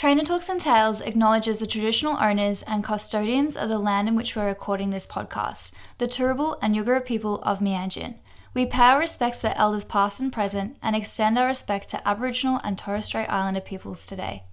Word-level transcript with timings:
Trainer 0.00 0.24
Talks 0.24 0.48
and 0.48 0.58
Tales 0.58 1.02
acknowledges 1.02 1.58
the 1.58 1.66
traditional 1.66 2.16
owners 2.18 2.62
and 2.62 2.82
custodians 2.82 3.54
of 3.54 3.68
the 3.68 3.78
land 3.78 4.08
in 4.08 4.16
which 4.16 4.34
we're 4.34 4.46
recording 4.46 4.88
this 4.88 5.06
podcast, 5.06 5.74
the 5.98 6.06
Turrbal 6.06 6.56
and 6.62 6.74
Yugara 6.74 7.04
people 7.04 7.42
of 7.42 7.58
Mianjin. 7.58 8.14
We 8.54 8.64
pay 8.64 8.84
our 8.84 8.98
respects 8.98 9.42
to 9.42 9.54
elders 9.58 9.84
past 9.84 10.18
and 10.18 10.32
present 10.32 10.78
and 10.82 10.96
extend 10.96 11.38
our 11.38 11.46
respect 11.46 11.90
to 11.90 12.08
Aboriginal 12.08 12.62
and 12.64 12.78
Torres 12.78 13.04
Strait 13.04 13.26
Islander 13.26 13.60
peoples 13.60 14.06
today. 14.06 14.44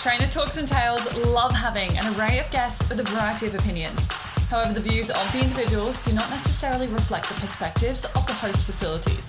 Trainer 0.00 0.28
Talks 0.28 0.56
and 0.56 0.66
Tales 0.66 1.14
love 1.26 1.52
having 1.52 1.90
an 1.98 2.18
array 2.18 2.38
of 2.38 2.50
guests 2.50 2.88
with 2.88 3.00
a 3.00 3.04
variety 3.04 3.48
of 3.48 3.54
opinions. 3.54 4.08
However, 4.48 4.72
the 4.72 4.80
views 4.80 5.10
of 5.10 5.32
the 5.32 5.40
individuals 5.42 6.02
do 6.06 6.14
not 6.14 6.30
necessarily 6.30 6.86
reflect 6.86 7.28
the 7.28 7.34
perspectives 7.34 8.06
of 8.06 8.26
the 8.26 8.32
host 8.32 8.64
facilities. 8.64 9.28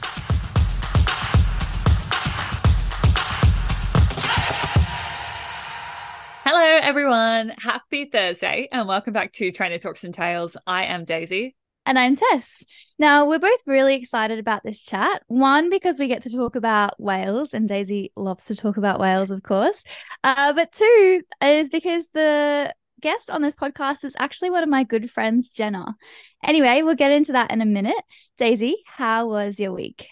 Hello, 6.46 6.80
everyone. 6.82 7.52
Happy 7.58 8.06
Thursday, 8.06 8.70
and 8.72 8.88
welcome 8.88 9.12
back 9.12 9.34
to 9.34 9.52
Trainer 9.52 9.78
Talks 9.78 10.06
and 10.06 10.14
Tales. 10.14 10.56
I 10.66 10.86
am 10.86 11.04
Daisy. 11.04 11.58
And 11.86 12.00
I'm 12.00 12.16
Tess. 12.16 12.64
Now, 12.98 13.28
we're 13.28 13.40
both 13.40 13.60
really 13.66 13.96
excited 13.96 14.40
about 14.40 14.64
this 14.64 14.84
chat. 14.84 15.24
One, 15.28 15.70
because 15.70 16.00
we 16.00 16.08
get 16.08 16.22
to 16.24 16.30
talk 16.30 16.56
about 16.56 16.98
whales, 16.98 17.54
and 17.54 17.68
Daisy 17.68 18.14
loves 18.16 18.46
to 18.46 18.56
talk 18.56 18.78
about 18.78 19.02
whales, 19.02 19.32
of 19.32 19.44
course. 19.44 19.84
Uh, 20.24 20.54
but 20.54 20.72
two, 20.72 21.24
is 21.42 21.70
because 21.70 22.08
the 22.14 22.74
guest 23.00 23.30
on 23.30 23.42
this 23.42 23.56
podcast 23.56 24.04
is 24.04 24.16
actually 24.20 24.50
one 24.52 24.64
of 24.64 24.70
my 24.70 24.84
good 24.84 25.10
friends, 25.10 25.50
Gena. 25.50 25.96
Anyway, 26.44 26.82
we'll 26.82 26.96
get 26.96 27.12
into 27.12 27.34
that 27.34 27.52
in 27.52 27.62
a 27.62 27.66
minute. 27.66 27.96
Daisy, 28.38 28.78
how 28.86 29.28
was 29.28 29.60
your 29.60 29.74
week? 29.74 30.08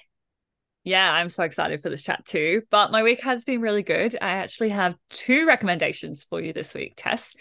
Yeah, 0.83 1.11
I'm 1.11 1.29
so 1.29 1.43
excited 1.43 1.81
for 1.81 1.89
this 1.89 2.03
chat 2.03 2.25
too. 2.25 2.61
But 2.71 2.91
my 2.91 3.03
week 3.03 3.21
has 3.23 3.43
been 3.43 3.61
really 3.61 3.83
good. 3.83 4.15
I 4.21 4.29
actually 4.29 4.69
have 4.69 4.97
two 5.09 5.45
recommendations 5.45 6.25
for 6.29 6.41
you 6.41 6.53
this 6.53 6.73
week, 6.73 6.93
Tess. 6.95 7.33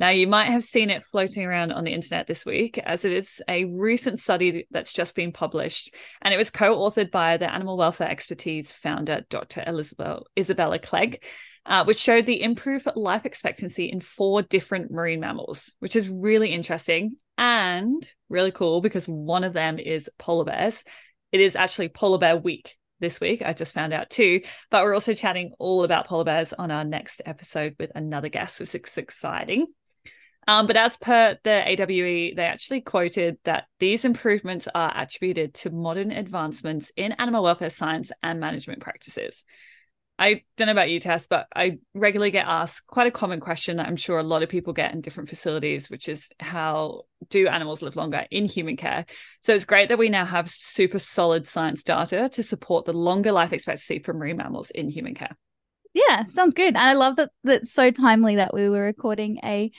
Now, 0.00 0.08
you 0.08 0.26
might 0.26 0.48
have 0.48 0.64
seen 0.64 0.88
it 0.88 1.04
floating 1.04 1.44
around 1.44 1.72
on 1.72 1.84
the 1.84 1.92
internet 1.92 2.26
this 2.26 2.46
week, 2.46 2.78
as 2.78 3.04
it 3.04 3.12
is 3.12 3.42
a 3.46 3.66
recent 3.66 4.18
study 4.18 4.66
that's 4.70 4.94
just 4.94 5.14
been 5.14 5.30
published, 5.30 5.94
and 6.22 6.32
it 6.32 6.38
was 6.38 6.48
co 6.48 6.78
authored 6.78 7.10
by 7.10 7.36
the 7.36 7.52
animal 7.52 7.76
welfare 7.76 8.08
expertise 8.08 8.72
founder, 8.72 9.26
Dr. 9.28 9.62
Elizabeth, 9.66 10.22
Isabella 10.38 10.78
Clegg, 10.78 11.22
uh, 11.66 11.84
which 11.84 11.98
showed 11.98 12.24
the 12.24 12.40
improved 12.40 12.88
life 12.96 13.26
expectancy 13.26 13.92
in 13.92 14.00
four 14.00 14.40
different 14.40 14.90
marine 14.90 15.20
mammals, 15.20 15.74
which 15.80 15.96
is 15.96 16.08
really 16.08 16.48
interesting 16.48 17.16
and 17.36 18.10
really 18.30 18.52
cool 18.52 18.80
because 18.80 19.04
one 19.04 19.44
of 19.44 19.52
them 19.52 19.78
is 19.78 20.08
polar 20.18 20.46
bears. 20.46 20.82
It 21.30 21.42
is 21.42 21.56
actually 21.56 21.90
Polar 21.90 22.16
Bear 22.16 22.38
Week 22.38 22.74
this 23.00 23.20
week. 23.20 23.42
I 23.42 23.52
just 23.52 23.74
found 23.74 23.92
out 23.92 24.08
too. 24.08 24.40
But 24.70 24.82
we're 24.82 24.94
also 24.94 25.12
chatting 25.12 25.52
all 25.58 25.84
about 25.84 26.06
polar 26.06 26.24
bears 26.24 26.54
on 26.54 26.70
our 26.70 26.84
next 26.84 27.20
episode 27.26 27.76
with 27.78 27.92
another 27.94 28.30
guest, 28.30 28.60
which 28.60 28.74
is 28.74 28.96
exciting. 28.96 29.66
Um, 30.50 30.66
but 30.66 30.76
as 30.76 30.96
per 30.96 31.38
the 31.44 31.62
AWE, 31.64 32.34
they 32.34 32.44
actually 32.44 32.80
quoted 32.80 33.38
that 33.44 33.66
these 33.78 34.04
improvements 34.04 34.66
are 34.74 34.92
attributed 34.96 35.54
to 35.54 35.70
modern 35.70 36.10
advancements 36.10 36.90
in 36.96 37.12
animal 37.12 37.44
welfare 37.44 37.70
science 37.70 38.10
and 38.20 38.40
management 38.40 38.80
practices. 38.80 39.44
I 40.18 40.42
don't 40.56 40.66
know 40.66 40.72
about 40.72 40.90
you, 40.90 40.98
Tess, 40.98 41.28
but 41.28 41.46
I 41.54 41.78
regularly 41.94 42.32
get 42.32 42.48
asked 42.48 42.88
quite 42.88 43.06
a 43.06 43.12
common 43.12 43.38
question 43.38 43.76
that 43.76 43.86
I'm 43.86 43.94
sure 43.94 44.18
a 44.18 44.24
lot 44.24 44.42
of 44.42 44.48
people 44.48 44.72
get 44.72 44.92
in 44.92 45.02
different 45.02 45.28
facilities, 45.28 45.88
which 45.88 46.08
is 46.08 46.28
how 46.40 47.02
do 47.28 47.46
animals 47.46 47.80
live 47.80 47.94
longer 47.94 48.26
in 48.32 48.44
human 48.46 48.76
care? 48.76 49.06
So 49.44 49.54
it's 49.54 49.64
great 49.64 49.88
that 49.88 49.98
we 49.98 50.08
now 50.08 50.24
have 50.24 50.50
super 50.50 50.98
solid 50.98 51.46
science 51.46 51.84
data 51.84 52.28
to 52.28 52.42
support 52.42 52.86
the 52.86 52.92
longer 52.92 53.30
life 53.30 53.52
expectancy 53.52 54.00
for 54.00 54.14
marine 54.14 54.38
mammals 54.38 54.70
in 54.70 54.88
human 54.88 55.14
care. 55.14 55.36
Yeah, 55.94 56.24
sounds 56.24 56.54
good. 56.54 56.68
And 56.74 56.78
I 56.78 56.94
love 56.94 57.16
that 57.16 57.30
that's 57.44 57.72
so 57.72 57.92
timely 57.92 58.34
that 58.34 58.52
we 58.52 58.68
were 58.68 58.82
recording 58.82 59.38
a 59.44 59.70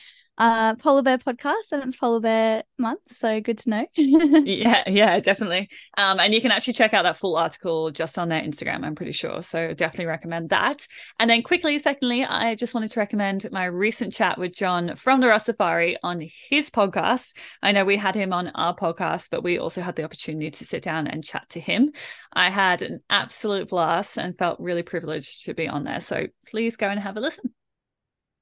uh, 0.42 0.74
polar 0.74 1.04
bear 1.04 1.20
podcast 1.20 1.72
and 1.72 1.84
it's 1.84 1.96
polar 1.96 2.20
bear 2.20 2.64
month 2.80 3.00
so 3.12 3.40
good 3.40 3.60
to 3.60 3.70
know. 3.70 3.86
Yeah 3.96 4.82
yeah 4.88 5.20
definitely. 5.20 5.70
Um, 6.00 6.20
and 6.20 6.34
you 6.34 6.42
can 6.42 6.50
actually 6.50 6.74
check 6.74 6.96
out 6.96 7.04
that 7.04 7.18
full 7.18 7.38
article 7.38 7.92
just 7.92 8.18
on 8.18 8.30
their 8.30 8.42
instagram 8.42 8.84
i'm 8.84 8.96
pretty 8.96 9.12
sure 9.12 9.44
so 9.44 9.76
definitely 9.76 10.08
recommend 10.08 10.50
that. 10.50 10.88
And 11.20 11.30
then 11.30 11.44
quickly 11.44 11.78
secondly 11.78 12.26
i 12.26 12.56
just 12.56 12.74
wanted 12.74 12.90
to 12.92 13.00
recommend 13.00 13.48
my 13.52 13.66
recent 13.66 14.14
chat 14.14 14.40
with 14.40 14.56
john 14.56 14.96
from 14.96 15.22
the 15.22 15.28
Rossafari 15.28 15.98
on 16.02 16.28
his 16.50 16.72
podcast. 16.72 17.38
I 17.62 17.72
know 17.72 17.86
we 17.86 17.98
had 17.98 18.16
him 18.16 18.34
on 18.34 18.48
our 18.56 18.76
podcast 18.76 19.28
but 19.30 19.44
we 19.44 19.60
also 19.60 19.82
had 19.82 19.96
the 19.96 20.04
opportunity 20.04 20.50
to 20.50 20.66
sit 20.66 20.82
down 20.82 21.06
and 21.06 21.24
chat 21.24 21.48
to 21.50 21.60
him. 21.60 21.92
I 22.34 22.50
had 22.50 22.82
an 22.82 23.02
absolute 23.12 23.70
blast 23.70 24.18
and 24.18 24.36
felt 24.36 24.60
really 24.60 24.82
privileged 24.82 25.46
to 25.46 25.54
be 25.54 25.68
on 25.68 25.84
there 25.84 26.02
so 26.02 26.26
please 26.48 26.78
go 26.78 26.88
and 26.88 27.00
have 27.00 27.16
a 27.16 27.20
listen 27.20 27.54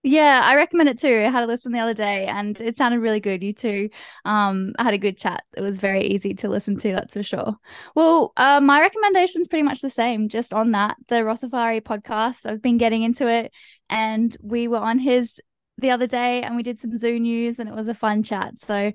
yeah, 0.04 0.42
I 0.44 0.56
recommend 0.56 0.90
it 0.90 0.98
too. 0.98 1.24
I 1.26 1.30
had 1.30 1.44
a 1.44 1.48
listen 1.48 1.72
the 1.72 1.80
other 1.80 1.94
day 1.94 2.26
and 2.26 2.60
it 2.62 2.78
sounded 2.78 3.00
really 3.00 3.20
good. 3.20 3.44
You 3.44 3.54
two 3.54 3.90
um 4.26 4.74
I 4.80 4.84
had 4.84 4.94
a 4.94 4.98
good 4.98 5.18
chat. 5.18 5.44
It 5.58 5.62
was 5.62 5.80
very 5.80 6.08
easy 6.08 6.34
to 6.36 6.50
listen 6.50 6.78
to, 6.78 6.94
that's 6.94 7.14
for 7.14 7.24
sure. 7.24 7.56
Well, 7.96 8.32
uh, 8.38 8.62
my 8.62 8.80
recommendation 8.80 9.42
is 9.42 9.48
pretty 9.48 9.64
much 9.64 9.82
the 9.82 9.90
same, 9.90 10.30
just 10.30 10.54
on 10.54 10.72
that, 10.72 10.96
the 11.08 11.16
Rossafari 11.16 11.82
podcast. 11.82 12.46
I've 12.46 12.62
been 12.62 12.78
getting 12.78 13.04
into 13.04 13.28
it 13.28 13.52
and 13.90 14.36
we 14.42 14.68
were 14.68 14.78
on 14.78 15.00
his 15.00 15.40
the 15.78 15.92
other 15.92 16.08
day 16.08 16.44
and 16.44 16.56
we 16.56 16.64
did 16.64 16.80
some 16.80 16.96
zoo 16.96 17.20
news 17.20 17.60
and 17.60 17.68
it 17.70 17.76
was 17.76 17.88
a 17.88 17.94
fun 17.94 18.24
chat. 18.24 18.58
So 18.60 18.92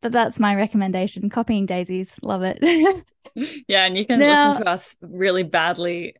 but 0.00 0.12
that's 0.12 0.38
my 0.38 0.54
recommendation. 0.54 1.28
Copying 1.28 1.66
Daisy's. 1.66 2.14
Love 2.22 2.42
it. 2.44 2.58
yeah, 3.68 3.84
and 3.84 3.96
you 3.96 4.06
can 4.06 4.20
now, 4.20 4.50
listen 4.50 4.64
to 4.64 4.70
us 4.70 4.96
really 5.00 5.42
badly 5.42 6.14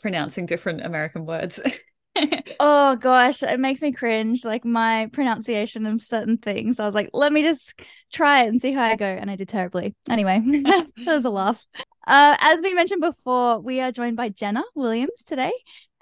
pronouncing 0.00 0.46
different 0.46 0.84
American 0.84 1.26
words. 1.26 1.60
oh 2.60 2.96
gosh, 2.96 3.42
it 3.42 3.60
makes 3.60 3.82
me 3.82 3.92
cringe. 3.92 4.44
Like 4.44 4.64
my 4.64 5.08
pronunciation 5.12 5.86
of 5.86 6.02
certain 6.02 6.38
things. 6.38 6.80
I 6.80 6.86
was 6.86 6.94
like, 6.94 7.10
let 7.12 7.32
me 7.32 7.42
just 7.42 7.80
try 8.12 8.44
it 8.44 8.48
and 8.48 8.60
see 8.60 8.72
how 8.72 8.84
I 8.84 8.96
go. 8.96 9.06
And 9.06 9.30
I 9.30 9.36
did 9.36 9.48
terribly. 9.48 9.94
Anyway, 10.08 10.40
that 10.64 10.86
was 11.06 11.24
a 11.24 11.30
laugh. 11.30 11.62
Uh, 12.06 12.36
as 12.38 12.60
we 12.62 12.72
mentioned 12.72 13.00
before, 13.00 13.58
we 13.60 13.80
are 13.80 13.90
joined 13.90 14.16
by 14.16 14.28
Gena 14.28 14.62
Williams 14.76 15.10
today, 15.26 15.52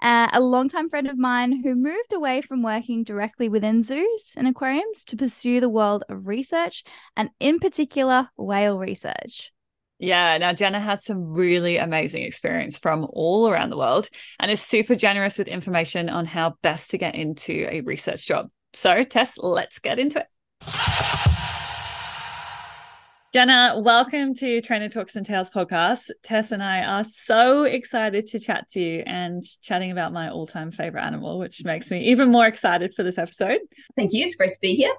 uh, 0.01 0.27
a 0.31 0.39
longtime 0.39 0.89
friend 0.89 1.07
of 1.07 1.17
mine 1.17 1.63
who 1.63 1.73
moved 1.73 2.13
away 2.13 2.41
from 2.41 2.61
working 2.61 3.03
directly 3.03 3.49
within 3.49 3.81
zoos 3.81 4.33
and 4.37 4.47
aquariums 4.47 5.03
to 5.05 5.17
pursue 5.17 5.59
the 5.59 5.69
world 5.69 6.03
of 6.07 6.27
research 6.27 6.83
and, 7.17 7.31
in 7.39 7.57
particular, 7.59 8.29
whale 8.37 8.77
research. 8.77 9.51
Yeah, 9.97 10.37
now 10.37 10.51
Gena 10.51 10.79
has 10.79 11.05
some 11.05 11.33
really 11.33 11.77
amazing 11.77 12.23
experience 12.23 12.77
from 12.77 13.07
all 13.11 13.47
around 13.47 13.69
the 13.69 13.77
world 13.77 14.09
and 14.39 14.51
is 14.51 14.61
super 14.61 14.95
generous 14.95 15.37
with 15.37 15.47
information 15.47 16.09
on 16.09 16.25
how 16.25 16.55
best 16.61 16.91
to 16.91 16.97
get 16.97 17.15
into 17.15 17.65
a 17.71 17.79
research 17.81 18.27
job. 18.27 18.49
So, 18.73 19.03
Tess, 19.05 19.37
let's 19.37 19.79
get 19.79 19.97
into 19.97 20.19
it. 20.19 20.27
Gena, 23.33 23.75
welcome 23.77 24.33
to 24.35 24.61
Trainer 24.61 24.89
Talks 24.89 25.15
and 25.15 25.25
Tales 25.25 25.49
podcast. 25.49 26.09
Tess 26.23 26.51
and 26.51 26.61
I 26.61 26.83
are 26.83 27.03
so 27.05 27.63
excited 27.63 28.27
to 28.27 28.39
chat 28.39 28.67
to 28.69 28.81
you 28.81 29.03
and 29.05 29.43
chatting 29.61 29.91
about 29.91 30.11
my 30.11 30.29
all 30.29 30.45
time 30.45 30.71
favorite 30.71 31.03
animal, 31.03 31.39
which 31.39 31.63
makes 31.63 31.89
me 31.89 32.11
even 32.11 32.31
more 32.31 32.47
excited 32.47 32.93
for 32.95 33.03
this 33.03 33.17
episode. 33.17 33.59
Thank 33.95 34.11
you. 34.11 34.25
It's 34.25 34.35
great 34.35 34.53
to 34.53 34.59
be 34.61 34.75
here. 34.75 34.93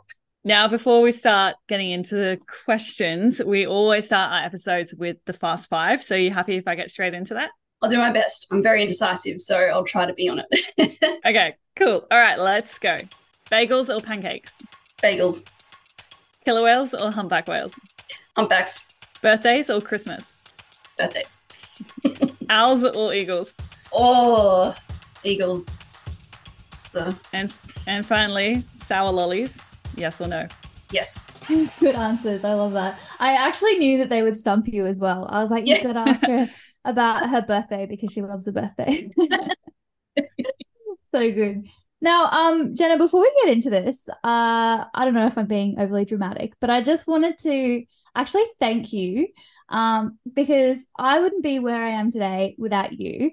Now, 0.46 0.68
before 0.68 1.02
we 1.02 1.10
start 1.10 1.56
getting 1.66 1.90
into 1.90 2.14
the 2.14 2.38
questions, 2.64 3.42
we 3.44 3.66
always 3.66 4.06
start 4.06 4.30
our 4.30 4.44
episodes 4.44 4.94
with 4.94 5.16
the 5.24 5.32
fast 5.32 5.68
five. 5.68 6.04
So, 6.04 6.14
are 6.14 6.18
you 6.18 6.30
happy 6.30 6.54
if 6.54 6.68
I 6.68 6.76
get 6.76 6.88
straight 6.88 7.14
into 7.14 7.34
that? 7.34 7.50
I'll 7.82 7.90
do 7.90 7.98
my 7.98 8.12
best. 8.12 8.46
I'm 8.52 8.62
very 8.62 8.80
indecisive, 8.80 9.40
so 9.40 9.58
I'll 9.58 9.82
try 9.82 10.06
to 10.06 10.14
be 10.14 10.28
on 10.28 10.42
it. 10.48 10.98
okay, 11.26 11.56
cool. 11.74 12.06
All 12.12 12.18
right, 12.18 12.38
let's 12.38 12.78
go. 12.78 12.96
Bagels 13.50 13.92
or 13.92 14.00
pancakes? 14.00 14.52
Bagels. 15.02 15.44
Killer 16.44 16.62
whales 16.62 16.94
or 16.94 17.10
humpback 17.10 17.48
whales? 17.48 17.74
Humpbacks. 18.36 18.86
Birthdays 19.22 19.68
or 19.68 19.80
Christmas? 19.80 20.44
Birthdays. 20.96 21.40
Owls 22.50 22.84
or 22.84 23.12
eagles? 23.12 23.56
Oh, 23.92 24.76
eagles. 25.25 26.44
So. 26.92 27.12
And 27.32 27.52
and 27.88 28.06
finally, 28.06 28.62
sour 28.76 29.10
lollies 29.10 29.60
Yes 29.96 30.20
or 30.20 30.28
no? 30.28 30.46
Yes. 30.93 31.20
Good 31.81 31.96
answers. 31.96 32.44
I 32.44 32.54
love 32.54 32.72
that. 32.72 32.98
I 33.19 33.32
actually 33.32 33.78
knew 33.78 33.98
that 33.98 34.08
they 34.08 34.22
would 34.22 34.37
stump 34.37 34.69
you 34.69 34.87
as 34.87 35.00
well. 35.00 35.26
I 35.31 35.43
was 35.43 35.50
like, 35.50 35.66
you 35.66 35.75
yeah. 35.75 35.82
could 35.82 35.96
ask 35.96 36.20
her 36.25 36.48
about 36.84 37.28
her 37.28 37.43
birthday 37.43 37.87
because 37.87 38.12
she 38.12 38.22
loves 38.22 38.46
a 38.46 38.52
birthday. 38.52 39.10
so 41.10 41.32
good. 41.32 41.66
Now, 42.00 42.26
um, 42.26 42.75
Gena, 42.75 42.98
before 42.98 43.22
we 43.22 43.32
get 43.43 43.54
into 43.54 43.70
this, 43.70 44.08
uh, 44.08 44.14
I 44.22 45.04
don't 45.04 45.14
know 45.14 45.26
if 45.26 45.38
I'm 45.38 45.46
being 45.46 45.78
overly 45.78 46.04
dramatic, 46.04 46.52
but 46.60 46.69
I 46.70 46.82
just 46.82 47.06
wanted 47.06 47.38
to 47.38 47.84
actually 48.14 48.44
thank 48.60 48.92
you 48.92 49.28
um, 49.70 50.19
because 50.31 50.84
I 50.99 51.20
wouldn't 51.20 51.42
be 51.42 51.58
where 51.58 51.82
I 51.82 51.90
am 51.90 52.10
today 52.10 52.54
without 52.58 52.92
you. 52.92 53.31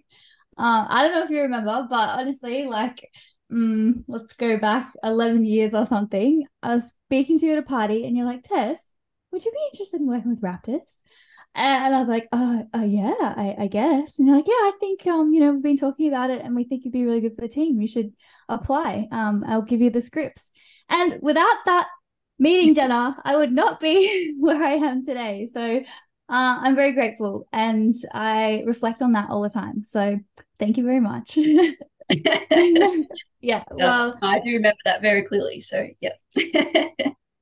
Uh, 0.58 0.86
I 0.88 1.02
don't 1.04 1.12
know 1.12 1.24
if 1.24 1.30
you 1.30 1.42
remember, 1.42 1.88
but 1.90 2.10
honestly, 2.10 2.66
like 2.66 3.10
mm, 3.52 4.04
let's 4.08 4.34
go 4.34 4.58
back 4.58 4.94
11 5.04 5.46
years 5.46 5.74
or 5.74 5.86
something. 5.86 6.46
I 6.62 6.76
was 6.76 6.94
speaking 7.06 7.38
to 7.40 7.46
you 7.46 7.54
at 7.54 7.60
a 7.60 7.64
party 7.64 8.06
and 8.06 8.16
you're 8.16 8.26
like, 8.26 8.44
Tess, 8.44 8.92
would 9.32 9.44
you 9.44 9.52
be 9.52 9.70
interested 9.72 10.02
in 10.02 10.08
working 10.08 10.32
with 10.32 10.42
raptors? 10.42 11.02
And 11.56 11.94
I 11.94 12.00
was 12.00 12.08
like, 12.08 12.28
oh, 12.32 12.66
oh 12.74 12.84
yeah, 12.84 13.14
I, 13.20 13.56
I 13.60 13.68
guess. 13.68 14.18
And 14.18 14.28
you're 14.28 14.38
like, 14.38 14.48
yeah, 14.48 14.54
I 14.54 14.72
think 14.80 15.06
um, 15.06 15.34
you 15.34 15.40
know, 15.40 15.54
we've 15.54 15.62
been 15.62 15.78
talking 15.78 16.08
about 16.08 16.32
it 16.32 16.42
and 16.44 16.56
we 16.56 16.64
think 16.64 16.84
you'd 16.84 16.94
be 16.94 17.06
really 17.06 17.22
good 17.22 17.36
for 17.36 17.42
the 17.42 17.48
team. 17.48 17.80
You 17.80 17.88
should 17.88 18.12
apply. 18.50 19.08
Um, 19.12 19.44
I'll 19.48 19.62
give 19.62 19.82
you 19.82 19.92
the 19.92 20.02
scripts. 20.02 20.50
And 20.90 21.20
without 21.22 21.58
that 21.66 21.88
meeting, 22.40 22.74
Gena, 22.76 23.18
I 23.24 23.36
would 23.36 23.52
not 23.52 23.80
be 23.80 24.34
where 24.40 24.64
I 24.64 24.74
am 24.74 25.06
today. 25.06 25.48
So 25.52 25.62
uh, 25.62 25.84
I'm 26.30 26.76
very 26.76 26.94
grateful 26.94 27.48
and 27.54 27.94
I 28.12 28.64
reflect 28.66 29.04
on 29.04 29.12
that 29.12 29.30
all 29.30 29.44
the 29.44 29.50
time. 29.50 29.84
So 29.84 30.18
thank 30.58 30.78
you 30.78 30.84
very 30.84 31.02
much. 31.02 31.38
yeah, 33.42 33.64
well, 33.72 34.18
I 34.22 34.40
do 34.40 34.54
remember 34.54 34.78
that 34.86 35.02
very 35.02 35.24
clearly. 35.24 35.60
So, 35.60 35.88
yeah. 36.02 36.14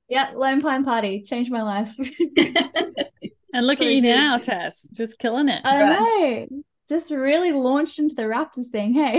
yeah, 0.10 0.31
Lone 0.34 0.62
Pine 0.62 0.84
Party 0.84 1.24
changed 1.24 1.52
my 1.52 1.62
life. 1.62 1.90
And 3.54 3.68
look 3.68 3.81
at 3.81 3.88
you 3.88 4.02
now, 4.02 4.38
Tess, 4.38 4.88
just 4.94 5.19
killing 5.19 5.50
it. 5.50 5.62
I 5.66 5.84
know. 5.84 6.48
Just 6.88 7.12
really 7.12 7.52
launched 7.52 8.00
into 8.00 8.16
the 8.16 8.24
Raptors 8.24 8.68
thing. 8.68 8.94
Hey. 8.94 9.16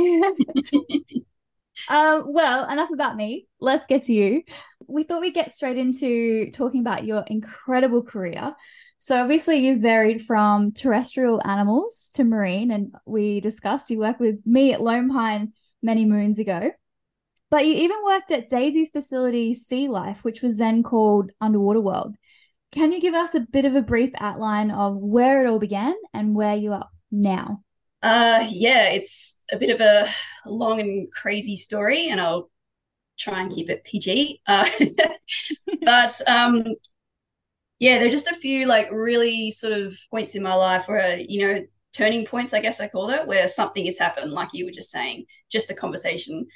um, 1.88 2.24
well, 2.28 2.68
enough 2.70 2.90
about 2.90 3.16
me. 3.16 3.46
Let's 3.60 3.86
get 3.86 4.04
to 4.04 4.14
you. 4.14 4.42
We 4.86 5.02
thought 5.02 5.20
we'd 5.20 5.34
get 5.34 5.54
straight 5.54 5.76
into 5.76 6.50
talking 6.52 6.80
about 6.80 7.04
your 7.04 7.24
incredible 7.26 8.02
career. 8.02 8.54
So 9.02 9.20
obviously 9.20 9.56
you've 9.56 9.80
varied 9.80 10.24
from 10.24 10.70
terrestrial 10.70 11.42
animals 11.44 12.08
to 12.14 12.22
marine, 12.22 12.70
and 12.70 12.94
we 13.04 13.40
discussed 13.40 13.90
you 13.90 13.98
worked 13.98 14.20
with 14.20 14.38
me 14.46 14.72
at 14.72 14.80
Lone 14.80 15.10
Pine 15.10 15.54
many 15.82 16.04
moons 16.04 16.38
ago. 16.38 16.70
But 17.50 17.66
you 17.66 17.74
even 17.74 17.96
worked 18.04 18.30
at 18.30 18.48
Daisy's 18.48 18.90
facility 18.90 19.54
Sea 19.54 19.88
Life, 19.88 20.22
which 20.22 20.40
was 20.40 20.56
then 20.56 20.84
called 20.84 21.32
Underwater 21.40 21.80
World. 21.80 22.14
Can 22.70 22.92
you 22.92 23.00
give 23.00 23.14
us 23.14 23.34
a 23.34 23.40
bit 23.40 23.64
of 23.64 23.74
a 23.74 23.82
brief 23.82 24.12
outline 24.20 24.70
of 24.70 24.98
where 24.98 25.42
it 25.42 25.48
all 25.48 25.58
began 25.58 25.96
and 26.14 26.36
where 26.36 26.54
you 26.54 26.72
are 26.72 26.88
now? 27.10 27.64
Uh, 28.04 28.46
yeah, 28.50 28.90
it's 28.90 29.42
a 29.50 29.58
bit 29.58 29.70
of 29.70 29.80
a 29.80 30.08
long 30.46 30.78
and 30.78 31.10
crazy 31.10 31.56
story, 31.56 32.08
and 32.10 32.20
I'll 32.20 32.52
try 33.18 33.42
and 33.42 33.50
keep 33.50 33.68
it 33.68 33.82
PG. 33.82 34.42
Uh, 34.46 34.70
but 35.82 36.20
um, 36.28 36.62
yeah, 37.82 37.98
there 37.98 38.06
are 38.06 38.12
just 38.12 38.30
a 38.30 38.36
few 38.36 38.68
like 38.68 38.86
really 38.92 39.50
sort 39.50 39.72
of 39.72 39.98
points 40.08 40.36
in 40.36 40.42
my 40.44 40.54
life 40.54 40.86
where 40.86 41.16
you 41.18 41.44
know 41.44 41.66
turning 41.92 42.24
points, 42.24 42.54
I 42.54 42.60
guess 42.60 42.80
I 42.80 42.86
call 42.86 43.10
it, 43.10 43.26
where 43.26 43.48
something 43.48 43.84
has 43.86 43.98
happened, 43.98 44.30
like 44.30 44.50
you 44.52 44.64
were 44.64 44.70
just 44.70 44.92
saying, 44.92 45.26
just 45.50 45.68
a 45.68 45.74
conversation, 45.74 46.46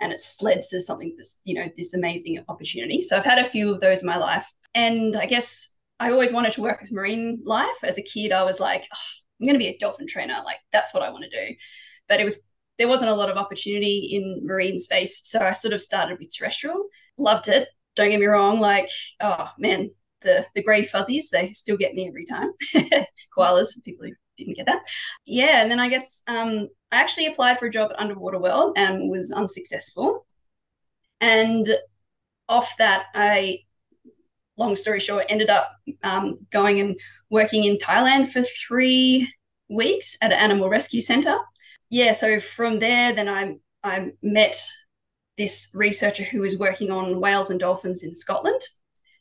and 0.00 0.12
it's 0.12 0.40
led 0.42 0.60
to 0.60 0.80
something 0.80 1.12
that's, 1.16 1.40
you 1.42 1.56
know 1.56 1.68
this 1.76 1.94
amazing 1.94 2.38
opportunity. 2.48 3.00
So 3.00 3.16
I've 3.16 3.24
had 3.24 3.40
a 3.40 3.44
few 3.44 3.74
of 3.74 3.80
those 3.80 4.02
in 4.02 4.06
my 4.06 4.16
life, 4.16 4.48
and 4.76 5.16
I 5.16 5.26
guess 5.26 5.74
I 5.98 6.12
always 6.12 6.32
wanted 6.32 6.52
to 6.52 6.62
work 6.62 6.80
with 6.80 6.92
marine 6.92 7.42
life. 7.44 7.82
As 7.82 7.98
a 7.98 8.02
kid, 8.02 8.30
I 8.30 8.44
was 8.44 8.60
like, 8.60 8.86
oh, 8.94 8.98
I'm 9.40 9.46
going 9.46 9.56
to 9.56 9.64
be 9.64 9.74
a 9.74 9.78
dolphin 9.78 10.06
trainer. 10.06 10.40
Like 10.44 10.60
that's 10.72 10.94
what 10.94 11.02
I 11.02 11.10
want 11.10 11.24
to 11.24 11.30
do. 11.48 11.56
But 12.08 12.20
it 12.20 12.24
was 12.24 12.48
there 12.78 12.86
wasn't 12.86 13.10
a 13.10 13.14
lot 13.14 13.28
of 13.28 13.38
opportunity 13.38 14.10
in 14.12 14.46
marine 14.46 14.78
space, 14.78 15.20
so 15.28 15.40
I 15.40 15.50
sort 15.50 15.74
of 15.74 15.82
started 15.82 16.20
with 16.20 16.32
terrestrial. 16.32 16.84
Loved 17.18 17.48
it. 17.48 17.66
Don't 17.96 18.10
get 18.10 18.20
me 18.20 18.26
wrong. 18.26 18.60
Like 18.60 18.88
oh 19.20 19.50
man, 19.58 19.90
the 20.26 20.44
the 20.54 20.62
grey 20.62 20.84
fuzzies 20.84 21.30
they 21.30 21.48
still 21.48 21.76
get 21.76 21.94
me 21.94 22.08
every 22.08 22.26
time. 22.26 22.48
Koalas 23.36 23.72
for 23.72 23.80
people 23.84 24.06
who 24.06 24.12
didn't 24.36 24.56
get 24.56 24.66
that. 24.66 24.82
Yeah, 25.24 25.62
and 25.62 25.70
then 25.70 25.80
I 25.80 25.88
guess 25.88 26.22
um, 26.28 26.68
I 26.92 26.96
actually 27.00 27.26
applied 27.26 27.58
for 27.58 27.66
a 27.66 27.70
job 27.70 27.90
at 27.90 28.00
Underwater 28.00 28.38
World 28.38 28.74
and 28.76 29.10
was 29.10 29.32
unsuccessful. 29.32 30.26
And 31.20 31.66
off 32.48 32.76
that, 32.76 33.06
I 33.14 33.60
long 34.58 34.76
story 34.76 35.00
short, 35.00 35.26
ended 35.28 35.50
up 35.50 35.68
um, 36.02 36.36
going 36.50 36.80
and 36.80 36.98
working 37.30 37.64
in 37.64 37.76
Thailand 37.76 38.30
for 38.30 38.42
three 38.42 39.30
weeks 39.68 40.16
at 40.22 40.32
an 40.32 40.38
animal 40.38 40.68
rescue 40.68 41.00
center. 41.00 41.36
Yeah, 41.90 42.12
so 42.12 42.40
from 42.40 42.78
there, 42.78 43.12
then 43.12 43.28
I 43.28 43.56
I 43.84 44.10
met 44.22 44.56
this 45.36 45.70
researcher 45.74 46.24
who 46.24 46.40
was 46.40 46.58
working 46.58 46.90
on 46.90 47.20
whales 47.20 47.50
and 47.50 47.60
dolphins 47.60 48.02
in 48.02 48.14
Scotland, 48.14 48.60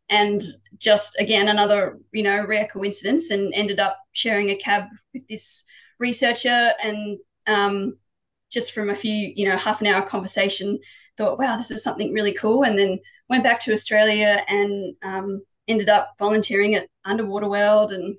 and 0.09 0.41
just 0.77 1.19
again 1.19 1.47
another 1.47 1.97
you 2.11 2.23
know 2.23 2.45
rare 2.45 2.67
coincidence, 2.71 3.31
and 3.31 3.53
ended 3.53 3.79
up 3.79 3.97
sharing 4.13 4.49
a 4.49 4.55
cab 4.55 4.85
with 5.13 5.27
this 5.27 5.65
researcher, 5.99 6.71
and 6.83 7.17
um, 7.47 7.97
just 8.51 8.73
from 8.73 8.89
a 8.89 8.95
few 8.95 9.33
you 9.35 9.47
know 9.47 9.57
half 9.57 9.81
an 9.81 9.87
hour 9.87 10.01
conversation, 10.01 10.79
thought 11.17 11.39
wow 11.39 11.57
this 11.57 11.71
is 11.71 11.83
something 11.83 12.13
really 12.13 12.33
cool, 12.33 12.63
and 12.63 12.77
then 12.77 12.99
went 13.29 13.43
back 13.43 13.59
to 13.61 13.73
Australia 13.73 14.43
and 14.47 14.95
um, 15.03 15.43
ended 15.67 15.89
up 15.89 16.13
volunteering 16.19 16.75
at 16.75 16.87
Underwater 17.05 17.49
World 17.49 17.91
and 17.91 18.15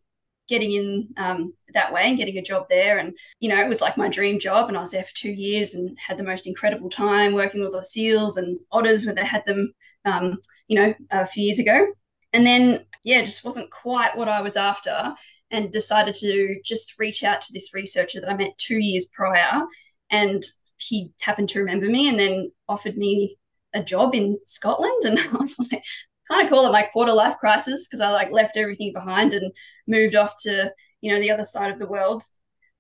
getting 0.49 0.73
in 0.73 1.09
um, 1.17 1.53
that 1.75 1.93
way 1.93 2.09
and 2.09 2.17
getting 2.17 2.39
a 2.39 2.43
job 2.43 2.67
there. 2.69 2.99
And, 2.99 3.17
you 3.41 3.49
know, 3.49 3.61
it 3.61 3.69
was 3.69 3.81
like 3.81 3.97
my 3.97 4.09
dream 4.09 4.39
job. 4.39 4.69
And 4.69 4.77
I 4.77 4.81
was 4.81 4.93
there 4.93 5.03
for 5.03 5.15
two 5.15 5.33
years 5.33 5.75
and 5.75 5.97
had 5.99 6.19
the 6.19 6.25
most 6.25 6.47
incredible 6.47 6.91
time 6.91 7.33
working 7.33 7.63
with 7.63 7.73
the 7.73 7.83
seals 7.83 8.37
and 8.37 8.59
otters 8.73 9.07
when 9.07 9.15
they 9.15 9.25
had 9.25 9.45
them, 9.47 9.73
um, 10.05 10.41
you 10.69 10.79
know, 10.79 10.95
a 11.11 11.27
few 11.27 11.45
years 11.45 11.59
ago. 11.59 11.87
And 12.33 12.47
then, 12.47 12.85
yeah, 13.05 13.23
just 13.23 13.45
wasn't 13.45 13.71
quite 13.71 14.17
what 14.17 14.29
I 14.29 14.41
was 14.43 14.57
after 14.57 15.15
and 15.51 15.73
decided 15.73 16.15
to 16.17 16.61
just 16.65 16.99
reach 16.99 17.25
out 17.25 17.41
to 17.41 17.53
this 17.53 17.73
researcher 17.73 18.21
that 18.21 18.31
I 18.31 18.37
met 18.37 18.59
two 18.59 18.79
years 18.79 19.07
prior. 19.07 19.63
And 20.11 20.45
he 20.79 21.13
happened 21.21 21.49
to 21.51 21.61
remember 21.61 21.87
me 21.87 22.09
and 22.09 22.19
then 22.19 22.53
offered 22.69 22.97
me 22.97 23.37
a 23.75 23.83
job 23.83 24.15
in 24.15 24.39
Scotland, 24.47 24.97
and 25.05 25.19
I 25.19 25.39
was 25.39 25.59
like, 25.71 25.85
kind 26.29 26.43
of 26.45 26.51
call 26.51 26.67
it 26.67 26.73
my 26.73 26.83
quarter 26.85 27.13
life 27.13 27.37
crisis 27.39 27.87
because 27.87 28.01
I 28.01 28.11
like 28.11 28.31
left 28.33 28.57
everything 28.57 28.93
behind 28.93 29.35
and 29.35 29.53
moved 29.87 30.15
off 30.17 30.35
to 30.43 30.73
you 31.01 31.13
know 31.13 31.21
the 31.21 31.31
other 31.31 31.45
side 31.45 31.71
of 31.71 31.79
the 31.79 31.87
world, 31.87 32.23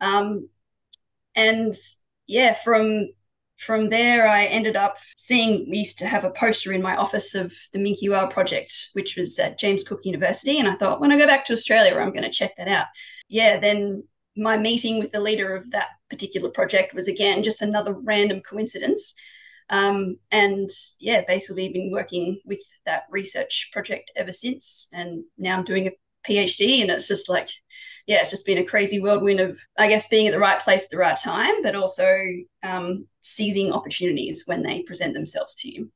um, 0.00 0.48
and 1.34 1.75
yeah, 2.26 2.54
from 2.54 3.08
from 3.56 3.88
there 3.88 4.26
I 4.28 4.44
ended 4.46 4.76
up 4.76 4.98
seeing 5.16 5.69
we 5.70 5.78
used 5.78 5.98
to 5.98 6.06
have 6.06 6.25
a 6.25 6.31
poster 6.31 6.72
in 6.72 6.82
my 6.82 6.96
office 6.96 7.34
of 7.34 7.54
the 7.72 7.78
Minke 7.78 8.10
Whale 8.10 8.26
project, 8.26 8.90
which 8.93 9.16
was 9.16 9.38
at 9.38 9.58
James 9.58 9.84
Cook 9.84 10.00
University, 10.04 10.58
and 10.58 10.69
I 10.69 10.75
thought 10.75 11.00
when 11.00 11.12
I 11.12 11.19
go 11.19 11.26
back 11.26 11.44
to 11.46 11.52
Australia, 11.52 11.96
I'm 11.96 12.12
going 12.12 12.22
to 12.22 12.31
check 12.31 12.56
that 12.56 12.69
out. 12.69 12.87
Yeah, 13.28 13.58
then 13.58 14.04
my 14.37 14.58
meeting 14.58 14.99
with 14.99 15.12
the 15.12 15.20
leader 15.20 15.56
of 15.56 15.70
that 15.70 15.88
particular 16.10 16.50
project 16.50 16.94
was 16.94 17.08
again 17.08 17.42
just 17.42 17.62
another 17.62 17.94
random 17.94 18.40
coincidence 18.40 19.14
um, 19.70 20.16
and 20.30 20.68
yeah, 21.00 21.22
basically 21.26 21.72
been 21.72 21.90
working 21.90 22.40
with 22.44 22.60
that 22.84 23.04
research 23.10 23.70
project 23.72 24.12
ever 24.16 24.32
since. 24.32 24.88
And 24.92 25.24
now 25.38 25.56
I'm 25.56 25.64
doing 25.64 25.88
a 25.88 25.92
PhD, 26.28 26.82
and 26.82 26.90
it's 26.90 27.08
just 27.08 27.28
like, 27.28 27.48
yeah, 28.06 28.20
it's 28.20 28.30
just 28.30 28.46
been 28.46 28.58
a 28.58 28.64
crazy 28.64 29.00
whirlwind 29.00 29.40
of, 29.40 29.58
I 29.78 29.88
guess, 29.88 30.08
being 30.08 30.26
at 30.26 30.32
the 30.32 30.38
right 30.38 30.61
place 30.61 30.85
at 30.85 30.90
the 30.90 30.99
right 30.99 31.16
time, 31.16 31.62
but 31.62 31.75
also 31.75 32.16
um, 32.62 33.06
seizing 33.20 33.73
opportunities 33.73 34.44
when 34.46 34.62
they 34.62 34.82
present 34.82 35.14
themselves 35.14 35.56
to 35.56 35.70
you. 35.70 35.90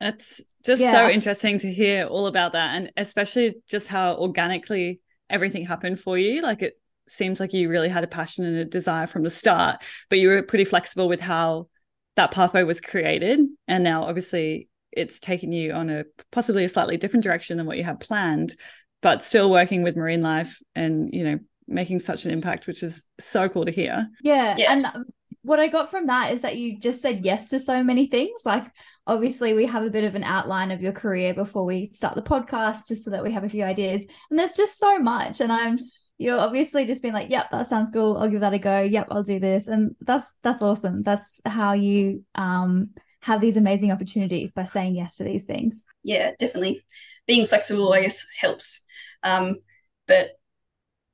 That's 0.00 0.40
just 0.64 0.82
yeah. 0.82 0.92
so 0.92 1.10
interesting 1.10 1.58
to 1.60 1.72
hear 1.72 2.06
all 2.06 2.26
about 2.26 2.52
that, 2.52 2.76
and 2.76 2.92
especially 2.96 3.54
just 3.68 3.88
how 3.88 4.16
organically 4.16 5.00
everything 5.30 5.64
happened 5.64 6.00
for 6.00 6.18
you. 6.18 6.42
Like 6.42 6.60
it 6.62 6.74
seems 7.08 7.40
like 7.40 7.52
you 7.52 7.68
really 7.68 7.88
had 7.88 8.04
a 8.04 8.08
passion 8.08 8.44
and 8.44 8.56
a 8.56 8.64
desire 8.64 9.06
from 9.06 9.22
the 9.22 9.30
start, 9.30 9.82
but 10.10 10.18
you 10.18 10.28
were 10.28 10.42
pretty 10.42 10.64
flexible 10.64 11.08
with 11.08 11.20
how 11.20 11.68
that 12.16 12.30
pathway 12.30 12.62
was 12.62 12.80
created. 12.80 13.40
And 13.68 13.84
now 13.84 14.04
obviously 14.04 14.68
it's 14.92 15.20
taken 15.20 15.52
you 15.52 15.72
on 15.72 15.88
a 15.88 16.04
possibly 16.30 16.64
a 16.64 16.68
slightly 16.68 16.96
different 16.96 17.24
direction 17.24 17.56
than 17.56 17.66
what 17.66 17.78
you 17.78 17.84
had 17.84 17.98
planned 17.98 18.54
but 19.02 19.22
still 19.22 19.50
working 19.50 19.82
with 19.82 19.96
marine 19.96 20.22
life 20.22 20.62
and 20.74 21.12
you 21.12 21.24
know 21.24 21.38
making 21.68 21.98
such 21.98 22.24
an 22.24 22.30
impact 22.30 22.66
which 22.66 22.82
is 22.82 23.04
so 23.20 23.48
cool 23.48 23.64
to 23.64 23.70
hear. 23.70 24.08
Yeah, 24.22 24.54
yeah. 24.56 24.72
and 24.72 25.06
what 25.42 25.58
i 25.58 25.66
got 25.66 25.90
from 25.90 26.06
that 26.06 26.32
is 26.32 26.42
that 26.42 26.56
you 26.56 26.78
just 26.78 27.02
said 27.02 27.24
yes 27.24 27.48
to 27.48 27.58
so 27.58 27.82
many 27.82 28.06
things. 28.06 28.42
Like 28.44 28.64
obviously 29.06 29.54
we 29.54 29.66
have 29.66 29.82
a 29.82 29.90
bit 29.90 30.04
of 30.04 30.14
an 30.14 30.24
outline 30.24 30.70
of 30.70 30.80
your 30.80 30.92
career 30.92 31.34
before 31.34 31.64
we 31.64 31.86
start 31.86 32.14
the 32.14 32.22
podcast 32.22 32.88
just 32.88 33.04
so 33.04 33.10
that 33.10 33.24
we 33.24 33.32
have 33.32 33.44
a 33.44 33.48
few 33.48 33.64
ideas. 33.64 34.06
And 34.30 34.38
there's 34.38 34.52
just 34.52 34.78
so 34.78 34.98
much 34.98 35.40
and 35.40 35.52
i'm 35.52 35.78
you're 36.18 36.38
obviously 36.38 36.84
just 36.84 37.02
being 37.02 37.14
like, 37.14 37.30
yep, 37.30 37.50
that 37.50 37.66
sounds 37.66 37.90
cool. 37.90 38.16
I'll 38.16 38.28
give 38.28 38.40
that 38.40 38.54
a 38.54 38.58
go. 38.58 38.82
Yep, 38.82 39.08
I'll 39.10 39.22
do 39.22 39.40
this. 39.40 39.66
And 39.66 39.96
that's 40.00 40.32
that's 40.42 40.62
awesome. 40.62 41.02
That's 41.02 41.40
how 41.44 41.72
you 41.72 42.24
um 42.34 42.90
have 43.22 43.40
these 43.40 43.56
amazing 43.56 43.92
opportunities 43.92 44.52
by 44.52 44.64
saying 44.64 44.96
yes 44.96 45.16
to 45.16 45.24
these 45.24 45.44
things. 45.44 45.84
Yeah, 46.02 46.32
definitely. 46.38 46.82
Being 47.26 47.46
flexible, 47.46 47.92
I 47.92 48.02
guess, 48.02 48.26
helps. 48.40 48.84
Um, 49.22 49.60
but 50.06 50.30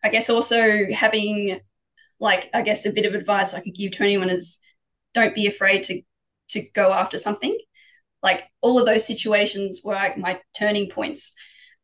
I 0.03 0.09
guess 0.09 0.31
also 0.31 0.87
having 0.93 1.61
like 2.21 2.51
I 2.55 2.63
guess 2.63 2.87
a 2.87 2.93
bit 2.93 3.07
of 3.07 3.15
advice 3.15 3.55
I 3.55 3.61
could 3.61 3.75
give 3.75 3.93
to 3.93 4.05
anyone 4.05 4.31
is 4.31 4.59
don't 5.15 5.35
be 5.35 5.47
afraid 5.47 5.85
to 5.85 6.03
to 6.51 6.63
go 6.75 6.93
after 6.93 7.19
something. 7.19 7.57
Like 8.23 8.45
all 8.61 8.79
of 8.79 8.87
those 8.87 9.07
situations 9.07 9.81
where 9.83 9.97
I, 9.97 10.17
my 10.17 10.41
turning 10.57 10.91
points, 10.91 11.35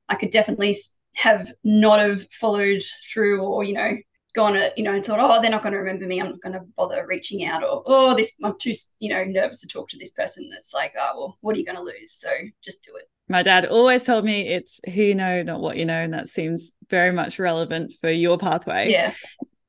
I 0.09 0.16
could 0.16 0.30
definitely 0.30 0.75
have 1.14 1.52
not 1.62 2.00
have 2.00 2.28
followed 2.33 2.83
through 3.12 3.42
or 3.42 3.64
you 3.64 3.73
know 3.73 3.92
gone 4.35 4.59
you 4.76 4.83
know 4.83 4.92
and 4.92 5.04
thought 5.06 5.21
oh 5.21 5.40
they're 5.40 5.50
not 5.50 5.62
going 5.62 5.73
to 5.73 5.78
remember 5.78 6.06
me 6.06 6.21
i'm 6.21 6.30
not 6.30 6.40
going 6.40 6.52
to 6.52 6.61
bother 6.76 7.06
reaching 7.06 7.44
out 7.44 7.62
or 7.62 7.85
oh 7.87 8.14
this 8.16 8.37
i'm 8.42 8.59
too 8.59 8.73
you 8.99 9.09
know 9.09 9.23
nervous 9.25 9.61
to 9.61 9.68
talk 9.68 9.88
to 9.88 9.97
this 9.97 10.11
person 10.11 10.49
it's 10.56 10.75
like 10.75 10.92
oh 10.99 11.12
well 11.16 11.38
what 11.40 11.54
are 11.54 11.59
you 11.59 11.64
going 11.64 11.76
to 11.76 11.83
lose 11.83 12.11
so 12.11 12.28
just 12.62 12.83
do 12.83 12.97
it 12.97 13.04
My 13.28 13.42
dad 13.42 13.64
always 13.66 14.02
told 14.04 14.25
me 14.25 14.49
it's 14.49 14.80
who 14.87 15.02
you 15.02 15.14
know, 15.14 15.42
not 15.42 15.61
what 15.61 15.76
you 15.76 15.87
know. 15.87 16.02
And 16.02 16.12
that 16.12 16.28
seems 16.28 16.73
very 16.90 17.11
much 17.12 17.38
relevant 17.38 17.94
for 18.00 18.11
your 18.11 18.37
pathway. 18.37 18.90
Yeah. 18.90 19.14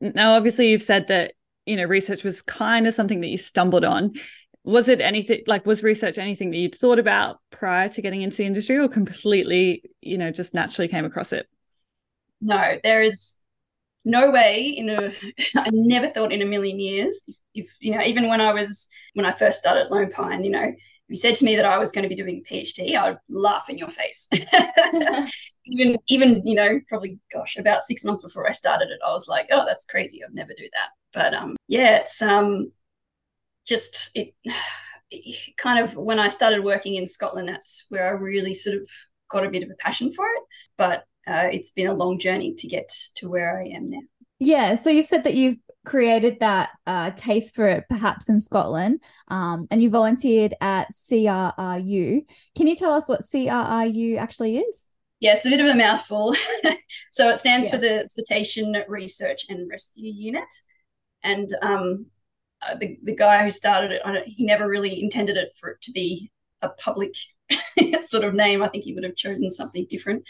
Now, 0.01 0.35
obviously, 0.35 0.71
you've 0.71 0.83
said 0.83 1.07
that, 1.07 1.33
you 1.65 1.77
know, 1.77 1.85
research 1.85 2.23
was 2.25 2.41
kind 2.41 2.85
of 2.85 2.93
something 2.93 3.21
that 3.21 3.27
you 3.27 3.37
stumbled 3.37 3.85
on. 3.85 4.13
Was 4.65 4.89
it 4.89 4.99
anything 4.99 5.43
like, 5.47 5.65
was 5.65 5.83
research 5.83 6.17
anything 6.17 6.51
that 6.51 6.57
you'd 6.57 6.75
thought 6.75 6.99
about 6.99 7.39
prior 7.51 7.87
to 7.89 8.01
getting 8.01 8.23
into 8.23 8.37
the 8.37 8.45
industry 8.45 8.77
or 8.77 8.89
completely, 8.89 9.83
you 10.01 10.17
know, 10.17 10.31
just 10.31 10.53
naturally 10.53 10.87
came 10.87 11.05
across 11.05 11.31
it? 11.31 11.47
No, 12.41 12.77
there 12.83 13.03
is 13.03 13.37
no 14.05 14.29
way 14.31 14.67
in 14.67 14.89
a 14.89 15.11
i 15.55 15.69
never 15.73 16.07
thought 16.07 16.31
in 16.31 16.41
a 16.41 16.45
million 16.45 16.79
years 16.79 17.23
if, 17.27 17.35
if, 17.55 17.77
you 17.81 17.93
know 17.93 18.01
even 18.01 18.29
when 18.29 18.39
i 18.39 18.53
was 18.53 18.87
when 19.15 19.25
i 19.25 19.31
first 19.31 19.59
started 19.59 19.89
lone 19.89 20.11
pine 20.11 20.43
you 20.43 20.51
know 20.51 20.63
if 20.63 21.09
you 21.09 21.15
said 21.15 21.35
to 21.35 21.43
me 21.43 21.55
that 21.55 21.65
i 21.65 21.77
was 21.77 21.91
going 21.91 22.03
to 22.03 22.09
be 22.09 22.15
doing 22.15 22.41
a 22.45 22.53
phd 22.53 22.95
i 22.95 23.09
would 23.09 23.17
laugh 23.29 23.67
in 23.67 23.77
your 23.77 23.89
face 23.89 24.29
even 25.65 25.97
even 26.07 26.45
you 26.45 26.55
know 26.55 26.79
probably 26.87 27.19
gosh 27.33 27.57
about 27.57 27.81
six 27.81 28.05
months 28.05 28.23
before 28.23 28.47
i 28.47 28.51
started 28.51 28.89
it 28.89 28.99
i 29.05 29.11
was 29.11 29.27
like 29.27 29.47
oh 29.51 29.65
that's 29.65 29.85
crazy 29.85 30.23
i'd 30.23 30.33
never 30.33 30.53
do 30.55 30.69
that 30.73 30.89
but 31.11 31.33
um 31.33 31.55
yeah 31.67 31.97
it's 31.97 32.21
um 32.21 32.71
just 33.65 34.11
it, 34.15 34.33
it 35.11 35.53
kind 35.57 35.79
of 35.79 35.95
when 35.95 36.19
i 36.19 36.27
started 36.27 36.63
working 36.63 36.95
in 36.95 37.07
scotland 37.07 37.49
that's 37.49 37.85
where 37.89 38.07
i 38.07 38.11
really 38.11 38.53
sort 38.53 38.75
of 38.75 38.89
got 39.29 39.45
a 39.45 39.49
bit 39.49 39.63
of 39.63 39.69
a 39.69 39.75
passion 39.75 40.11
for 40.11 40.25
it 40.25 40.43
but 40.77 41.05
uh, 41.27 41.49
it's 41.51 41.71
been 41.71 41.87
a 41.87 41.93
long 41.93 42.19
journey 42.19 42.53
to 42.53 42.67
get 42.67 42.87
to 43.15 43.29
where 43.29 43.59
I 43.59 43.67
am 43.75 43.89
now. 43.89 44.01
Yeah. 44.39 44.75
So 44.75 44.89
you've 44.89 45.07
said 45.07 45.23
that 45.23 45.33
you've 45.33 45.57
created 45.85 46.39
that 46.39 46.69
uh, 46.87 47.11
taste 47.11 47.55
for 47.55 47.67
it 47.67 47.85
perhaps 47.89 48.27
in 48.29 48.39
Scotland 48.39 48.99
um, 49.27 49.67
and 49.71 49.81
you 49.81 49.89
volunteered 49.89 50.53
at 50.61 50.91
CRRU. 50.91 52.25
Can 52.55 52.67
you 52.67 52.75
tell 52.75 52.93
us 52.93 53.07
what 53.07 53.21
CRRU 53.21 54.17
actually 54.17 54.57
is? 54.57 54.85
Yeah, 55.19 55.33
it's 55.33 55.45
a 55.45 55.49
bit 55.49 55.61
of 55.61 55.67
a 55.67 55.75
mouthful. 55.75 56.35
so 57.11 57.29
it 57.29 57.37
stands 57.37 57.69
for 57.69 57.77
the 57.77 58.05
Cetacean 58.05 58.75
Research 58.87 59.45
and 59.49 59.69
Rescue 59.69 60.11
Unit. 60.11 60.53
And 61.23 61.49
um, 61.61 62.07
uh, 62.67 62.75
the, 62.75 62.97
the 63.03 63.15
guy 63.15 63.43
who 63.43 63.51
started 63.51 63.91
it, 63.91 64.01
he 64.25 64.45
never 64.45 64.67
really 64.67 65.01
intended 65.01 65.37
it 65.37 65.55
for 65.59 65.69
it 65.71 65.81
to 65.81 65.91
be 65.91 66.31
a 66.61 66.69
public 66.69 67.15
sort 68.01 68.23
of 68.23 68.33
name. 68.33 68.63
I 68.63 68.67
think 68.69 68.83
he 68.83 68.93
would 68.93 69.03
have 69.03 69.15
chosen 69.15 69.51
something 69.51 69.85
different. 69.89 70.23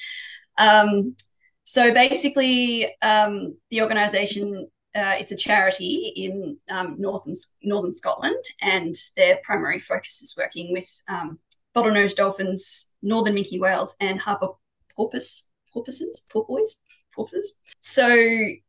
Um, 0.58 1.15
so 1.63 1.94
basically, 1.94 2.96
um, 3.01 3.58
the 3.72 3.82
organisation 3.82 4.68
uh, 4.96 5.15
it's 5.20 5.34
a 5.34 5.36
charity 5.36 6.13
in 6.15 6.58
um, 6.70 6.96
northern 6.98 7.34
northern 7.63 7.92
Scotland, 7.92 8.44
and 8.62 8.96
their 9.18 9.39
primary 9.44 9.80
focus 9.80 10.22
is 10.22 10.36
working 10.38 10.72
with 10.72 10.89
um, 11.10 11.38
bottlenose 11.75 12.15
dolphins, 12.15 12.96
northern 13.01 13.36
minke 13.36 13.60
whales, 13.60 13.96
and 14.00 14.20
harbour 14.20 14.48
porpoise 14.96 15.50
porpoises 15.74 16.25
porpoise 16.32 16.82
porpoises. 17.13 17.60
So 17.82 18.15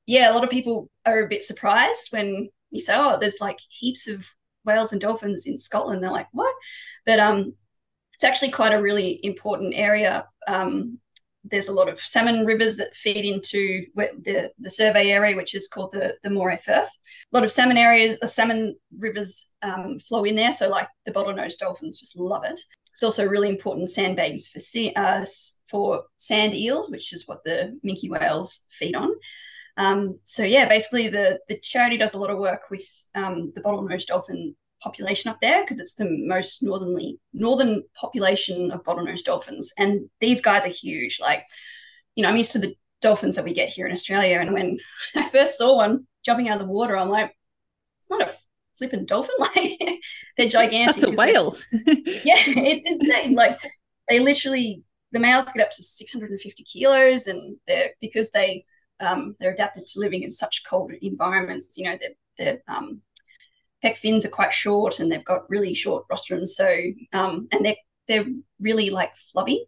yeah, 0.06 0.32
a 0.32 0.34
lot 0.34 0.42
of 0.42 0.50
people 0.50 0.90
are 1.06 1.24
a 1.24 1.28
bit 1.28 1.44
surprised 1.44 2.12
when 2.12 2.50
you 2.76 2.80
say, 2.80 2.94
"Oh, 2.96 3.18
there's 3.20 3.40
like 3.40 3.58
heaps 3.68 4.08
of 4.08 4.28
whales 4.64 4.92
and 4.92 5.00
dolphins 5.00 5.46
in 5.46 5.58
Scotland." 5.58 6.02
They're 6.02 6.10
like, 6.10 6.28
"What?" 6.32 6.54
But 7.04 7.20
um, 7.20 7.54
it's 8.14 8.24
actually 8.24 8.52
quite 8.52 8.72
a 8.72 8.80
really 8.80 9.20
important 9.24 9.74
area 9.76 10.26
um, 10.46 11.00
there's 11.50 11.68
a 11.68 11.72
lot 11.72 11.88
of 11.88 11.98
salmon 11.98 12.44
rivers 12.44 12.76
that 12.76 12.94
feed 12.94 13.24
into 13.24 13.86
the, 13.94 14.50
the 14.58 14.70
survey 14.70 15.10
area, 15.10 15.36
which 15.36 15.54
is 15.54 15.68
called 15.68 15.92
the, 15.92 16.16
the 16.22 16.30
Moray 16.30 16.56
Firth. 16.56 16.88
A 17.32 17.36
lot 17.36 17.44
of 17.44 17.52
salmon 17.52 17.76
areas, 17.76 18.18
uh, 18.22 18.26
salmon 18.26 18.76
rivers 18.98 19.52
um, 19.62 19.98
flow 19.98 20.24
in 20.24 20.36
there. 20.36 20.52
So, 20.52 20.68
like 20.68 20.88
the 21.04 21.12
bottlenose 21.12 21.58
dolphins 21.58 22.00
just 22.00 22.18
love 22.18 22.44
it. 22.44 22.60
It's 22.90 23.02
also 23.02 23.28
really 23.28 23.48
important 23.48 23.90
sandbags 23.90 24.48
for 24.48 24.58
sea, 24.58 24.92
uh, 24.94 25.24
for 25.68 26.04
sand 26.16 26.54
eels, 26.54 26.90
which 26.90 27.12
is 27.12 27.28
what 27.28 27.44
the 27.44 27.78
minke 27.84 28.08
whales 28.08 28.66
feed 28.70 28.96
on. 28.96 29.10
Um, 29.76 30.18
so 30.24 30.42
yeah, 30.42 30.66
basically 30.66 31.08
the 31.08 31.38
the 31.48 31.58
charity 31.60 31.96
does 31.96 32.14
a 32.14 32.18
lot 32.18 32.30
of 32.30 32.38
work 32.38 32.70
with 32.70 32.86
um, 33.14 33.52
the 33.54 33.60
bottlenose 33.60 34.06
dolphin 34.06 34.56
population 34.82 35.30
up 35.30 35.40
there 35.40 35.62
because 35.62 35.80
it's 35.80 35.94
the 35.94 36.08
most 36.08 36.62
northernly 36.62 37.18
northern 37.32 37.82
population 37.94 38.70
of 38.70 38.82
bottlenose 38.84 39.22
dolphins, 39.22 39.72
and 39.78 40.08
these 40.20 40.40
guys 40.40 40.66
are 40.66 40.70
huge. 40.70 41.18
Like, 41.20 41.44
you 42.14 42.22
know, 42.22 42.30
I'm 42.30 42.36
used 42.36 42.52
to 42.52 42.58
the 42.58 42.74
dolphins 43.02 43.36
that 43.36 43.44
we 43.44 43.52
get 43.52 43.68
here 43.68 43.86
in 43.86 43.92
Australia, 43.92 44.38
and 44.40 44.52
when 44.52 44.78
I 45.14 45.28
first 45.28 45.58
saw 45.58 45.76
one 45.76 46.06
jumping 46.24 46.48
out 46.48 46.60
of 46.60 46.66
the 46.66 46.72
water, 46.72 46.96
I'm 46.96 47.10
like, 47.10 47.36
it's 48.00 48.10
not 48.10 48.28
a 48.28 48.34
flipping 48.78 49.06
dolphin. 49.06 49.34
Like, 49.38 49.78
they're 50.36 50.48
gigantic. 50.48 50.96
That's 50.96 51.14
a 51.14 51.16
whale. 51.16 51.56
yeah, 51.72 52.42
it, 52.46 52.82
it's 52.84 53.34
like 53.34 53.58
they 54.08 54.20
literally 54.20 54.82
the 55.12 55.18
males 55.18 55.52
get 55.52 55.64
up 55.64 55.70
to 55.70 55.82
650 55.82 56.64
kilos, 56.64 57.26
and 57.26 57.58
they're 57.66 57.90
because 58.00 58.30
they 58.32 58.64
um, 59.00 59.36
they're 59.38 59.52
adapted 59.52 59.86
to 59.86 60.00
living 60.00 60.22
in 60.22 60.32
such 60.32 60.64
cold 60.68 60.92
environments. 61.02 61.76
You 61.76 61.84
know, 61.84 61.98
they're 62.00 62.16
they're 62.38 62.62
um, 62.68 63.00
pec 63.84 63.96
fins 63.96 64.24
are 64.24 64.30
quite 64.30 64.52
short 64.52 65.00
and 65.00 65.10
they've 65.10 65.24
got 65.24 65.48
really 65.50 65.74
short 65.74 66.06
rostrums. 66.08 66.54
So 66.54 66.74
um, 67.12 67.48
and 67.52 67.64
they're 67.64 67.76
they're 68.08 68.26
really 68.60 68.90
like 68.90 69.14
flubby. 69.14 69.58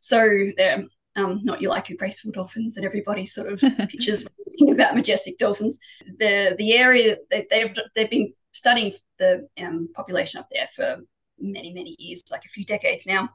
So 0.00 0.28
they're 0.56 0.84
um, 1.16 1.40
not 1.42 1.60
your 1.60 1.70
like 1.70 1.88
your 1.88 1.98
graceful 1.98 2.30
dolphins 2.32 2.74
that 2.74 2.84
everybody 2.84 3.26
sort 3.26 3.52
of 3.52 3.60
pictures 3.88 4.26
when 4.58 4.74
about 4.74 4.94
majestic 4.94 5.38
dolphins. 5.38 5.78
The 6.18 6.54
the 6.58 6.74
area 6.74 7.16
they, 7.30 7.46
they've 7.50 7.76
they've 7.94 8.10
been 8.10 8.32
studying 8.52 8.92
the 9.18 9.48
um, 9.60 9.88
population 9.94 10.40
up 10.40 10.48
there 10.50 10.68
for 10.74 10.98
many 11.38 11.72
many 11.72 11.96
years, 11.98 12.22
like 12.30 12.44
a 12.44 12.48
few 12.48 12.64
decades 12.64 13.06
now, 13.06 13.28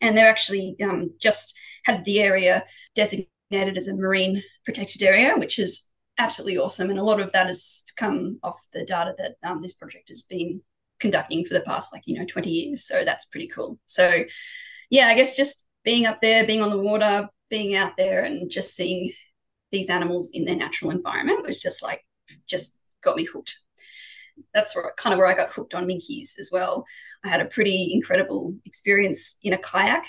and 0.00 0.16
they're 0.16 0.28
actually 0.28 0.76
um, 0.82 1.10
just 1.20 1.56
had 1.84 2.04
the 2.04 2.20
area 2.20 2.64
designated 2.94 3.30
as 3.54 3.88
a 3.88 3.96
marine 3.96 4.42
protected 4.64 5.02
area, 5.02 5.34
which 5.36 5.58
is 5.58 5.90
absolutely 6.18 6.58
awesome. 6.58 6.90
And 6.90 6.98
a 6.98 7.02
lot 7.02 7.20
of 7.20 7.32
that 7.32 7.46
has 7.46 7.84
come 7.96 8.38
off 8.42 8.58
the 8.72 8.84
data 8.84 9.14
that 9.18 9.36
um, 9.42 9.60
this 9.60 9.74
project 9.74 10.08
has 10.08 10.22
been 10.22 10.60
conducting 11.00 11.44
for 11.44 11.54
the 11.54 11.60
past, 11.60 11.92
like, 11.92 12.02
you 12.06 12.18
know, 12.18 12.26
20 12.26 12.50
years. 12.50 12.86
So 12.86 13.04
that's 13.04 13.26
pretty 13.26 13.48
cool. 13.48 13.78
So, 13.86 14.22
yeah, 14.90 15.08
I 15.08 15.14
guess 15.14 15.36
just 15.36 15.68
being 15.84 16.06
up 16.06 16.20
there, 16.20 16.46
being 16.46 16.62
on 16.62 16.70
the 16.70 16.78
water, 16.78 17.28
being 17.50 17.74
out 17.74 17.92
there 17.96 18.24
and 18.24 18.50
just 18.50 18.74
seeing 18.74 19.12
these 19.70 19.90
animals 19.90 20.30
in 20.34 20.44
their 20.44 20.56
natural 20.56 20.90
environment 20.90 21.44
was 21.44 21.60
just 21.60 21.82
like, 21.82 22.00
just 22.46 22.78
got 23.02 23.16
me 23.16 23.24
hooked. 23.24 23.58
That's 24.52 24.74
where, 24.74 24.92
kind 24.96 25.12
of 25.12 25.18
where 25.18 25.28
I 25.28 25.34
got 25.34 25.52
hooked 25.52 25.74
on 25.74 25.86
minkies 25.86 26.38
as 26.38 26.50
well. 26.52 26.84
I 27.24 27.28
had 27.28 27.40
a 27.40 27.46
pretty 27.46 27.92
incredible 27.92 28.54
experience 28.64 29.38
in 29.42 29.52
a 29.52 29.58
kayak 29.58 30.06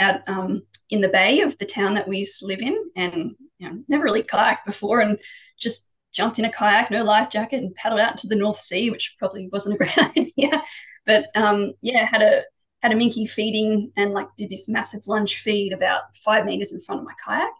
out 0.00 0.20
um, 0.28 0.62
in 0.90 1.00
the 1.00 1.08
bay 1.08 1.40
of 1.40 1.56
the 1.58 1.66
town 1.66 1.94
that 1.94 2.08
we 2.08 2.18
used 2.18 2.40
to 2.40 2.46
live 2.46 2.60
in, 2.62 2.76
and 2.96 3.32
you 3.58 3.68
know, 3.68 3.82
never 3.88 4.04
really 4.04 4.22
kayaked 4.22 4.64
before, 4.66 5.00
and 5.00 5.18
just 5.58 5.92
jumped 6.12 6.38
in 6.38 6.44
a 6.44 6.50
kayak, 6.50 6.90
no 6.90 7.04
life 7.04 7.30
jacket, 7.30 7.62
and 7.62 7.74
paddled 7.74 8.00
out 8.00 8.16
to 8.18 8.26
the 8.26 8.34
North 8.34 8.56
Sea, 8.56 8.90
which 8.90 9.16
probably 9.18 9.48
wasn't 9.52 9.74
a 9.74 9.78
great 9.78 9.98
idea. 10.16 10.62
But 11.06 11.26
um, 11.34 11.72
yeah, 11.82 12.04
had 12.04 12.22
a 12.22 12.42
had 12.82 12.92
a 12.92 12.94
minke 12.94 13.28
feeding 13.28 13.92
and 13.96 14.12
like 14.12 14.28
did 14.36 14.48
this 14.50 14.68
massive 14.68 15.00
lunge 15.06 15.36
feed 15.36 15.72
about 15.72 16.16
five 16.16 16.46
meters 16.46 16.72
in 16.72 16.80
front 16.80 17.00
of 17.00 17.06
my 17.06 17.14
kayak, 17.24 17.52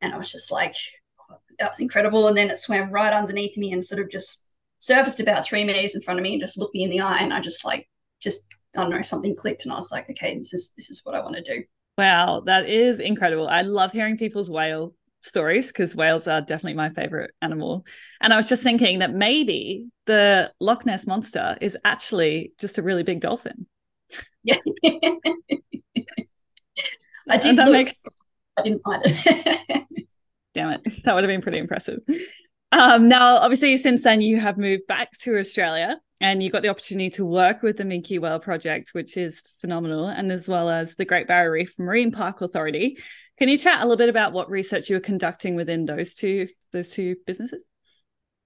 and 0.00 0.12
I 0.12 0.16
was 0.16 0.32
just 0.32 0.50
like, 0.50 0.74
oh, 1.30 1.36
that 1.58 1.70
was 1.70 1.80
incredible. 1.80 2.28
And 2.28 2.36
then 2.36 2.50
it 2.50 2.58
swam 2.58 2.90
right 2.90 3.12
underneath 3.12 3.56
me 3.56 3.72
and 3.72 3.84
sort 3.84 4.00
of 4.00 4.10
just 4.10 4.56
surfaced 4.78 5.20
about 5.20 5.44
three 5.44 5.64
meters 5.64 5.94
in 5.94 6.02
front 6.02 6.18
of 6.20 6.22
me 6.24 6.32
and 6.32 6.40
just 6.40 6.58
looked 6.58 6.74
me 6.74 6.84
in 6.84 6.90
the 6.90 7.00
eye, 7.00 7.18
and 7.18 7.32
I 7.32 7.40
just 7.40 7.64
like 7.64 7.88
just 8.20 8.56
I 8.76 8.82
don't 8.82 8.90
know, 8.90 9.02
something 9.02 9.34
clicked 9.36 9.64
and 9.64 9.72
I 9.72 9.76
was 9.76 9.92
like, 9.92 10.08
okay, 10.10 10.36
this 10.36 10.52
is 10.52 10.72
this 10.76 10.90
is 10.90 11.02
what 11.04 11.14
I 11.14 11.20
want 11.20 11.36
to 11.36 11.42
do. 11.42 11.64
Wow, 11.98 12.42
that 12.46 12.68
is 12.68 13.00
incredible. 13.00 13.48
I 13.48 13.62
love 13.62 13.92
hearing 13.92 14.18
people's 14.18 14.50
whale 14.50 14.94
stories 15.20 15.68
because 15.68 15.96
whales 15.96 16.26
are 16.26 16.40
definitely 16.40 16.74
my 16.74 16.90
favorite 16.90 17.32
animal. 17.42 17.84
And 18.20 18.32
I 18.32 18.36
was 18.36 18.48
just 18.48 18.62
thinking 18.62 19.00
that 19.00 19.14
maybe 19.14 19.86
the 20.06 20.52
Loch 20.60 20.86
Ness 20.86 21.06
monster 21.06 21.56
is 21.60 21.76
actually 21.84 22.52
just 22.58 22.78
a 22.78 22.82
really 22.82 23.02
big 23.02 23.20
dolphin. 23.20 23.66
Yeah. 24.44 24.56
I 27.28 27.38
did 27.38 27.56
look. 27.56 27.72
Makes... 27.72 27.98
I 28.58 28.62
didn't 28.62 28.82
find 28.82 29.02
it. 29.04 29.86
Damn 30.54 30.70
it. 30.70 31.04
That 31.04 31.14
would 31.14 31.24
have 31.24 31.28
been 31.28 31.42
pretty 31.42 31.58
impressive. 31.58 32.00
Um, 32.76 33.08
now, 33.08 33.38
obviously, 33.38 33.78
since 33.78 34.02
then, 34.02 34.20
you 34.20 34.38
have 34.38 34.58
moved 34.58 34.86
back 34.86 35.10
to 35.20 35.38
Australia 35.38 35.98
and 36.20 36.42
you 36.42 36.50
got 36.50 36.60
the 36.60 36.68
opportunity 36.68 37.08
to 37.08 37.24
work 37.24 37.62
with 37.62 37.78
the 37.78 37.84
Minke 37.84 38.20
Whale 38.20 38.38
Project, 38.38 38.90
which 38.92 39.16
is 39.16 39.42
phenomenal, 39.62 40.08
and 40.08 40.30
as 40.30 40.46
well 40.46 40.68
as 40.68 40.94
the 40.94 41.06
Great 41.06 41.26
Barrier 41.26 41.52
Reef 41.52 41.74
Marine 41.78 42.12
Park 42.12 42.42
Authority. 42.42 42.98
Can 43.38 43.48
you 43.48 43.56
chat 43.56 43.80
a 43.80 43.84
little 43.84 43.96
bit 43.96 44.10
about 44.10 44.34
what 44.34 44.50
research 44.50 44.90
you 44.90 44.96
were 44.96 45.00
conducting 45.00 45.56
within 45.56 45.86
those 45.86 46.14
two 46.14 46.48
those 46.74 46.88
two 46.88 47.16
businesses? 47.26 47.64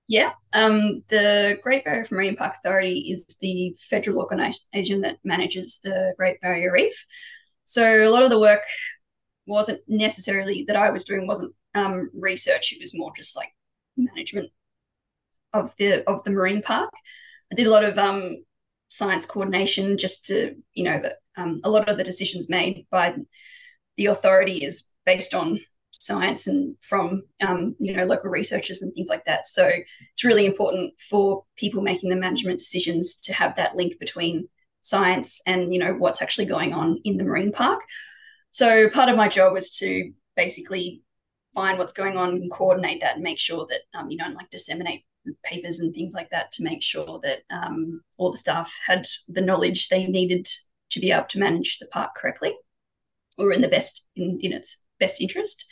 Yeah, 0.06 0.30
um, 0.52 1.02
the 1.08 1.56
Great 1.60 1.84
Barrier 1.84 2.02
Reef 2.02 2.12
Marine 2.12 2.36
Park 2.36 2.54
Authority 2.54 3.10
is 3.10 3.36
the 3.40 3.76
federal 3.80 4.20
organisation 4.20 5.00
that 5.00 5.18
manages 5.24 5.80
the 5.82 6.14
Great 6.16 6.40
Barrier 6.40 6.70
Reef. 6.70 7.04
So 7.64 8.04
a 8.04 8.10
lot 8.10 8.22
of 8.22 8.30
the 8.30 8.38
work 8.38 8.62
wasn't 9.46 9.80
necessarily 9.88 10.64
that 10.68 10.76
I 10.76 10.90
was 10.90 11.04
doing 11.04 11.26
wasn't 11.26 11.52
um, 11.74 12.10
research; 12.14 12.72
it 12.72 12.80
was 12.80 12.96
more 12.96 13.12
just 13.16 13.36
like 13.36 13.52
management 14.00 14.50
of 15.52 15.74
the 15.76 16.08
of 16.08 16.22
the 16.24 16.30
marine 16.30 16.62
park. 16.62 16.90
I 17.52 17.54
did 17.54 17.66
a 17.66 17.70
lot 17.70 17.84
of 17.84 17.98
um, 17.98 18.44
science 18.88 19.26
coordination 19.26 19.98
just 19.98 20.26
to, 20.26 20.54
you 20.72 20.84
know, 20.84 21.02
um, 21.36 21.60
a 21.64 21.70
lot 21.70 21.88
of 21.88 21.96
the 21.96 22.04
decisions 22.04 22.48
made 22.48 22.86
by 22.90 23.14
the 23.96 24.06
authority 24.06 24.64
is 24.64 24.88
based 25.04 25.34
on 25.34 25.58
science 25.92 26.46
and 26.46 26.76
from 26.80 27.22
um, 27.40 27.74
you 27.78 27.94
know 27.96 28.04
local 28.04 28.30
researchers 28.30 28.82
and 28.82 28.92
things 28.94 29.08
like 29.08 29.24
that. 29.24 29.46
So 29.46 29.68
it's 30.12 30.24
really 30.24 30.46
important 30.46 30.92
for 31.00 31.44
people 31.56 31.82
making 31.82 32.10
the 32.10 32.16
management 32.16 32.58
decisions 32.58 33.16
to 33.22 33.34
have 33.34 33.56
that 33.56 33.76
link 33.76 33.98
between 33.98 34.48
science 34.82 35.42
and 35.46 35.72
you 35.72 35.80
know 35.80 35.94
what's 35.94 36.22
actually 36.22 36.46
going 36.46 36.72
on 36.72 37.00
in 37.04 37.16
the 37.16 37.24
marine 37.24 37.52
park. 37.52 37.80
So 38.50 38.88
part 38.90 39.08
of 39.08 39.16
my 39.16 39.28
job 39.28 39.52
was 39.52 39.70
to 39.78 40.12
basically 40.36 41.02
find 41.54 41.78
what's 41.78 41.92
going 41.92 42.16
on 42.16 42.30
and 42.30 42.50
coordinate 42.50 43.00
that 43.00 43.14
and 43.14 43.22
make 43.22 43.38
sure 43.38 43.66
that 43.68 43.80
um, 43.98 44.10
you 44.10 44.18
don't 44.18 44.34
like 44.34 44.50
disseminate 44.50 45.04
papers 45.44 45.80
and 45.80 45.94
things 45.94 46.14
like 46.14 46.30
that 46.30 46.50
to 46.52 46.64
make 46.64 46.82
sure 46.82 47.20
that 47.22 47.40
um, 47.50 48.02
all 48.18 48.30
the 48.30 48.38
staff 48.38 48.74
had 48.86 49.06
the 49.28 49.40
knowledge 49.40 49.88
they 49.88 50.06
needed 50.06 50.48
to 50.90 51.00
be 51.00 51.12
able 51.12 51.26
to 51.26 51.38
manage 51.38 51.78
the 51.78 51.86
park 51.86 52.14
correctly 52.16 52.54
or 53.38 53.52
in 53.52 53.60
the 53.60 53.68
best 53.68 54.08
in, 54.16 54.38
in 54.40 54.52
its 54.52 54.84
best 54.98 55.20
interest. 55.20 55.66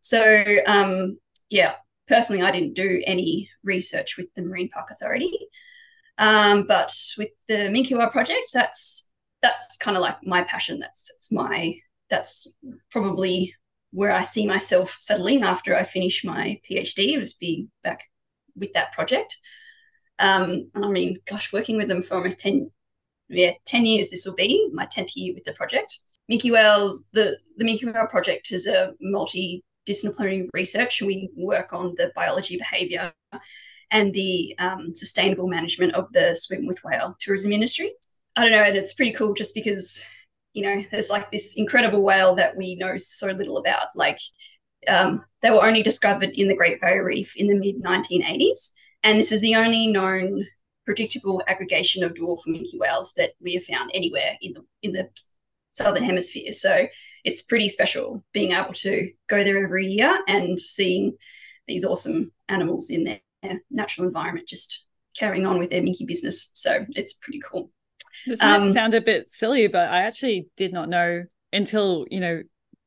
So 0.00 0.44
um, 0.66 1.18
yeah 1.50 1.74
personally 2.08 2.42
i 2.42 2.50
didn't 2.50 2.74
do 2.74 3.00
any 3.06 3.48
research 3.62 4.16
with 4.16 4.26
the 4.34 4.42
marine 4.42 4.68
park 4.68 4.90
authority. 4.90 5.32
Um, 6.18 6.66
but 6.66 6.92
with 7.16 7.30
the 7.48 7.70
minke 7.70 7.96
whale 7.96 8.10
project 8.10 8.50
that's 8.52 9.10
that's 9.42 9.76
kind 9.76 9.96
of 9.96 10.02
like 10.02 10.24
my 10.24 10.42
passion. 10.44 10.78
That's 10.78 11.10
that's 11.12 11.32
my 11.32 11.74
that's 12.08 12.46
probably 12.90 13.52
where 13.92 14.12
I 14.12 14.22
see 14.22 14.46
myself 14.46 14.96
settling 14.98 15.42
after 15.42 15.76
I 15.76 15.84
finish 15.84 16.24
my 16.24 16.60
PhD, 16.68 17.18
is 17.18 17.34
be 17.34 17.68
back 17.84 18.00
with 18.56 18.72
that 18.72 18.92
project. 18.92 19.38
Um, 20.18 20.70
I 20.74 20.88
mean, 20.88 21.18
gosh, 21.26 21.52
working 21.52 21.76
with 21.76 21.88
them 21.88 22.02
for 22.02 22.14
almost 22.14 22.40
10, 22.40 22.70
yeah, 23.28 23.52
10 23.66 23.86
years 23.86 24.10
this 24.10 24.24
will 24.26 24.34
be, 24.34 24.68
my 24.72 24.86
10th 24.86 25.12
year 25.16 25.34
with 25.34 25.44
the 25.44 25.52
project. 25.52 25.98
Minke 26.30 26.50
Whales, 26.50 27.08
the, 27.12 27.36
the 27.56 27.64
Minke 27.64 27.84
Whale 27.84 28.06
project 28.06 28.50
is 28.52 28.66
a 28.66 28.92
multidisciplinary 29.04 30.48
research. 30.54 31.02
We 31.02 31.30
work 31.36 31.72
on 31.72 31.94
the 31.96 32.12
biology, 32.14 32.56
behaviour, 32.56 33.12
and 33.90 34.12
the 34.14 34.54
um, 34.58 34.94
sustainable 34.94 35.48
management 35.48 35.94
of 35.94 36.10
the 36.12 36.34
swim 36.34 36.66
with 36.66 36.82
whale 36.82 37.14
tourism 37.20 37.52
industry. 37.52 37.92
I 38.36 38.42
don't 38.42 38.52
know, 38.52 38.62
and 38.62 38.76
it's 38.76 38.94
pretty 38.94 39.12
cool 39.12 39.34
just 39.34 39.54
because 39.54 40.02
you 40.52 40.62
know, 40.62 40.84
there's 40.90 41.10
like 41.10 41.30
this 41.30 41.54
incredible 41.56 42.02
whale 42.02 42.34
that 42.34 42.56
we 42.56 42.74
know 42.74 42.96
so 42.96 43.28
little 43.28 43.58
about. 43.58 43.88
Like 43.94 44.18
um, 44.88 45.24
they 45.40 45.50
were 45.50 45.64
only 45.64 45.82
discovered 45.82 46.30
in 46.34 46.48
the 46.48 46.56
Great 46.56 46.80
Barrier 46.80 47.04
Reef 47.04 47.36
in 47.36 47.46
the 47.46 47.54
mid 47.54 47.82
1980s, 47.82 48.72
and 49.02 49.18
this 49.18 49.32
is 49.32 49.40
the 49.40 49.56
only 49.56 49.86
known 49.86 50.42
predictable 50.84 51.42
aggregation 51.46 52.02
of 52.02 52.14
dwarf 52.14 52.40
minke 52.46 52.78
whales 52.78 53.12
that 53.16 53.30
we 53.40 53.54
have 53.54 53.64
found 53.64 53.90
anywhere 53.94 54.36
in 54.40 54.52
the 54.52 54.64
in 54.82 54.92
the 54.92 55.08
southern 55.72 56.02
hemisphere. 56.02 56.52
So 56.52 56.86
it's 57.24 57.42
pretty 57.42 57.68
special 57.68 58.22
being 58.32 58.52
able 58.52 58.72
to 58.74 59.10
go 59.28 59.42
there 59.42 59.64
every 59.64 59.86
year 59.86 60.22
and 60.28 60.58
seeing 60.58 61.16
these 61.66 61.84
awesome 61.84 62.30
animals 62.48 62.90
in 62.90 63.04
their 63.04 63.60
natural 63.70 64.06
environment 64.06 64.48
just 64.48 64.86
carrying 65.16 65.46
on 65.46 65.58
with 65.58 65.70
their 65.70 65.82
minke 65.82 66.06
business. 66.06 66.52
So 66.54 66.84
it's 66.90 67.14
pretty 67.14 67.40
cool. 67.40 67.70
This 68.26 68.40
might 68.40 68.56
um, 68.56 68.72
sound 68.72 68.94
a 68.94 69.00
bit 69.00 69.28
silly, 69.30 69.66
but 69.68 69.88
I 69.88 70.02
actually 70.02 70.48
did 70.56 70.72
not 70.72 70.88
know 70.88 71.24
until, 71.52 72.06
you 72.10 72.20
know, 72.20 72.42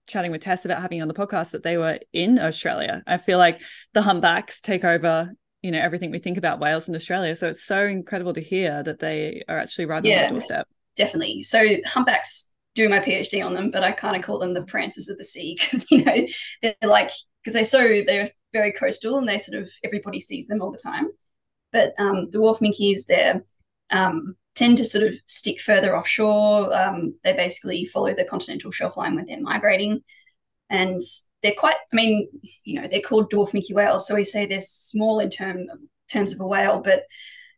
chatting 0.08 0.32
with 0.32 0.42
Tess 0.42 0.65
about 0.65 0.82
having 0.82 1.01
on 1.01 1.08
the 1.08 1.13
podcast 1.13 1.51
that 1.51 1.63
they 1.63 1.77
were 1.77 2.00
in 2.13 2.39
Australia. 2.39 3.04
I 3.08 3.18
feel 3.18 3.38
like 3.38 3.62
the 3.94 4.01
humpbacks 4.01 4.62
take 4.62 4.84
over, 4.84 5.32
you 5.62 5.72
know, 5.72 5.80
everything 5.80 6.12
we 6.12 6.20
think 6.20 6.38
about 6.38 6.60
whales 6.60 6.88
in 6.88 6.96
Australia. 6.96 7.36
So 7.36 7.50
it's 7.50 7.63
so 7.63 7.86
incredible 7.86 8.34
to 8.34 8.42
hear 8.42 8.84
that 8.84 9.00
they 9.00 9.44
are 9.48 9.58
actually 9.58 9.86
right 9.86 10.04
yeah, 10.04 10.27
on 10.27 10.34
the 10.34 10.39
doorstep. 10.39 10.68
Definitely. 10.96 11.44
So 11.44 11.65
humpbacks 11.86 12.54
do 12.75 12.89
my 12.89 13.00
PhD 13.00 13.44
on 13.44 13.54
them, 13.54 13.72
but 13.72 13.84
I 13.84 13.92
kind 13.94 14.15
of 14.15 14.22
call 14.22 14.38
them 14.38 14.54
the 14.54 14.63
prancers 14.63 15.10
of 15.10 15.18
the 15.18 15.24
sea 15.24 15.58
because 15.60 15.86
you 15.89 16.04
know 16.04 16.27
they're 16.62 16.75
like 16.84 17.12
because 17.44 17.54
they're 17.54 17.63
so 17.63 18.04
they're 18.06 18.30
very 18.54 18.72
coastal 18.72 19.18
and 19.18 19.27
they 19.27 19.38
sort 19.38 19.62
of 19.62 19.72
everybody 19.84 20.20
sees 20.20 20.48
them 20.48 20.62
all 20.62 20.72
the 20.72 20.77
time. 20.77 21.10
But 21.72 21.94
um, 21.98 22.29
dwarf 22.33 22.60
minkies, 22.60 23.05
they're 23.07 23.44
um, 23.92 24.36
tend 24.55 24.77
to 24.77 24.85
sort 24.85 25.05
of 25.05 25.15
stick 25.25 25.59
further 25.59 25.96
offshore. 25.96 26.74
Um, 26.75 27.15
they 27.24 27.33
basically 27.33 27.85
follow 27.85 28.13
the 28.15 28.25
continental 28.25 28.72
shelf 28.72 28.98
line 28.98 29.15
when 29.15 29.25
they're 29.25 29.41
migrating. 29.41 30.03
And 30.70 31.01
they're 31.41 31.53
quite, 31.57 31.75
I 31.91 31.96
mean, 31.96 32.27
you 32.63 32.81
know, 32.81 32.87
they're 32.87 33.01
called 33.01 33.31
dwarf 33.31 33.51
minke 33.51 33.74
whales. 33.74 34.07
So 34.07 34.15
we 34.15 34.24
say 34.24 34.46
they're 34.46 34.61
small 34.61 35.20
in 35.20 35.29
term, 35.29 35.68
terms 36.09 36.33
of 36.33 36.39
a 36.39 36.48
whale, 36.48 36.79
but 36.79 37.03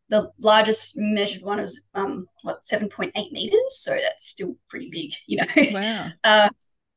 the 0.09 0.31
largest 0.39 0.93
measured 0.97 1.43
one 1.43 1.59
is 1.59 1.89
um, 1.93 2.25
what 2.43 2.63
7.8 2.63 3.31
meters. 3.31 3.59
So 3.69 3.91
that's 3.91 4.27
still 4.27 4.55
pretty 4.69 4.89
big, 4.91 5.13
you 5.27 5.37
know. 5.37 5.79
Wow. 5.79 6.09
Uh, 6.23 6.49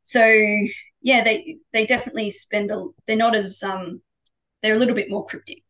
so 0.02 0.26
yeah, 1.02 1.22
they 1.22 1.58
they 1.72 1.86
definitely 1.86 2.30
spend 2.30 2.70
a. 2.70 2.86
They're 3.06 3.16
not 3.16 3.34
as 3.34 3.62
um, 3.62 4.00
they're 4.62 4.74
a 4.74 4.78
little 4.78 4.94
bit 4.94 5.10
more 5.10 5.24
cryptic, 5.24 5.62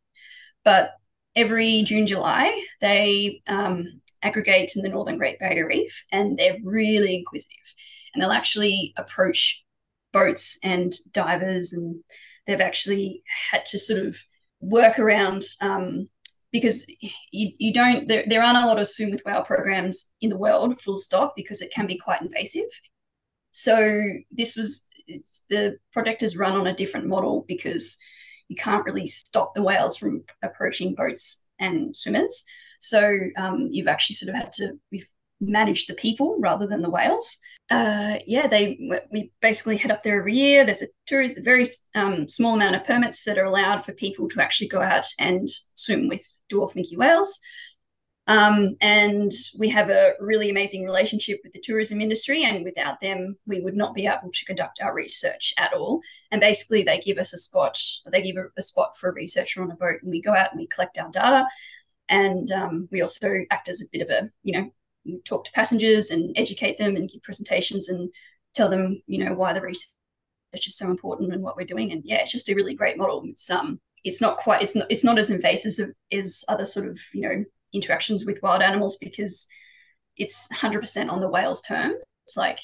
but 0.65 0.93
every 1.37 1.83
June 1.83 2.07
July 2.07 2.61
they 2.81 3.43
um, 3.47 4.00
aggregate 4.23 4.73
in 4.77 4.83
the 4.83 4.89
Northern 4.89 5.19
Great 5.19 5.39
Barrier 5.39 5.67
Reef, 5.67 6.05
and 6.13 6.39
they're 6.39 6.59
really 6.63 7.17
inquisitive. 7.17 7.75
And 8.13 8.23
they'll 8.23 8.33
actually 8.33 8.93
approach 8.97 9.65
boats 10.13 10.59
and 10.65 10.93
divers, 11.13 11.73
and 11.73 12.03
they've 12.47 12.61
actually 12.61 13.23
had 13.51 13.65
to 13.67 13.79
sort 13.79 14.05
of 14.05 14.17
work 14.61 14.99
around 14.99 15.45
um, 15.61 16.07
because 16.53 16.87
you, 17.31 17.51
you 17.59 17.73
don't 17.73 18.09
there, 18.09 18.25
there 18.27 18.43
aren't 18.43 18.59
a 18.59 18.67
lot 18.67 18.79
of 18.79 18.89
swim 18.89 19.11
with 19.11 19.23
whale 19.25 19.43
programs 19.43 20.15
in 20.21 20.31
the 20.31 20.37
world 20.37 20.81
full 20.81 20.99
stop 20.99 21.33
because 21.37 21.63
it 21.63 21.73
can 21.73 21.87
be 21.87 21.97
quite 21.97 22.21
invasive 22.21 22.69
so 23.53 24.01
this 24.31 24.57
was 24.57 24.87
the 25.49 25.77
project 25.93 26.23
is 26.23 26.37
run 26.37 26.53
on 26.53 26.67
a 26.67 26.77
different 26.77 27.07
model 27.07 27.45
because 27.49 27.99
you 28.49 28.57
can't 28.57 28.85
really 28.85 29.07
stop 29.07 29.55
the 29.55 29.63
whales 29.63 29.97
from 29.97 30.25
approaching 30.43 30.95
boats 30.95 31.49
and 31.59 31.97
swimmers 31.97 32.45
so 32.81 33.19
um, 33.37 33.69
you've 33.71 33.89
actually 33.89 34.17
sort 34.17 34.31
of 34.31 34.35
had 34.35 34.53
to 34.55 34.79
manage 35.41 35.87
the 35.87 35.95
people 35.95 36.37
rather 36.41 36.67
than 36.67 36.83
the 36.83 36.91
whales. 36.91 37.39
Uh, 37.71 38.17
yeah, 38.27 38.49
they 38.49 38.79
we 39.13 39.33
basically 39.41 39.77
head 39.77 39.93
up 39.93 40.03
there 40.03 40.19
every 40.19 40.35
year. 40.35 40.65
There's 40.65 40.83
a 40.83 40.89
tourist, 41.07 41.39
a 41.39 41.43
very 41.43 41.65
um, 41.95 42.29
small 42.29 42.55
amount 42.55 42.75
of 42.75 42.85
permits 42.85 43.25
that 43.25 43.39
are 43.39 43.45
allowed 43.45 43.85
for 43.85 43.93
people 43.93 44.29
to 44.31 44.43
actually 44.43 44.69
go 44.69 44.81
out 44.81 45.07
and 45.21 45.47
swim 45.77 46.09
with 46.09 46.25
dwarf 46.53 46.75
minke 46.75 46.97
whales. 46.97 47.41
Um, 48.27 48.77
and 48.81 49.33
we 49.59 49.69
have 49.71 49.91
a 49.91 50.13
really 50.21 50.51
amazing 50.51 50.85
relationship 50.85 51.41
with 51.43 51.53
the 51.53 51.61
tourism 51.61 52.01
industry, 52.01 52.45
and 52.45 52.65
without 52.65 53.01
them, 53.01 53.37
we 53.47 53.61
would 53.61 53.75
not 53.77 53.95
be 53.95 54.07
able 54.07 54.31
to 54.33 54.45
conduct 54.45 54.81
our 54.81 54.95
research 54.95 55.53
at 55.59 55.73
all. 55.73 56.01
And 56.31 56.41
basically, 56.41 56.83
they 56.83 56.99
give 56.99 57.19
us 57.19 57.33
a 57.33 57.39
spot, 57.39 57.77
they 58.11 58.23
give 58.23 58.37
a, 58.37 58.47
a 58.57 58.63
spot 58.63 58.97
for 58.97 59.11
a 59.11 59.15
researcher 59.15 59.63
on 59.63 59.71
a 59.71 59.77
boat, 59.77 60.03
and 60.03 60.11
we 60.11 60.21
go 60.21 60.35
out 60.35 60.53
and 60.53 60.61
we 60.61 60.67
collect 60.69 60.99
our 60.99 61.11
data. 61.11 61.47
And 62.11 62.51
um, 62.51 62.89
we 62.91 63.03
also 63.03 63.33
act 63.51 63.69
as 63.69 63.83
a 63.83 63.87
bit 63.93 64.03
of 64.03 64.11
a, 64.11 64.29
you 64.43 64.53
know, 64.53 65.21
talk 65.25 65.45
to 65.45 65.53
passengers 65.53 66.11
and 66.11 66.37
educate 66.37 66.77
them 66.77 66.97
and 66.97 67.09
give 67.09 67.23
presentations 67.23 67.89
and 67.89 68.13
tell 68.55 68.69
them, 68.69 69.03
you 69.07 69.25
know, 69.25 69.33
why 69.33 69.53
the 69.53 69.63
research 69.63 69.87
is 70.55 70.77
so 70.77 70.91
important 70.91 71.33
and 71.33 71.43
what 71.43 71.57
we're 71.57 71.65
doing. 71.65 71.93
And 71.93 72.03
yeah, 72.05 72.17
it's 72.17 72.33
just 72.33 72.49
a 72.49 72.55
really 72.55 72.75
great 72.75 72.99
model. 72.99 73.23
It's 73.25 73.49
um, 73.49 73.81
it's 74.05 74.21
not 74.21 74.39
quite, 74.39 74.63
it's 74.63 74.75
not, 74.75 74.87
it's 74.91 75.05
not 75.05 75.19
as 75.19 75.31
invasive 75.31 75.89
as 76.13 76.45
other 76.49 76.65
sort 76.65 76.89
of, 76.89 76.99
you 77.15 77.23
know, 77.23 77.45
interactions 77.73 78.25
with 78.25 78.43
wild 78.43 78.63
animals 78.63 78.97
because 78.97 79.47
it's 80.17 80.49
100% 80.53 81.11
on 81.11 81.21
the 81.21 81.29
whale's 81.29 81.63
terms. 81.63 82.03
It's 82.25 82.37
like 82.37 82.59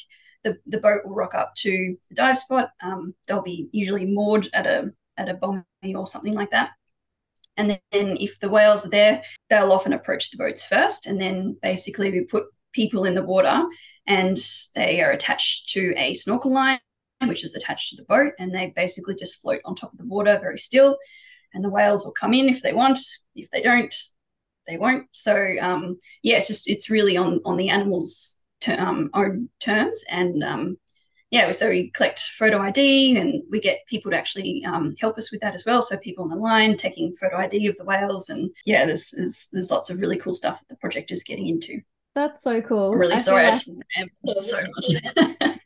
the, 0.44 0.58
the 0.66 0.78
boat 0.78 1.02
will 1.04 1.14
rock 1.14 1.34
up 1.34 1.54
to 1.58 1.96
the 2.08 2.14
dive 2.14 2.38
spot. 2.38 2.70
Um, 2.82 3.14
they'll 3.28 3.42
be 3.42 3.68
usually 3.72 4.06
moored 4.06 4.48
at 4.52 4.66
a 4.66 4.90
at 5.18 5.28
a 5.28 5.34
bomb 5.34 5.64
or 5.94 6.06
something 6.06 6.34
like 6.34 6.50
that. 6.50 6.70
And 7.56 7.70
then 7.70 8.16
if 8.20 8.38
the 8.40 8.48
whales 8.48 8.86
are 8.86 8.90
there, 8.90 9.22
they'll 9.48 9.72
often 9.72 9.92
approach 9.92 10.30
the 10.30 10.36
boats 10.36 10.66
first. 10.66 11.06
And 11.06 11.20
then 11.20 11.56
basically 11.62 12.10
we 12.10 12.20
put 12.22 12.44
people 12.72 13.04
in 13.04 13.14
the 13.14 13.22
water 13.22 13.64
and 14.06 14.36
they 14.74 15.02
are 15.02 15.12
attached 15.12 15.70
to 15.70 15.94
a 15.96 16.14
snorkel 16.14 16.52
line, 16.52 16.78
which 17.22 17.44
is 17.44 17.54
attached 17.54 17.90
to 17.90 17.96
the 17.96 18.06
boat. 18.06 18.32
And 18.38 18.54
they 18.54 18.72
basically 18.76 19.14
just 19.14 19.40
float 19.40 19.60
on 19.64 19.74
top 19.74 19.92
of 19.92 19.98
the 19.98 20.06
water 20.06 20.38
very 20.40 20.58
still. 20.58 20.96
And 21.54 21.64
the 21.64 21.70
whales 21.70 22.04
will 22.04 22.12
come 22.12 22.34
in 22.34 22.48
if 22.48 22.62
they 22.62 22.74
want. 22.74 22.98
If 23.34 23.50
they 23.50 23.62
don't, 23.62 23.94
they 24.66 24.76
won't. 24.76 25.06
So 25.12 25.54
um, 25.60 25.98
yeah, 26.22 26.36
it's 26.36 26.48
just 26.48 26.68
it's 26.68 26.90
really 26.90 27.16
on 27.16 27.40
on 27.44 27.56
the 27.56 27.70
animals' 27.70 28.40
um, 28.68 29.10
own 29.14 29.48
terms, 29.60 30.04
and 30.10 30.42
um, 30.42 30.76
yeah, 31.30 31.50
so 31.50 31.70
we 31.70 31.90
collect 31.90 32.20
photo 32.20 32.60
ID 32.60 33.18
and 33.18 33.42
we 33.50 33.58
get 33.58 33.86
people 33.88 34.10
to 34.12 34.16
actually 34.16 34.64
um, 34.64 34.94
help 35.00 35.18
us 35.18 35.32
with 35.32 35.40
that 35.40 35.54
as 35.54 35.64
well. 35.66 35.82
So 35.82 35.96
people 35.98 36.24
on 36.24 36.30
the 36.30 36.36
line 36.36 36.76
taking 36.76 37.16
photo 37.16 37.36
ID 37.36 37.66
of 37.66 37.76
the 37.76 37.84
whales, 37.84 38.30
and 38.30 38.50
yeah, 38.64 38.86
there's 38.86 39.10
there's, 39.10 39.48
there's 39.52 39.70
lots 39.70 39.90
of 39.90 40.00
really 40.00 40.18
cool 40.18 40.34
stuff 40.34 40.60
that 40.60 40.68
the 40.68 40.76
project 40.76 41.10
is 41.10 41.24
getting 41.24 41.48
into. 41.48 41.80
That's 42.14 42.42
so 42.42 42.62
cool. 42.62 42.92
I'm 42.92 42.98
really 42.98 43.14
I 43.14 43.18
sorry, 43.18 43.44
like... 43.44 43.56
I 43.56 44.40
so 44.40 44.56
much. 44.56 45.02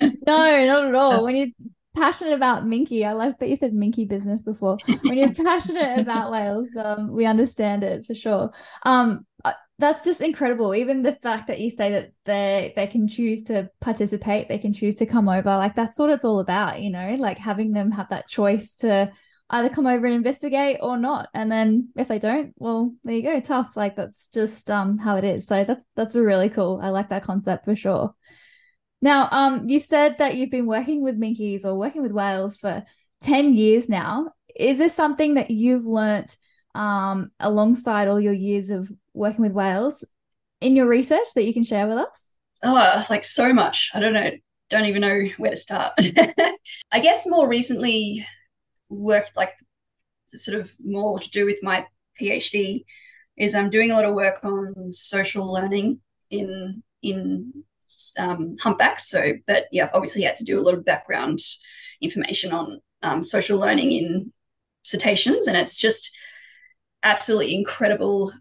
no, 0.26 0.64
not 0.66 0.84
at 0.86 0.94
all. 0.94 1.24
When 1.24 1.36
you're 1.36 1.70
passionate 1.94 2.32
about 2.32 2.64
minke, 2.64 3.04
I 3.04 3.12
like 3.12 3.38
that 3.38 3.48
you 3.48 3.56
said 3.56 3.72
minke 3.72 4.08
business 4.08 4.42
before. 4.42 4.78
When 5.02 5.18
you're 5.18 5.34
passionate 5.44 5.98
about 5.98 6.32
whales, 6.32 6.68
um, 6.76 7.12
we 7.12 7.26
understand 7.26 7.84
it 7.84 8.06
for 8.06 8.14
sure. 8.14 8.50
Um, 8.84 9.26
uh, 9.44 9.52
that's 9.78 10.04
just 10.04 10.20
incredible. 10.20 10.74
Even 10.74 11.02
the 11.02 11.16
fact 11.22 11.46
that 11.48 11.60
you 11.60 11.70
say 11.70 11.90
that 11.92 12.12
they 12.24 12.72
they 12.76 12.86
can 12.86 13.08
choose 13.08 13.42
to 13.44 13.70
participate, 13.80 14.48
they 14.48 14.58
can 14.58 14.72
choose 14.72 14.96
to 14.96 15.06
come 15.06 15.28
over. 15.28 15.50
Like 15.56 15.74
that's 15.74 15.98
what 15.98 16.10
it's 16.10 16.24
all 16.24 16.40
about, 16.40 16.82
you 16.82 16.90
know, 16.90 17.16
like 17.18 17.38
having 17.38 17.72
them 17.72 17.90
have 17.92 18.10
that 18.10 18.28
choice 18.28 18.74
to 18.76 19.10
either 19.50 19.68
come 19.68 19.86
over 19.86 20.06
and 20.06 20.14
investigate 20.14 20.78
or 20.80 20.96
not. 20.96 21.28
And 21.34 21.50
then 21.50 21.88
if 21.96 22.08
they 22.08 22.18
don't, 22.18 22.54
well, 22.56 22.94
there 23.04 23.14
you 23.14 23.22
go, 23.22 23.40
tough. 23.40 23.76
Like 23.76 23.96
that's 23.96 24.28
just 24.28 24.70
um 24.70 24.98
how 24.98 25.16
it 25.16 25.24
is. 25.24 25.46
So 25.46 25.64
that's 25.64 25.82
that's 25.96 26.14
really 26.14 26.50
cool. 26.50 26.80
I 26.82 26.90
like 26.90 27.08
that 27.10 27.24
concept 27.24 27.64
for 27.64 27.74
sure. 27.74 28.14
Now, 29.02 29.28
um, 29.30 29.64
you 29.66 29.80
said 29.80 30.16
that 30.18 30.36
you've 30.36 30.50
been 30.50 30.66
working 30.66 31.02
with 31.02 31.18
minkies 31.18 31.64
or 31.64 31.74
working 31.74 32.02
with 32.02 32.12
whales 32.12 32.58
for 32.58 32.84
10 33.22 33.54
years 33.54 33.88
now. 33.88 34.32
Is 34.54 34.76
this 34.78 34.94
something 34.94 35.34
that 35.34 35.50
you've 35.50 35.86
learnt 35.86 36.36
um 36.74 37.32
alongside 37.40 38.06
all 38.06 38.20
your 38.20 38.32
years 38.32 38.70
of 38.70 38.88
working 39.14 39.42
with 39.42 39.52
whales 39.52 40.04
in 40.60 40.76
your 40.76 40.86
research 40.86 41.28
that 41.34 41.44
you 41.44 41.52
can 41.52 41.64
share 41.64 41.86
with 41.86 41.98
us? 41.98 42.28
Oh, 42.62 43.04
like 43.08 43.24
so 43.24 43.52
much. 43.52 43.90
I 43.94 44.00
don't 44.00 44.12
know. 44.12 44.30
Don't 44.68 44.84
even 44.84 45.00
know 45.00 45.22
where 45.38 45.50
to 45.50 45.56
start. 45.56 45.94
I 46.92 47.00
guess 47.00 47.26
more 47.26 47.48
recently, 47.48 48.24
worked 48.88 49.36
like 49.36 49.52
sort 50.26 50.60
of 50.60 50.72
more 50.84 51.18
to 51.18 51.30
do 51.30 51.44
with 51.44 51.60
my 51.62 51.86
PhD 52.20 52.84
is 53.36 53.54
I'm 53.54 53.70
doing 53.70 53.90
a 53.90 53.94
lot 53.94 54.04
of 54.04 54.14
work 54.14 54.44
on 54.44 54.92
social 54.92 55.50
learning 55.52 56.00
in 56.30 56.82
in 57.02 57.64
um, 58.18 58.54
humpbacks. 58.60 59.08
So, 59.08 59.32
but 59.46 59.64
yeah, 59.72 59.84
I've 59.84 59.94
obviously 59.94 60.22
had 60.22 60.36
to 60.36 60.44
do 60.44 60.58
a 60.58 60.62
lot 60.62 60.74
of 60.74 60.84
background 60.84 61.38
information 62.00 62.52
on 62.52 62.80
um, 63.02 63.24
social 63.24 63.58
learning 63.58 63.92
in 63.92 64.32
cetaceans, 64.84 65.46
and 65.46 65.56
it's 65.56 65.78
just 65.78 66.16
absolutely 67.02 67.54
incredible 67.54 68.32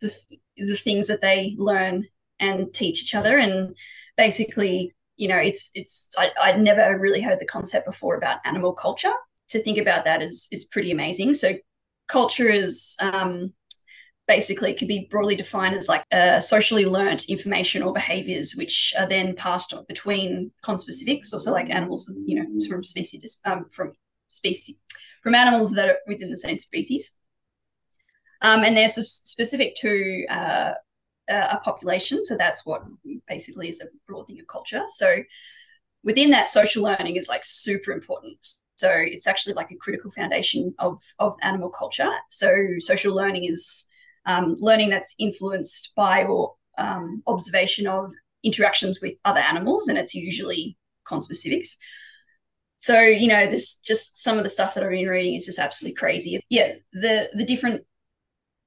the 0.00 0.10
the 0.56 0.76
things 0.76 1.06
that 1.08 1.22
they 1.22 1.54
learn 1.58 2.04
and 2.38 2.72
teach 2.72 3.02
each 3.02 3.14
other, 3.14 3.38
and 3.38 3.76
basically. 4.16 4.94
You 5.16 5.28
know, 5.28 5.36
it's 5.36 5.70
it's 5.74 6.14
I, 6.16 6.30
I'd 6.40 6.60
never 6.60 6.98
really 6.98 7.20
heard 7.20 7.40
the 7.40 7.44
concept 7.44 7.84
before 7.84 8.16
about 8.16 8.38
animal 8.46 8.72
culture, 8.72 9.12
to 9.50 9.62
think 9.62 9.78
about 9.78 10.04
that 10.04 10.22
is 10.22 10.48
is 10.50 10.64
pretty 10.64 10.92
amazing. 10.92 11.34
So 11.34 11.52
culture 12.08 12.48
is 12.48 12.96
um, 13.00 13.52
basically 14.26 14.74
can 14.74 14.88
be 14.88 15.08
broadly 15.10 15.36
defined 15.36 15.76
as 15.76 15.88
like 15.88 16.04
uh, 16.12 16.40
socially 16.40 16.86
learnt 16.86 17.28
information 17.28 17.82
or 17.82 17.92
behaviors 17.92 18.54
which 18.56 18.94
are 18.98 19.06
then 19.06 19.34
passed 19.36 19.74
on 19.74 19.84
between 19.88 20.50
conspecifics, 20.64 21.32
also 21.32 21.50
like 21.52 21.68
animals, 21.68 22.10
you 22.24 22.36
know, 22.36 22.46
from 22.68 22.84
species 22.84 23.40
um, 23.44 23.66
from 23.70 23.92
species 24.28 24.80
from 25.22 25.34
animals 25.34 25.72
that 25.72 25.88
are 25.90 25.98
within 26.06 26.30
the 26.30 26.36
same 26.36 26.56
species. 26.56 27.18
Um, 28.42 28.64
and 28.64 28.76
they're 28.76 28.88
specific 28.88 29.74
to 29.76 30.26
uh, 30.30 30.72
a 31.28 31.58
population. 31.62 32.24
So 32.24 32.36
that's 32.36 32.66
what 32.66 32.82
basically 33.28 33.68
is 33.68 33.80
a 33.80 33.86
broad 34.06 34.26
thing 34.26 34.40
of 34.40 34.46
culture. 34.46 34.82
So 34.88 35.16
within 36.02 36.30
that, 36.30 36.48
social 36.48 36.82
learning 36.82 37.16
is 37.16 37.28
like 37.28 37.42
super 37.44 37.92
important. 37.92 38.38
So 38.76 38.90
it's 38.92 39.26
actually 39.26 39.54
like 39.54 39.70
a 39.70 39.76
critical 39.76 40.10
foundation 40.10 40.74
of, 40.78 41.00
of 41.18 41.36
animal 41.42 41.68
culture. 41.68 42.10
So 42.30 42.50
social 42.78 43.14
learning 43.14 43.44
is 43.44 43.86
um, 44.26 44.56
learning 44.58 44.90
that's 44.90 45.14
influenced 45.18 45.94
by 45.94 46.24
or 46.24 46.54
um, 46.78 47.18
observation 47.26 47.86
of 47.86 48.12
interactions 48.42 49.00
with 49.02 49.14
other 49.24 49.40
animals, 49.40 49.88
and 49.88 49.98
it's 49.98 50.14
usually 50.14 50.78
conspecifics. 51.06 51.76
So 52.78 53.00
you 53.00 53.28
know, 53.28 53.46
this 53.46 53.80
just 53.80 54.22
some 54.22 54.38
of 54.38 54.44
the 54.44 54.50
stuff 54.50 54.74
that 54.74 54.84
I've 54.84 54.90
been 54.90 55.08
reading 55.08 55.34
is 55.34 55.44
just 55.44 55.58
absolutely 55.58 55.96
crazy. 55.96 56.40
Yeah, 56.48 56.72
the 56.92 57.28
the 57.34 57.44
different 57.44 57.84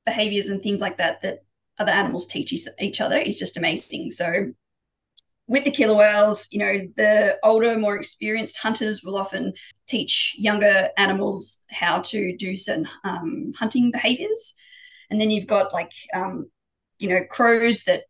behaviors 0.05 0.49
and 0.49 0.61
things 0.61 0.81
like 0.81 0.97
that 0.97 1.21
that 1.21 1.43
other 1.79 1.91
animals 1.91 2.27
teach 2.27 2.53
each 2.79 3.01
other 3.01 3.17
is 3.17 3.39
just 3.39 3.57
amazing. 3.57 4.09
So 4.09 4.53
with 5.47 5.63
the 5.65 5.71
killer 5.71 5.95
whales, 5.95 6.47
you 6.51 6.59
know, 6.59 6.87
the 6.95 7.37
older, 7.43 7.77
more 7.77 7.97
experienced 7.97 8.57
hunters 8.57 9.03
will 9.03 9.17
often 9.17 9.53
teach 9.87 10.35
younger 10.37 10.89
animals 10.97 11.65
how 11.69 11.99
to 12.01 12.35
do 12.37 12.55
certain 12.55 12.87
um, 13.03 13.51
hunting 13.57 13.91
behaviors. 13.91 14.55
And 15.09 15.19
then 15.19 15.31
you've 15.31 15.47
got 15.47 15.73
like, 15.73 15.91
um, 16.13 16.49
you 16.99 17.09
know, 17.09 17.23
crows 17.29 17.83
that 17.83 18.03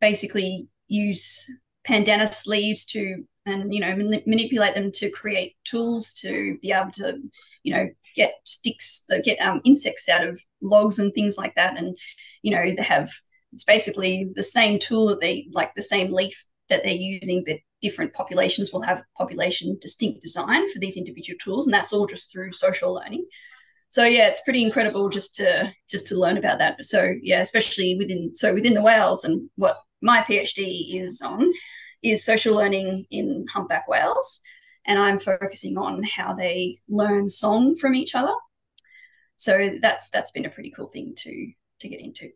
basically 0.00 0.70
use 0.86 1.60
pandanus 1.86 2.46
leaves 2.46 2.86
to, 2.86 3.24
and, 3.44 3.72
you 3.74 3.80
know, 3.80 3.94
manipulate 3.94 4.74
them 4.74 4.90
to 4.92 5.10
create 5.10 5.56
tools 5.64 6.12
to 6.20 6.58
be 6.62 6.72
able 6.72 6.90
to, 6.92 7.18
you 7.62 7.74
know, 7.74 7.88
get 8.14 8.34
sticks, 8.44 9.04
uh, 9.12 9.18
get 9.22 9.38
um, 9.38 9.60
insects 9.64 10.08
out 10.08 10.26
of 10.26 10.40
logs 10.62 10.98
and 10.98 11.12
things 11.12 11.36
like 11.36 11.54
that. 11.54 11.76
And, 11.78 11.96
you 12.42 12.50
know, 12.50 12.74
they 12.76 12.82
have, 12.82 13.10
it's 13.52 13.64
basically 13.64 14.30
the 14.34 14.42
same 14.42 14.78
tool 14.78 15.06
that 15.08 15.20
they, 15.20 15.48
like 15.52 15.74
the 15.74 15.82
same 15.82 16.12
leaf 16.12 16.44
that 16.68 16.82
they're 16.82 16.92
using, 16.92 17.44
but 17.46 17.56
different 17.80 18.12
populations 18.12 18.72
will 18.72 18.82
have 18.82 19.02
population 19.16 19.76
distinct 19.80 20.20
design 20.20 20.68
for 20.68 20.78
these 20.80 20.96
individual 20.96 21.38
tools, 21.42 21.66
and 21.66 21.74
that's 21.74 21.92
all 21.92 22.06
just 22.06 22.32
through 22.32 22.52
social 22.52 22.94
learning. 22.94 23.24
So 23.90 24.04
yeah, 24.04 24.28
it's 24.28 24.42
pretty 24.42 24.62
incredible 24.62 25.08
just 25.08 25.36
to 25.36 25.72
just 25.88 26.06
to 26.08 26.16
learn 26.16 26.36
about 26.36 26.58
that. 26.58 26.84
So 26.84 27.14
yeah, 27.22 27.40
especially 27.40 27.96
within 27.96 28.34
so 28.34 28.52
within 28.52 28.74
the 28.74 28.82
whales 28.82 29.24
and 29.24 29.48
what 29.56 29.78
my 30.02 30.22
PhD 30.22 31.00
is 31.00 31.22
on 31.22 31.50
is 32.02 32.24
social 32.24 32.54
learning 32.54 33.06
in 33.10 33.46
humpback 33.50 33.88
whales, 33.88 34.40
and 34.88 34.98
I'm 34.98 35.18
focusing 35.18 35.76
on 35.76 36.02
how 36.02 36.34
they 36.34 36.78
learn 36.88 37.28
song 37.28 37.76
from 37.76 37.94
each 37.94 38.14
other. 38.14 38.32
So 39.36 39.76
that's 39.80 40.10
that's 40.10 40.32
been 40.32 40.46
a 40.46 40.50
pretty 40.50 40.70
cool 40.70 40.88
thing 40.88 41.12
to 41.18 41.52
to 41.80 41.88
get 41.88 42.00
into. 42.00 42.30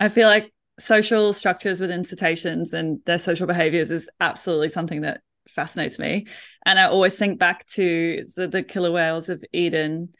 I 0.00 0.08
feel 0.08 0.28
like 0.28 0.52
social 0.78 1.32
structures 1.32 1.80
within 1.80 2.04
cetaceans 2.04 2.72
and 2.72 3.00
their 3.04 3.18
social 3.18 3.48
behaviors 3.48 3.90
is 3.90 4.08
absolutely 4.20 4.68
something 4.68 5.02
that 5.02 5.20
fascinates 5.48 5.98
me. 5.98 6.28
And 6.64 6.78
I 6.78 6.84
always 6.84 7.16
think 7.16 7.40
back 7.40 7.66
to 7.70 8.24
the, 8.36 8.46
the 8.46 8.62
killer 8.62 8.92
whales 8.92 9.28
of 9.28 9.44
Eden 9.52 10.10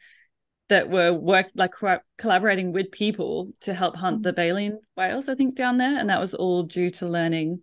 that 0.67 0.89
were 0.89 1.13
work 1.13 1.47
like 1.55 1.71
collaborating 2.17 2.73
with 2.73 2.91
people 2.91 3.53
to 3.61 3.73
help 3.73 3.95
hunt 3.95 4.21
the 4.21 4.31
mm-hmm. 4.31 4.35
baleen 4.35 4.79
whales, 4.97 5.29
I 5.29 5.35
think, 5.35 5.55
down 5.55 5.77
there. 5.77 5.97
And 5.97 6.09
that 6.09 6.19
was 6.19 6.33
all 6.33 6.63
due 6.63 6.89
to 6.91 7.07
learning 7.07 7.61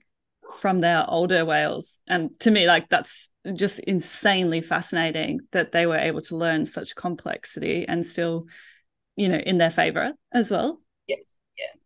from 0.54 0.80
their 0.80 1.08
older 1.08 1.44
whales. 1.44 2.00
And 2.06 2.30
to 2.40 2.50
me, 2.50 2.66
like 2.66 2.88
that's 2.88 3.30
just 3.54 3.78
insanely 3.80 4.60
fascinating 4.60 5.40
that 5.52 5.72
they 5.72 5.86
were 5.86 5.98
able 5.98 6.20
to 6.22 6.36
learn 6.36 6.66
such 6.66 6.94
complexity 6.94 7.84
and 7.86 8.06
still, 8.06 8.46
you 9.16 9.28
know, 9.28 9.38
in 9.38 9.58
their 9.58 9.70
favor 9.70 10.12
as 10.32 10.50
well. 10.50 10.80
Yes. 11.06 11.38
Yeah 11.58 11.80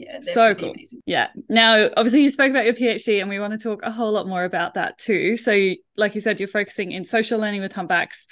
yeah, 0.00 0.20
so 0.22 0.54
cool. 0.54 0.70
Amazing. 0.70 1.02
Yeah. 1.04 1.28
Now, 1.48 1.90
obviously, 1.96 2.22
you 2.22 2.30
spoke 2.30 2.50
about 2.50 2.64
your 2.64 2.74
PhD, 2.74 3.20
and 3.20 3.28
we 3.28 3.38
want 3.38 3.52
to 3.52 3.58
talk 3.58 3.82
a 3.82 3.90
whole 3.90 4.12
lot 4.12 4.26
more 4.26 4.44
about 4.44 4.74
that 4.74 4.98
too. 4.98 5.36
So, 5.36 5.74
like 5.96 6.14
you 6.14 6.22
said, 6.22 6.40
you're 6.40 6.48
focusing 6.48 6.92
in 6.92 7.04
social 7.04 7.38
learning 7.38 7.60
with 7.60 7.72
humpbacks, 7.72 8.26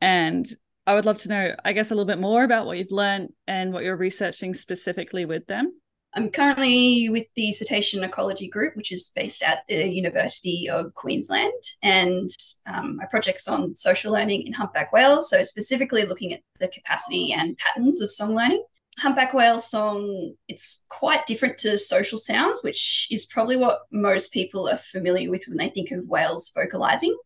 and 0.00 0.46
I 0.86 0.94
would 0.94 1.04
love 1.04 1.18
to 1.18 1.28
know, 1.28 1.54
I 1.64 1.72
guess, 1.72 1.90
a 1.90 1.94
little 1.94 2.06
bit 2.06 2.18
more 2.18 2.42
about 2.42 2.66
what 2.66 2.78
you've 2.78 2.90
learned 2.90 3.30
and 3.46 3.72
what 3.72 3.84
you're 3.84 3.96
researching 3.96 4.54
specifically 4.54 5.24
with 5.24 5.46
them. 5.46 5.72
I'm 6.16 6.30
currently 6.30 7.08
with 7.08 7.26
the 7.34 7.50
Cetacean 7.50 8.04
Ecology 8.04 8.46
Group, 8.46 8.76
which 8.76 8.92
is 8.92 9.10
based 9.16 9.42
at 9.42 9.66
the 9.66 9.88
University 9.88 10.68
of 10.70 10.94
Queensland, 10.94 11.60
and 11.82 12.30
um, 12.66 12.96
my 12.96 13.06
project's 13.06 13.48
on 13.48 13.74
social 13.74 14.12
learning 14.12 14.46
in 14.46 14.52
humpback 14.52 14.92
whales. 14.92 15.28
So, 15.28 15.42
specifically 15.42 16.04
looking 16.04 16.32
at 16.32 16.40
the 16.60 16.68
capacity 16.68 17.32
and 17.32 17.58
patterns 17.58 18.00
of 18.00 18.10
song 18.10 18.34
learning 18.34 18.62
humpback 18.98 19.34
whale 19.34 19.58
song 19.58 20.30
it's 20.46 20.86
quite 20.88 21.26
different 21.26 21.58
to 21.58 21.76
social 21.76 22.16
sounds 22.16 22.62
which 22.62 23.08
is 23.10 23.26
probably 23.26 23.56
what 23.56 23.80
most 23.90 24.32
people 24.32 24.68
are 24.68 24.76
familiar 24.76 25.30
with 25.30 25.44
when 25.48 25.56
they 25.56 25.68
think 25.68 25.90
of 25.90 26.08
whales 26.08 26.52
vocalizing 26.54 27.16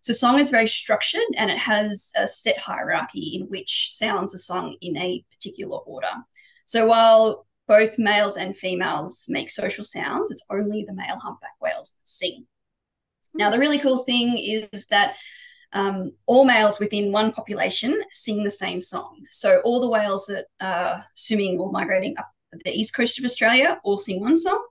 so 0.00 0.12
song 0.12 0.38
is 0.38 0.50
very 0.50 0.66
structured 0.66 1.20
and 1.36 1.50
it 1.50 1.58
has 1.58 2.12
a 2.16 2.26
set 2.26 2.56
hierarchy 2.56 3.32
in 3.34 3.48
which 3.48 3.88
sounds 3.90 4.32
are 4.32 4.38
sung 4.38 4.76
in 4.80 4.96
a 4.96 5.24
particular 5.32 5.78
order 5.78 6.12
so 6.66 6.86
while 6.86 7.47
both 7.68 7.98
males 7.98 8.36
and 8.36 8.56
females 8.56 9.26
make 9.28 9.50
social 9.50 9.84
sounds 9.84 10.30
it's 10.30 10.46
only 10.50 10.84
the 10.84 10.94
male 10.94 11.18
humpback 11.18 11.54
whales 11.60 11.92
that 11.92 12.08
sing 12.08 12.46
now 13.34 13.50
the 13.50 13.58
really 13.58 13.78
cool 13.78 13.98
thing 13.98 14.36
is 14.38 14.86
that 14.86 15.16
um, 15.72 16.12
all 16.26 16.44
males 16.44 16.80
within 16.80 17.12
one 17.12 17.32
population 17.32 18.00
sing 18.10 18.42
the 18.42 18.50
same 18.50 18.80
song. 18.80 19.20
So 19.30 19.60
all 19.64 19.80
the 19.80 19.88
whales 19.88 20.26
that 20.26 20.46
are 20.60 21.02
swimming 21.14 21.58
or 21.58 21.70
migrating 21.70 22.16
up 22.18 22.30
the 22.64 22.72
east 22.72 22.94
coast 22.94 23.18
of 23.18 23.24
Australia 23.24 23.78
all 23.84 23.98
sing 23.98 24.20
one 24.20 24.36
song. 24.36 24.64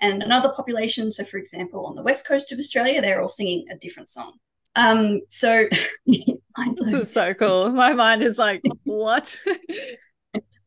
And 0.00 0.22
another 0.22 0.50
population, 0.50 1.12
so 1.12 1.24
for 1.24 1.36
example, 1.36 1.86
on 1.86 1.94
the 1.94 2.02
west 2.02 2.26
coast 2.26 2.50
of 2.50 2.58
Australia, 2.58 3.00
they're 3.00 3.22
all 3.22 3.28
singing 3.28 3.66
a 3.70 3.76
different 3.76 4.08
song. 4.08 4.32
Um, 4.74 5.20
so 5.28 5.66
this 6.06 6.92
is 6.92 7.12
so 7.12 7.34
cool. 7.34 7.70
My 7.70 7.92
mind 7.92 8.22
is 8.22 8.36
like, 8.36 8.62
what? 8.82 9.38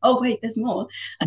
oh 0.06 0.20
wait, 0.20 0.38
there's 0.40 0.58
more. 0.58 0.88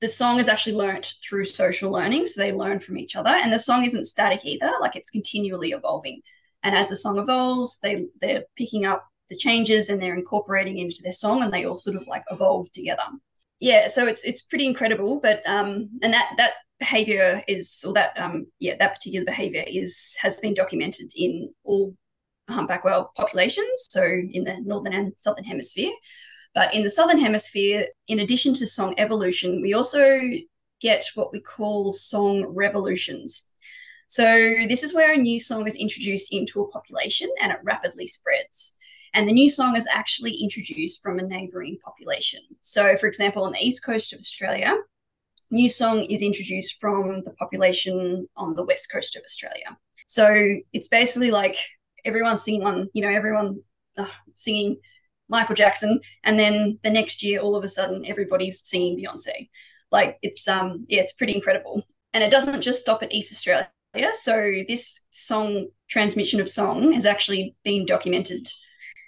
the 0.00 0.08
song 0.08 0.38
is 0.38 0.48
actually 0.48 0.76
learnt 0.76 1.14
through 1.22 1.44
social 1.44 1.90
learning, 1.90 2.26
so 2.26 2.40
they 2.40 2.52
learn 2.52 2.80
from 2.80 2.96
each 2.98 3.16
other, 3.16 3.30
and 3.30 3.52
the 3.52 3.58
song 3.58 3.84
isn't 3.84 4.06
static 4.06 4.44
either. 4.44 4.72
Like 4.80 4.96
it's 4.96 5.10
continually 5.10 5.70
evolving. 5.72 6.22
And 6.62 6.76
as 6.76 6.90
the 6.90 6.96
song 6.96 7.18
evolves, 7.18 7.80
they 7.80 8.06
they're 8.20 8.44
picking 8.56 8.86
up 8.86 9.06
the 9.28 9.36
changes 9.36 9.90
and 9.90 10.00
they're 10.02 10.14
incorporating 10.14 10.78
into 10.78 11.02
their 11.02 11.12
song, 11.12 11.42
and 11.42 11.52
they 11.52 11.64
all 11.66 11.76
sort 11.76 11.96
of 11.96 12.06
like 12.06 12.24
evolve 12.30 12.70
together. 12.72 13.02
yeah, 13.60 13.88
so 13.88 14.06
it's 14.06 14.24
it's 14.24 14.42
pretty 14.42 14.66
incredible, 14.66 15.20
but 15.20 15.42
um, 15.46 15.90
and 16.02 16.12
that 16.14 16.32
that 16.38 16.52
behavior 16.78 17.42
is 17.46 17.84
or 17.86 17.92
that 17.92 18.18
um 18.18 18.46
yeah 18.58 18.74
that 18.78 18.94
particular 18.94 19.24
behavior 19.26 19.62
is 19.66 20.16
has 20.22 20.40
been 20.40 20.54
documented 20.54 21.12
in 21.14 21.52
all 21.64 21.94
humpback 22.48 22.84
whale 22.84 23.12
populations, 23.16 23.86
so 23.90 24.02
in 24.02 24.44
the 24.44 24.56
northern 24.62 24.92
and 24.94 25.12
southern 25.16 25.44
hemisphere. 25.44 25.92
But 26.54 26.74
in 26.74 26.82
the 26.82 26.90
southern 26.90 27.18
hemisphere, 27.18 27.86
in 28.08 28.20
addition 28.20 28.54
to 28.54 28.66
song 28.66 28.94
evolution, 28.98 29.60
we 29.60 29.74
also 29.74 30.20
get 30.80 31.04
what 31.14 31.32
we 31.32 31.40
call 31.40 31.92
song 31.92 32.44
revolutions. 32.46 33.52
So 34.08 34.24
this 34.68 34.82
is 34.82 34.94
where 34.94 35.12
a 35.12 35.16
new 35.16 35.38
song 35.38 35.66
is 35.66 35.76
introduced 35.76 36.32
into 36.32 36.60
a 36.60 36.68
population 36.68 37.30
and 37.40 37.52
it 37.52 37.58
rapidly 37.62 38.06
spreads. 38.06 38.76
And 39.14 39.28
the 39.28 39.32
new 39.32 39.48
song 39.48 39.76
is 39.76 39.86
actually 39.92 40.34
introduced 40.34 41.02
from 41.02 41.18
a 41.18 41.22
neighbouring 41.22 41.78
population. 41.84 42.40
So, 42.60 42.96
for 42.96 43.06
example, 43.06 43.44
on 43.44 43.52
the 43.52 43.64
east 43.64 43.84
coast 43.84 44.12
of 44.12 44.18
Australia, 44.18 44.76
new 45.50 45.68
song 45.68 46.04
is 46.04 46.22
introduced 46.22 46.80
from 46.80 47.22
the 47.24 47.32
population 47.32 48.26
on 48.36 48.54
the 48.54 48.64
west 48.64 48.90
coast 48.92 49.16
of 49.16 49.22
Australia. 49.22 49.76
So 50.06 50.34
it's 50.72 50.88
basically 50.88 51.30
like 51.30 51.56
everyone 52.04 52.36
singing 52.36 52.64
on, 52.64 52.88
you 52.94 53.02
know, 53.02 53.10
everyone 53.10 53.60
uh, 53.98 54.06
singing 54.34 54.76
Michael 55.30 55.54
Jackson, 55.54 56.00
and 56.24 56.38
then 56.38 56.78
the 56.82 56.90
next 56.90 57.22
year, 57.22 57.40
all 57.40 57.56
of 57.56 57.64
a 57.64 57.68
sudden, 57.68 58.04
everybody's 58.04 58.66
singing 58.68 58.98
Beyonce. 58.98 59.48
Like 59.90 60.18
it's 60.22 60.46
um, 60.48 60.84
yeah, 60.88 61.00
it's 61.00 61.12
pretty 61.12 61.34
incredible. 61.34 61.82
And 62.12 62.22
it 62.24 62.30
doesn't 62.30 62.60
just 62.60 62.80
stop 62.80 63.02
at 63.02 63.12
East 63.12 63.32
Australia. 63.32 63.68
So 64.12 64.52
this 64.68 65.00
song 65.10 65.68
transmission 65.88 66.40
of 66.40 66.48
song 66.48 66.92
has 66.92 67.06
actually 67.06 67.56
been 67.64 67.86
documented 67.86 68.48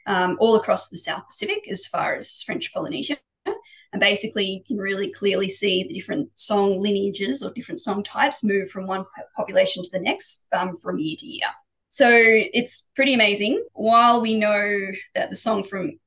um, 0.07 0.37
all 0.41 0.57
across 0.57 0.89
the 0.89 0.97
South 0.97 1.27
Pacific 1.27 1.69
as 1.71 1.87
far 1.87 2.15
as 2.15 2.43
French 2.43 2.73
Polynesia. 2.73 3.17
And 3.47 4.01
basically, 4.01 4.47
you 4.47 4.63
can 4.67 4.79
really 4.79 5.13
clearly 5.13 5.49
see 5.49 5.85
the 5.85 5.95
different 5.95 6.31
song 6.35 6.81
lineages 6.81 7.43
or 7.43 7.53
different 7.53 7.81
song 7.81 8.03
types 8.03 8.43
move 8.43 8.71
from 8.71 8.87
one 8.87 9.05
population 9.37 9.83
to 9.83 9.91
the 9.93 10.01
next 10.01 10.47
um, 10.53 10.77
from 10.77 10.99
year 10.99 11.17
to 11.19 11.27
year. 11.27 11.49
So 11.89 12.09
it's 12.11 12.91
pretty 12.97 13.13
amazing. 13.13 13.63
While 13.75 14.23
we 14.23 14.35
know 14.35 14.87
that 15.15 15.29
the 15.29 15.37
song 15.37 15.63
from 15.63 15.99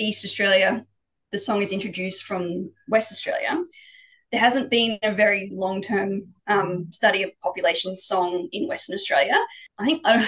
East 0.00 0.24
Australia, 0.24 0.84
the 1.32 1.38
song 1.38 1.62
is 1.62 1.72
introduced 1.72 2.24
from 2.24 2.70
West 2.88 3.12
Australia, 3.12 3.62
there 4.30 4.40
hasn't 4.40 4.70
been 4.70 4.98
a 5.02 5.12
very 5.12 5.48
long 5.52 5.82
term 5.82 6.20
um, 6.46 6.86
study 6.92 7.22
of 7.22 7.36
population 7.40 7.96
song 7.96 8.48
in 8.52 8.68
Western 8.68 8.94
Australia. 8.94 9.34
I 9.78 9.84
think 9.84 10.02
uh, 10.04 10.24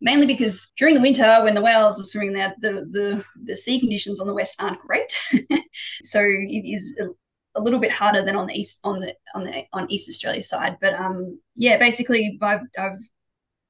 mainly 0.00 0.26
because 0.26 0.72
during 0.76 0.94
the 0.94 1.00
winter, 1.00 1.38
when 1.42 1.54
the 1.54 1.60
whales 1.60 2.00
are 2.00 2.04
swimming 2.04 2.32
there, 2.32 2.54
the, 2.60 2.86
the, 2.90 3.24
the 3.44 3.56
sea 3.56 3.78
conditions 3.78 4.20
on 4.20 4.26
the 4.26 4.34
west 4.34 4.60
aren't 4.60 4.80
great. 4.80 5.12
so 6.02 6.22
it 6.22 6.64
is 6.66 6.98
a, 7.00 7.60
a, 7.60 7.62
little 7.62 7.78
bit 7.78 7.90
harder 7.90 8.22
than 8.22 8.36
on 8.36 8.46
the 8.46 8.54
east 8.54 8.80
on 8.84 9.00
the 9.00 9.14
on 9.34 9.44
the 9.44 9.64
on 9.74 9.90
East 9.90 10.08
Australia 10.08 10.42
side. 10.42 10.78
But 10.80 10.94
um, 10.94 11.38
yeah, 11.54 11.76
basically 11.76 12.38
I've, 12.40 12.62
I've 12.78 12.98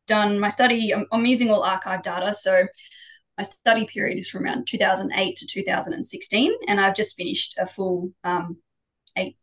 done 0.07 0.38
my 0.38 0.49
study, 0.49 0.95
I'm, 0.95 1.07
I'm 1.11 1.27
using 1.27 1.51
all 1.51 1.65
archive 1.65 2.03
data. 2.03 2.33
So 2.33 2.67
my 3.38 3.45
study 3.45 3.87
period 3.87 4.18
is 4.18 4.29
from 4.29 4.45
around 4.45 4.66
2008 4.66 5.37
to 5.37 5.47
2016, 5.47 6.53
and 6.68 6.81
I've 6.81 6.95
just 6.95 7.16
finished 7.16 7.57
a 7.59 7.66
full 7.66 8.12
um, 8.25 8.59
eight 9.16 9.37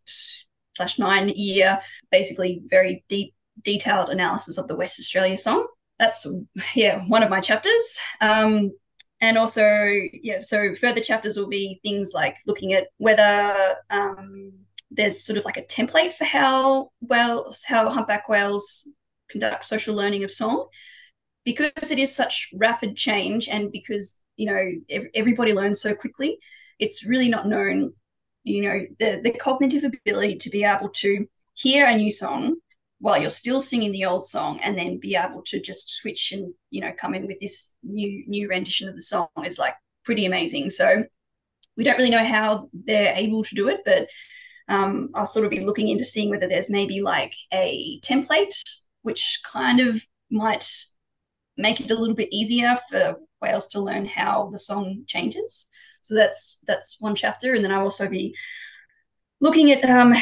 slash 0.76 1.00
nine 1.00 1.30
year, 1.30 1.80
basically 2.12 2.62
very 2.66 3.04
deep, 3.08 3.34
detailed 3.64 4.10
analysis 4.10 4.58
of 4.58 4.68
the 4.68 4.76
West 4.76 5.00
Australia 5.00 5.38
song. 5.38 5.68
That's 5.98 6.26
yeah 6.76 7.04
one 7.08 7.24
of 7.24 7.30
my 7.30 7.40
chapters. 7.40 8.00
Um, 8.22 8.72
and 9.22 9.38
also 9.38 9.66
yeah, 9.66 10.40
so 10.42 10.74
further 10.76 11.02
chapters 11.02 11.38
will 11.38 11.50
be 11.50 11.80
things 11.84 12.12
like 12.14 12.38
looking 12.48 12.74
at 12.74 12.88
whether 12.98 13.76
um, 13.90 14.54
there's 14.92 15.24
sort 15.24 15.38
of 15.38 15.46
like 15.46 15.58
a 15.58 15.64
template 15.64 16.14
for 16.14 16.26
how 16.26 16.92
whales, 17.02 17.66
how 17.68 17.90
humpback 17.90 18.30
whales 18.30 18.88
conduct 19.30 19.64
social 19.64 19.96
learning 19.96 20.24
of 20.24 20.32
song 20.32 20.68
because 21.46 21.92
it 21.92 22.00
is 22.00 22.16
such 22.16 22.50
rapid 22.56 22.96
change 22.96 23.48
and 23.50 23.72
because 23.72 24.24
you 24.36 24.46
know 24.46 24.72
ev- 24.90 25.08
everybody 25.16 25.54
learns 25.54 25.82
so 25.82 25.94
quickly 25.96 26.38
it's 26.80 27.06
really 27.06 27.30
not 27.30 27.48
known 27.48 27.94
you 28.44 28.62
know 28.62 28.80
the, 29.00 29.22
the 29.24 29.32
cognitive 29.32 29.84
ability 29.84 30.38
to 30.38 30.50
be 30.50 30.64
able 30.64 30.90
to 30.90 31.26
hear 31.54 31.86
a 31.86 31.96
new 31.96 32.12
song 32.12 32.56
while 33.00 33.20
you're 33.20 33.30
still 33.30 33.62
singing 33.62 33.92
the 33.92 34.06
old 34.06 34.24
song 34.24 34.60
and 34.62 34.78
then 34.78 35.00
be 35.00 35.16
able 35.16 35.42
to 35.42 35.60
just 35.62 35.90
switch 35.92 36.32
and 36.32 36.54
you 36.70 36.82
know 36.82 36.92
come 36.98 37.14
in 37.14 37.28
with 37.28 37.40
this 37.40 37.76
new 37.84 38.24
new 38.28 38.48
rendition 38.50 38.88
of 38.90 38.96
the 38.96 39.02
song 39.02 39.28
is 39.46 39.60
like 39.60 39.76
pretty 40.04 40.26
amazing. 40.26 40.70
So 40.70 41.04
we 41.78 41.84
don't 41.84 41.98
really 41.98 42.10
know 42.10 42.24
how 42.24 42.70
they're 42.74 43.14
able 43.16 43.44
to 43.44 43.56
do 43.56 43.70
it 43.70 43.82
but 43.86 44.10
um, 44.68 45.10
i'll 45.16 45.26
sort 45.26 45.46
of 45.46 45.52
be 45.52 45.62
looking 45.62 45.88
into 45.90 46.04
seeing 46.04 46.30
whether 46.30 46.48
there's 46.48 46.70
maybe 46.70 47.02
like 47.02 47.34
a 47.54 48.00
template 48.02 48.54
which 49.04 49.40
kind 49.46 49.80
of 49.80 50.02
might 50.30 50.66
make 51.60 51.82
it 51.82 51.92
a 51.92 51.96
little 51.96 52.16
bit 52.16 52.30
easier 52.32 52.76
for 52.90 53.18
whales 53.42 53.68
to 53.68 53.82
learn 53.82 54.06
how 54.06 54.50
the 54.52 54.58
song 54.58 55.04
changes. 55.06 55.70
So 56.02 56.16
that's 56.16 56.64
that's 56.66 56.98
one 57.00 57.16
chapter, 57.16 57.54
and 57.54 57.64
then 57.64 57.72
I'll 57.72 57.84
also 57.84 58.10
be 58.10 58.36
looking 59.42 59.72
at 59.72 59.88
um, 59.88 60.14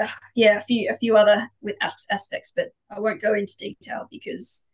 uh, 0.00 0.06
yeah, 0.36 0.58
a 0.58 0.60
few 0.60 0.90
a 0.90 0.94
few 0.94 1.16
other 1.16 1.48
with 1.62 1.76
aspects, 1.80 2.52
but 2.54 2.68
I 2.90 3.00
won't 3.00 3.22
go 3.22 3.34
into 3.34 3.56
detail 3.58 4.06
because 4.10 4.68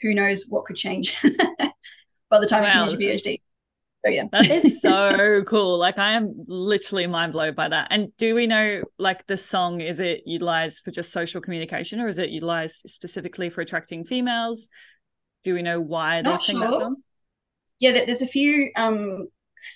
who 0.00 0.14
knows 0.14 0.46
what 0.48 0.64
could 0.66 0.76
change 0.76 1.20
by 2.30 2.40
the 2.40 2.46
time 2.46 2.62
wow. 2.62 2.84
I 2.84 2.86
finish 2.86 3.24
a 3.24 3.28
PhD. 3.28 3.40
So 4.04 4.10
yeah, 4.12 4.24
that 4.30 4.48
is 4.48 4.80
so 4.82 5.42
cool. 5.48 5.78
Like 5.78 5.98
I 5.98 6.12
am 6.12 6.44
literally 6.46 7.08
mind 7.08 7.32
blown 7.32 7.54
by 7.54 7.68
that. 7.68 7.88
And 7.90 8.16
do 8.18 8.36
we 8.36 8.46
know 8.46 8.82
like 8.98 9.26
the 9.26 9.36
song 9.36 9.80
is 9.80 9.98
it 9.98 10.22
utilized 10.26 10.84
for 10.84 10.92
just 10.92 11.12
social 11.12 11.40
communication 11.40 12.00
or 12.00 12.06
is 12.06 12.18
it 12.18 12.30
utilized 12.30 12.76
specifically 12.86 13.50
for 13.50 13.62
attracting 13.62 14.04
females? 14.04 14.68
Do 15.46 15.54
we 15.54 15.62
know 15.62 15.80
why 15.80 16.22
they 16.22 16.36
sing 16.38 16.56
sure. 16.56 16.68
that 16.68 16.80
song? 16.80 16.96
Yeah, 17.78 17.92
there's 18.04 18.20
a 18.20 18.26
few 18.26 18.72
um 18.74 19.28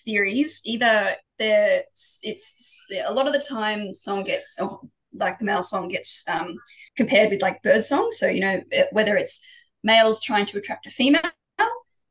theories. 0.04 0.60
Either 0.64 1.14
there 1.38 1.84
it's 2.24 2.82
a 3.06 3.14
lot 3.14 3.28
of 3.28 3.32
the 3.32 3.38
time 3.38 3.94
song 3.94 4.24
gets 4.24 4.58
oh, 4.60 4.90
like 5.12 5.38
the 5.38 5.44
male 5.44 5.62
song 5.62 5.86
gets 5.86 6.24
um 6.26 6.56
compared 6.96 7.30
with 7.30 7.40
like 7.40 7.62
bird 7.62 7.84
song. 7.84 8.08
So 8.10 8.26
you 8.26 8.40
know 8.40 8.60
whether 8.90 9.16
it's 9.16 9.46
males 9.84 10.20
trying 10.20 10.44
to 10.46 10.58
attract 10.58 10.88
a 10.88 10.90
female 10.90 11.22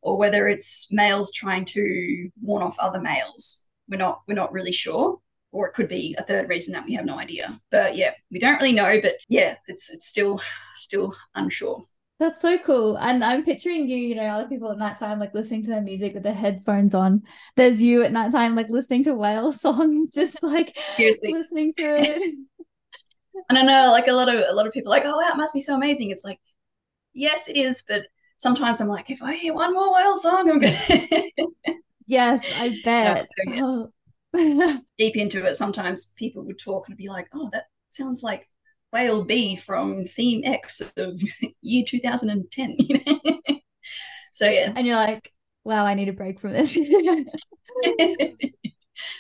or 0.01 0.17
whether 0.17 0.47
it's 0.47 0.87
males 0.93 1.33
trying 1.33 1.65
to 1.65 2.29
warn 2.41 2.63
off 2.63 2.79
other 2.79 3.01
males. 3.01 3.67
We're 3.89 3.97
not 3.97 4.21
we're 4.25 4.35
not 4.35 4.53
really 4.53 4.71
sure. 4.71 5.19
Or 5.51 5.67
it 5.67 5.73
could 5.73 5.89
be 5.89 6.15
a 6.17 6.23
third 6.23 6.47
reason 6.47 6.73
that 6.75 6.85
we 6.85 6.93
have 6.93 7.05
no 7.05 7.17
idea. 7.19 7.59
But 7.71 7.97
yeah, 7.97 8.13
we 8.31 8.39
don't 8.39 8.55
really 8.55 8.71
know. 8.71 9.01
But 9.01 9.15
yeah, 9.27 9.57
it's 9.67 9.89
it's 9.89 10.07
still 10.07 10.39
still 10.75 11.13
unsure. 11.35 11.83
That's 12.19 12.41
so 12.41 12.57
cool. 12.57 12.97
And 12.97 13.23
I'm 13.23 13.45
picturing 13.45 13.87
you, 13.87 13.95
you 13.95 14.15
know, 14.15 14.23
other 14.25 14.49
people 14.49 14.69
at 14.71 14.77
nighttime 14.77 15.19
like 15.19 15.33
listening 15.33 15.63
to 15.63 15.69
their 15.69 15.81
music 15.81 16.13
with 16.13 16.23
their 16.23 16.33
headphones 16.33 16.93
on. 16.93 17.23
There's 17.55 17.81
you 17.81 18.03
at 18.03 18.11
nighttime 18.11 18.55
like 18.55 18.67
listening 18.69 19.03
to 19.03 19.15
whale 19.15 19.53
songs, 19.53 20.11
just 20.11 20.43
like 20.43 20.77
Seriously. 20.97 21.33
listening 21.33 21.71
to 21.77 21.83
it. 21.83 22.21
and 23.49 23.57
I 23.57 23.61
know 23.61 23.91
like 23.91 24.07
a 24.07 24.11
lot 24.11 24.27
of 24.27 24.35
a 24.35 24.53
lot 24.53 24.67
of 24.67 24.73
people 24.73 24.89
like, 24.89 25.05
oh 25.05 25.17
wow, 25.17 25.29
it 25.31 25.37
must 25.37 25.53
be 25.53 25.61
so 25.61 25.75
amazing. 25.75 26.11
It's 26.11 26.25
like, 26.25 26.39
yes, 27.13 27.47
it 27.47 27.55
is, 27.55 27.85
but 27.87 28.03
sometimes 28.35 28.81
I'm 28.81 28.87
like, 28.87 29.09
if 29.09 29.23
I 29.23 29.35
hear 29.35 29.53
one 29.53 29.73
more 29.73 29.93
whale 29.93 30.13
song, 30.13 30.49
I'm 30.49 30.59
gonna 30.59 31.29
Yes, 32.07 32.43
I 32.59 32.75
bet. 32.83 33.27
No, 33.45 33.91
oh. 34.33 34.81
Deep 34.97 35.15
into 35.15 35.45
it, 35.45 35.55
sometimes 35.55 36.13
people 36.17 36.43
would 36.45 36.59
talk 36.59 36.89
and 36.89 36.97
be 36.97 37.07
like, 37.07 37.27
oh, 37.33 37.49
that 37.53 37.65
sounds 37.89 38.23
like 38.23 38.48
whale 38.91 39.23
B 39.23 39.55
from 39.55 40.05
theme 40.05 40.41
X 40.43 40.93
of 40.97 41.21
year 41.61 41.83
2010. 41.87 42.77
so 44.31 44.49
yeah. 44.49 44.73
And 44.75 44.85
you're 44.85 44.95
like, 44.95 45.31
wow, 45.63 45.85
I 45.85 45.93
need 45.93 46.09
a 46.09 46.13
break 46.13 46.39
from 46.39 46.53
this. 46.53 46.77
oh, 46.77 46.85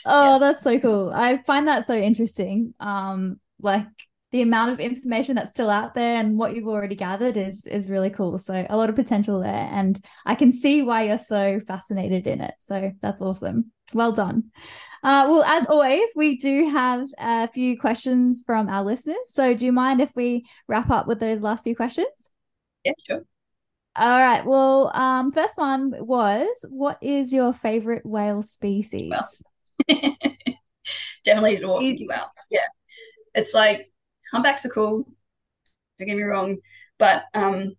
yes. 0.05 0.39
that's 0.39 0.63
so 0.63 0.79
cool. 0.79 1.11
I 1.13 1.37
find 1.43 1.67
that 1.67 1.85
so 1.85 1.95
interesting. 1.95 2.73
Um, 2.79 3.39
like 3.61 3.85
the 4.31 4.41
amount 4.41 4.71
of 4.71 4.79
information 4.79 5.35
that's 5.35 5.49
still 5.49 5.69
out 5.69 5.93
there 5.95 6.17
and 6.17 6.37
what 6.37 6.55
you've 6.55 6.67
already 6.67 6.95
gathered 6.95 7.35
is 7.35 7.65
is 7.65 7.89
really 7.89 8.09
cool. 8.09 8.37
So 8.37 8.65
a 8.69 8.77
lot 8.77 8.89
of 8.89 8.95
potential 8.95 9.41
there, 9.41 9.69
and 9.71 9.99
I 10.25 10.35
can 10.35 10.51
see 10.51 10.81
why 10.83 11.03
you're 11.03 11.19
so 11.19 11.59
fascinated 11.67 12.27
in 12.27 12.41
it. 12.41 12.53
So 12.59 12.91
that's 13.01 13.21
awesome. 13.21 13.71
Well 13.93 14.11
done. 14.11 14.51
Uh, 15.01 15.25
well, 15.29 15.43
as 15.43 15.65
always, 15.65 16.09
we 16.15 16.37
do 16.37 16.69
have 16.69 17.07
a 17.17 17.47
few 17.47 17.79
questions 17.79 18.43
from 18.45 18.67
our 18.67 18.83
listeners. 18.83 19.17
So 19.33 19.53
do 19.53 19.65
you 19.65 19.71
mind 19.71 20.01
if 20.01 20.11
we 20.15 20.45
wrap 20.67 20.89
up 20.89 21.07
with 21.07 21.19
those 21.19 21.41
last 21.41 21.63
few 21.63 21.75
questions? 21.75 22.07
Yeah, 22.83 22.91
sure. 23.07 23.23
All 23.95 24.19
right. 24.19 24.45
Well, 24.45 24.91
um, 24.95 25.31
first 25.31 25.57
one 25.57 25.93
was, 25.99 26.47
what 26.69 26.97
is 27.01 27.33
your 27.33 27.53
favorite 27.53 28.05
whale 28.05 28.43
species? 28.43 29.11
Well, 29.87 30.13
definitely 31.23 31.57
the 31.57 31.79
Easy. 31.81 32.07
whale. 32.07 32.31
Yeah, 32.49 32.67
it's 33.33 33.53
like 33.53 33.91
humpbacks 34.31 34.65
are 34.65 34.69
cool. 34.69 35.05
Don't 35.97 36.07
get 36.07 36.17
me 36.17 36.23
wrong, 36.23 36.57
but 36.97 37.23
um, 37.33 37.75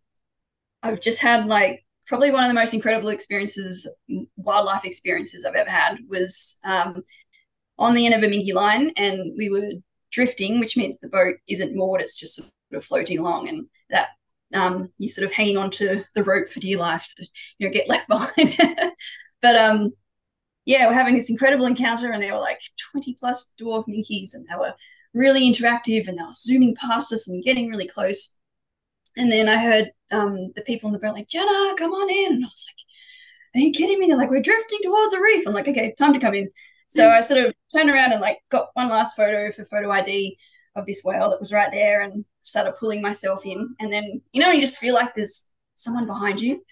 I've 0.82 1.00
just 1.00 1.22
had 1.22 1.46
like 1.46 1.84
probably 2.10 2.32
one 2.32 2.42
of 2.42 2.48
the 2.48 2.60
most 2.60 2.74
incredible 2.74 3.10
experiences, 3.10 3.88
wildlife 4.36 4.84
experiences 4.84 5.44
I've 5.44 5.54
ever 5.54 5.70
had 5.70 5.98
was 6.08 6.58
um, 6.64 7.04
on 7.78 7.94
the 7.94 8.04
end 8.04 8.16
of 8.16 8.24
a 8.24 8.52
line 8.52 8.90
and 8.96 9.32
we 9.38 9.48
were 9.48 9.74
drifting, 10.10 10.58
which 10.58 10.76
means 10.76 10.98
the 10.98 11.08
boat 11.08 11.36
isn't 11.48 11.76
moored, 11.76 12.00
it's 12.00 12.18
just 12.18 12.34
sort 12.34 12.50
of 12.72 12.84
floating 12.84 13.20
along. 13.20 13.48
And 13.48 13.68
that 13.90 14.08
um, 14.52 14.92
you're 14.98 15.08
sort 15.08 15.24
of 15.24 15.32
hanging 15.32 15.56
onto 15.56 16.00
the 16.16 16.24
rope 16.24 16.48
for 16.48 16.58
dear 16.58 16.78
life 16.78 17.06
to 17.16 17.26
you 17.58 17.68
know 17.68 17.72
get 17.72 17.88
left 17.88 18.08
behind. 18.08 18.58
but 19.40 19.54
um, 19.54 19.92
yeah, 20.64 20.88
we're 20.88 20.94
having 20.94 21.14
this 21.14 21.30
incredible 21.30 21.66
encounter, 21.66 22.10
and 22.10 22.20
there 22.20 22.32
were 22.32 22.40
like 22.40 22.60
20 22.90 23.14
plus 23.20 23.54
dwarf 23.56 23.86
minkies, 23.86 24.34
and 24.34 24.44
they 24.50 24.58
were 24.58 24.74
really 25.14 25.48
interactive, 25.48 26.08
and 26.08 26.18
they 26.18 26.24
were 26.24 26.32
zooming 26.32 26.74
past 26.74 27.12
us 27.12 27.28
and 27.28 27.44
getting 27.44 27.70
really 27.70 27.86
close. 27.86 28.36
And 29.16 29.30
then 29.30 29.48
I 29.48 29.58
heard 29.58 29.90
um, 30.12 30.52
the 30.54 30.62
people 30.62 30.88
in 30.88 30.92
the 30.92 30.98
boat 30.98 31.14
like, 31.14 31.28
Gena, 31.28 31.74
come 31.76 31.92
on 31.92 32.10
in. 32.10 32.34
And 32.34 32.44
I 32.44 32.48
was 32.48 32.66
like, 32.68 33.60
Are 33.60 33.64
you 33.64 33.72
kidding 33.72 33.98
me? 33.98 34.06
They're 34.06 34.16
like, 34.16 34.30
We're 34.30 34.42
drifting 34.42 34.80
towards 34.82 35.14
a 35.14 35.20
reef. 35.20 35.46
I'm 35.46 35.54
like, 35.54 35.68
Okay, 35.68 35.94
time 35.98 36.12
to 36.12 36.20
come 36.20 36.34
in. 36.34 36.48
So 36.88 37.04
mm. 37.04 37.12
I 37.12 37.20
sort 37.20 37.44
of 37.44 37.54
turned 37.72 37.90
around 37.90 38.12
and 38.12 38.20
like 38.20 38.40
got 38.50 38.70
one 38.74 38.88
last 38.88 39.16
photo 39.16 39.50
for 39.52 39.64
photo 39.64 39.90
ID 39.90 40.36
of 40.76 40.86
this 40.86 41.02
whale 41.04 41.30
that 41.30 41.40
was 41.40 41.52
right 41.52 41.70
there 41.70 42.02
and 42.02 42.24
started 42.42 42.76
pulling 42.78 43.02
myself 43.02 43.44
in. 43.46 43.74
And 43.80 43.92
then, 43.92 44.20
you 44.32 44.42
know, 44.42 44.50
you 44.50 44.60
just 44.60 44.78
feel 44.78 44.94
like 44.94 45.14
there's 45.14 45.48
someone 45.74 46.06
behind 46.06 46.40
you. 46.40 46.62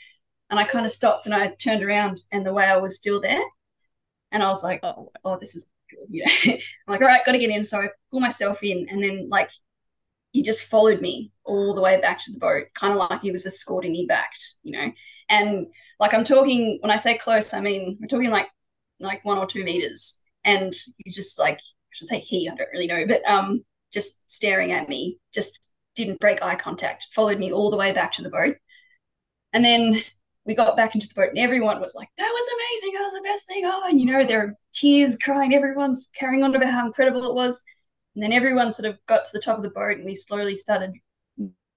And 0.50 0.58
I 0.58 0.64
kind 0.64 0.86
of 0.86 0.92
stopped 0.92 1.26
and 1.26 1.34
I 1.34 1.54
turned 1.62 1.82
around 1.82 2.22
and 2.32 2.44
the 2.44 2.52
whale 2.52 2.80
was 2.80 2.96
still 2.96 3.20
there. 3.20 3.42
And 4.32 4.42
I 4.42 4.48
was 4.48 4.62
like, 4.62 4.80
oh, 4.82 5.10
oh 5.24 5.38
this 5.38 5.54
is 5.54 5.70
good. 5.90 5.98
You 6.08 6.24
know, 6.24 6.52
I'm 6.52 6.58
like, 6.88 7.00
all 7.00 7.06
right, 7.06 7.24
got 7.24 7.32
to 7.32 7.38
get 7.38 7.50
in. 7.50 7.64
So 7.64 7.78
I 7.78 7.88
pull 8.10 8.20
myself 8.20 8.62
in 8.62 8.86
and 8.90 9.02
then 9.02 9.28
like 9.30 9.50
he 10.32 10.42
just 10.42 10.64
followed 10.66 11.00
me 11.00 11.32
all 11.44 11.74
the 11.74 11.82
way 11.82 12.00
back 12.00 12.18
to 12.20 12.32
the 12.32 12.38
boat, 12.38 12.66
kind 12.74 12.92
of 12.92 12.98
like 12.98 13.20
he 13.22 13.30
was 13.30 13.46
escorting 13.46 13.92
me 13.92 14.06
back, 14.06 14.32
you 14.62 14.72
know. 14.72 14.92
And 15.28 15.66
like 16.00 16.14
I'm 16.14 16.24
talking 16.24 16.78
when 16.80 16.90
I 16.90 16.96
say 16.96 17.16
close, 17.18 17.54
I 17.54 17.60
mean 17.60 17.98
we're 18.00 18.08
talking 18.08 18.30
like 18.30 18.48
like 19.00 19.24
one 19.24 19.38
or 19.38 19.46
two 19.46 19.64
meters. 19.64 20.22
And 20.44 20.72
he's 21.04 21.14
just 21.14 21.38
like 21.38 21.58
I 21.58 21.90
should 21.90 22.08
say 22.08 22.18
he, 22.18 22.48
I 22.48 22.54
don't 22.54 22.70
really 22.72 22.86
know, 22.86 23.06
but 23.06 23.22
um 23.28 23.64
just 23.92 24.30
staring 24.30 24.72
at 24.72 24.88
me, 24.88 25.18
just 25.32 25.72
didn't 25.94 26.20
break 26.20 26.42
eye 26.42 26.56
contact, 26.56 27.08
followed 27.12 27.38
me 27.38 27.52
all 27.52 27.70
the 27.70 27.76
way 27.76 27.92
back 27.92 28.12
to 28.12 28.22
the 28.22 28.30
boat. 28.30 28.56
And 29.52 29.64
then 29.64 29.96
we 30.44 30.54
got 30.54 30.76
back 30.76 30.94
into 30.94 31.08
the 31.08 31.14
boat 31.14 31.30
and 31.30 31.38
everyone 31.38 31.80
was 31.80 31.94
like, 31.94 32.08
that 32.16 32.30
was 32.32 32.54
amazing. 32.54 32.94
That 32.94 33.04
was 33.04 33.14
the 33.14 33.22
best 33.22 33.46
thing. 33.46 33.62
Oh, 33.64 33.82
and 33.86 34.00
you 34.00 34.06
know, 34.06 34.24
there 34.24 34.40
are 34.40 34.54
tears 34.72 35.16
crying. 35.22 35.54
Everyone's 35.54 36.10
carrying 36.18 36.42
on 36.42 36.54
about 36.54 36.72
how 36.72 36.86
incredible 36.86 37.28
it 37.28 37.34
was. 37.34 37.64
And 38.18 38.22
then 38.24 38.32
everyone 38.32 38.72
sort 38.72 38.88
of 38.88 38.98
got 39.06 39.26
to 39.26 39.30
the 39.32 39.40
top 39.40 39.58
of 39.58 39.62
the 39.62 39.70
boat 39.70 39.96
and 39.96 40.04
we 40.04 40.16
slowly 40.16 40.56
started 40.56 40.92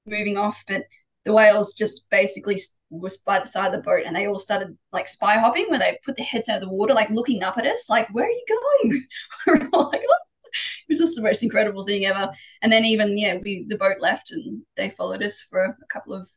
moving 0.08 0.38
off. 0.38 0.64
But 0.68 0.86
the 1.24 1.34
whales 1.34 1.76
just 1.76 2.10
basically 2.10 2.58
was 2.90 3.18
by 3.18 3.38
the 3.38 3.46
side 3.46 3.68
of 3.68 3.74
the 3.74 3.88
boat 3.88 4.06
and 4.08 4.16
they 4.16 4.26
all 4.26 4.40
started 4.40 4.76
like 4.92 5.08
spy 5.08 5.36
hopping 5.38 5.70
where 5.70 5.78
they 5.78 6.00
put 6.04 6.16
their 6.18 6.26
heads 6.26 6.50
out 6.50 6.56
of 6.56 6.68
the 6.68 6.74
water, 6.74 6.96
like 6.96 7.12
looking 7.12 7.44
up 7.44 7.60
at 7.60 7.68
us, 7.68 7.92
like, 7.92 8.12
where 8.12 8.26
are 8.26 8.32
you 8.32 8.46
going? 8.50 9.04
Like, 9.72 9.72
oh, 9.72 9.92
it 9.94 10.90
was 10.90 10.98
just 10.98 11.16
the 11.16 11.22
most 11.22 11.44
incredible 11.44 11.84
thing 11.84 12.06
ever. 12.06 12.32
And 12.64 12.74
then 12.74 12.86
even 12.86 13.20
yeah, 13.20 13.38
we 13.44 13.66
the 13.68 13.78
boat 13.78 13.98
left 14.00 14.32
and 14.32 14.64
they 14.76 14.90
followed 14.90 15.22
us 15.22 15.42
for 15.42 15.64
a 15.64 15.86
couple 15.94 16.16
of 16.16 16.28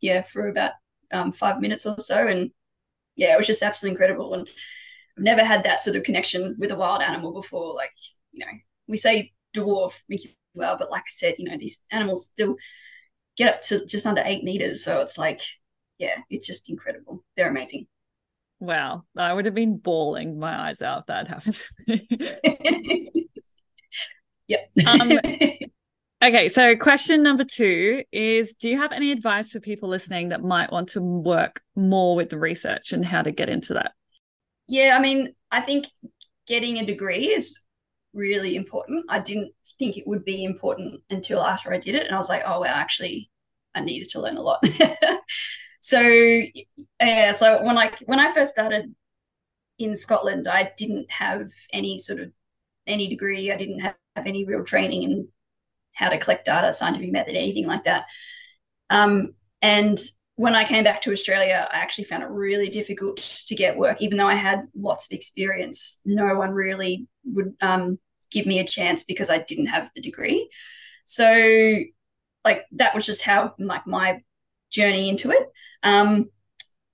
yeah 0.00 0.22
for 0.22 0.48
about 0.50 0.74
um, 1.12 1.32
five 1.32 1.60
minutes 1.60 1.84
or 1.84 1.98
so, 1.98 2.28
and 2.28 2.52
yeah, 3.16 3.34
it 3.34 3.38
was 3.38 3.48
just 3.48 3.64
absolutely 3.64 3.94
incredible. 3.94 4.34
And 4.34 4.48
I've 5.18 5.24
never 5.24 5.44
had 5.44 5.64
that 5.64 5.80
sort 5.80 5.96
of 5.96 6.04
connection 6.04 6.56
with 6.60 6.70
a 6.70 6.76
wild 6.76 7.02
animal 7.02 7.32
before. 7.32 7.74
Like 7.74 7.92
you 8.32 8.46
know, 8.46 8.52
we 8.86 8.96
say 8.96 9.32
dwarf 9.54 10.00
minke 10.10 10.34
whale, 10.54 10.76
but 10.78 10.90
like 10.90 11.02
I 11.02 11.10
said, 11.10 11.34
you 11.38 11.48
know, 11.48 11.56
these 11.56 11.80
animals 11.92 12.26
still 12.26 12.56
get 13.36 13.54
up 13.54 13.60
to 13.62 13.86
just 13.86 14.06
under 14.06 14.22
eight 14.24 14.44
meters, 14.44 14.84
so 14.84 15.00
it's 15.00 15.18
like 15.18 15.40
yeah, 15.98 16.18
it's 16.30 16.46
just 16.46 16.70
incredible. 16.70 17.24
They're 17.36 17.50
amazing. 17.50 17.86
Wow, 18.60 19.04
I 19.16 19.32
would 19.32 19.44
have 19.44 19.54
been 19.54 19.76
bawling 19.76 20.38
my 20.38 20.68
eyes 20.68 20.82
out 20.82 21.00
if 21.00 21.06
that 21.06 21.28
happened. 21.28 21.60
Yep. 24.48 24.70
um, 24.86 25.12
okay, 26.24 26.48
so 26.48 26.74
question 26.76 27.22
number 27.22 27.44
two 27.44 28.02
is 28.12 28.54
Do 28.54 28.68
you 28.68 28.78
have 28.78 28.92
any 28.92 29.12
advice 29.12 29.52
for 29.52 29.60
people 29.60 29.88
listening 29.88 30.30
that 30.30 30.42
might 30.42 30.72
want 30.72 30.88
to 30.90 31.00
work 31.00 31.60
more 31.76 32.16
with 32.16 32.30
the 32.30 32.38
research 32.38 32.92
and 32.92 33.04
how 33.04 33.22
to 33.22 33.30
get 33.30 33.48
into 33.48 33.74
that? 33.74 33.92
Yeah, 34.66 34.96
I 34.98 35.00
mean, 35.00 35.34
I 35.50 35.60
think 35.60 35.86
getting 36.46 36.78
a 36.78 36.84
degree 36.84 37.28
is 37.28 37.58
really 38.14 38.56
important. 38.56 39.06
I 39.08 39.18
didn't 39.20 39.52
think 39.78 39.96
it 39.96 40.06
would 40.06 40.24
be 40.24 40.44
important 40.44 41.00
until 41.10 41.42
after 41.42 41.72
I 41.72 41.78
did 41.78 41.94
it. 41.94 42.06
And 42.06 42.14
I 42.14 42.18
was 42.18 42.28
like, 42.28 42.42
oh, 42.46 42.60
well, 42.60 42.74
actually, 42.74 43.30
I 43.74 43.80
needed 43.80 44.08
to 44.10 44.20
learn 44.20 44.36
a 44.36 44.42
lot. 44.42 44.64
so, 45.80 46.00
yeah, 47.00 47.32
so 47.32 47.62
when 47.64 47.78
I, 47.78 47.92
when 48.06 48.18
I 48.18 48.32
first 48.32 48.52
started 48.52 48.94
in 49.78 49.94
Scotland, 49.94 50.48
I 50.48 50.72
didn't 50.76 51.10
have 51.10 51.50
any 51.72 51.98
sort 51.98 52.20
of 52.20 52.32
any 52.86 53.08
degree. 53.08 53.52
I 53.52 53.56
didn't 53.56 53.80
have 53.80 53.94
have 54.18 54.26
any 54.26 54.44
real 54.44 54.64
training 54.64 55.04
in 55.04 55.28
how 55.94 56.10
to 56.10 56.18
collect 56.18 56.44
data, 56.44 56.72
scientific 56.72 57.12
method, 57.12 57.34
anything 57.34 57.66
like 57.66 57.84
that. 57.84 58.04
Um, 58.90 59.34
and 59.62 59.98
when 60.36 60.54
I 60.54 60.64
came 60.64 60.84
back 60.84 61.00
to 61.02 61.12
Australia, 61.12 61.68
I 61.72 61.78
actually 61.78 62.04
found 62.04 62.22
it 62.22 62.28
really 62.28 62.68
difficult 62.68 63.16
to 63.16 63.54
get 63.56 63.76
work, 63.76 64.00
even 64.00 64.18
though 64.18 64.28
I 64.28 64.34
had 64.34 64.68
lots 64.76 65.06
of 65.06 65.12
experience. 65.12 66.00
No 66.04 66.36
one 66.36 66.50
really 66.50 67.08
would 67.34 67.54
um, 67.60 67.98
give 68.30 68.46
me 68.46 68.58
a 68.58 68.66
chance 68.66 69.04
because 69.04 69.30
I 69.30 69.38
didn't 69.38 69.66
have 69.66 69.90
the 69.94 70.00
degree. 70.00 70.48
So, 71.04 71.78
like 72.44 72.64
that 72.72 72.94
was 72.94 73.06
just 73.06 73.22
how 73.22 73.54
like 73.58 73.86
my 73.86 74.22
journey 74.70 75.08
into 75.08 75.30
it. 75.30 75.48
Um, 75.82 76.30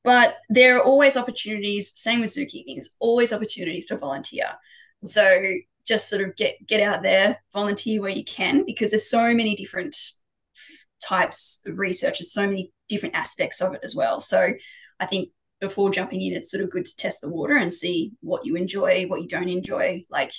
but 0.04 0.36
there 0.50 0.76
are 0.76 0.82
always 0.82 1.16
opportunities. 1.16 1.92
Same 1.96 2.20
with 2.20 2.30
zookeeping. 2.30 2.76
There's 2.76 2.94
always 3.00 3.32
opportunities 3.32 3.86
to 3.86 3.96
volunteer. 3.96 4.46
So 5.04 5.40
just 5.86 6.08
sort 6.08 6.22
of 6.22 6.36
get 6.36 6.54
get 6.66 6.80
out 6.80 7.02
there, 7.02 7.38
volunteer 7.52 8.00
where 8.00 8.10
you 8.10 8.24
can, 8.24 8.64
because 8.64 8.90
there's 8.90 9.10
so 9.10 9.34
many 9.34 9.54
different 9.54 9.96
types 11.02 11.62
of 11.66 11.78
research, 11.78 12.18
there's 12.18 12.32
so 12.32 12.46
many 12.46 12.72
different 12.88 13.14
aspects 13.14 13.60
of 13.60 13.74
it 13.74 13.80
as 13.82 13.94
well. 13.94 14.20
So 14.20 14.48
I 15.00 15.06
think 15.06 15.30
before 15.60 15.90
jumping 15.90 16.20
in, 16.22 16.34
it's 16.34 16.50
sort 16.50 16.64
of 16.64 16.70
good 16.70 16.84
to 16.84 16.96
test 16.96 17.20
the 17.20 17.28
water 17.28 17.56
and 17.56 17.72
see 17.72 18.12
what 18.20 18.44
you 18.44 18.56
enjoy, 18.56 19.06
what 19.06 19.22
you 19.22 19.28
don't 19.28 19.48
enjoy. 19.48 20.04
Like, 20.10 20.32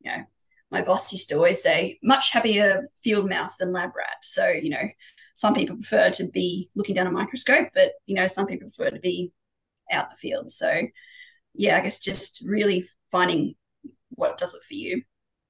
you 0.00 0.10
know, 0.10 0.22
my 0.70 0.82
boss 0.82 1.12
used 1.12 1.28
to 1.28 1.36
always 1.36 1.62
say, 1.62 1.98
much 2.02 2.30
happier 2.30 2.86
field 3.02 3.28
mouse 3.28 3.56
than 3.56 3.72
lab 3.72 3.90
rat. 3.96 4.16
So, 4.22 4.48
you 4.48 4.70
know, 4.70 4.84
some 5.34 5.54
people 5.54 5.76
prefer 5.76 6.10
to 6.10 6.24
be 6.28 6.70
looking 6.74 6.94
down 6.94 7.06
a 7.06 7.10
microscope, 7.10 7.68
but 7.74 7.92
you 8.06 8.14
know, 8.14 8.26
some 8.26 8.46
people 8.46 8.68
prefer 8.68 8.90
to 8.90 9.00
be 9.00 9.32
out 9.90 10.04
in 10.04 10.10
the 10.10 10.16
field. 10.16 10.50
So 10.50 10.72
yeah, 11.54 11.78
I 11.78 11.80
guess 11.82 12.00
just 12.00 12.44
really 12.46 12.84
finding 13.10 13.54
what 14.10 14.36
does 14.36 14.54
it 14.54 14.62
for 14.66 14.74
you. 14.74 15.02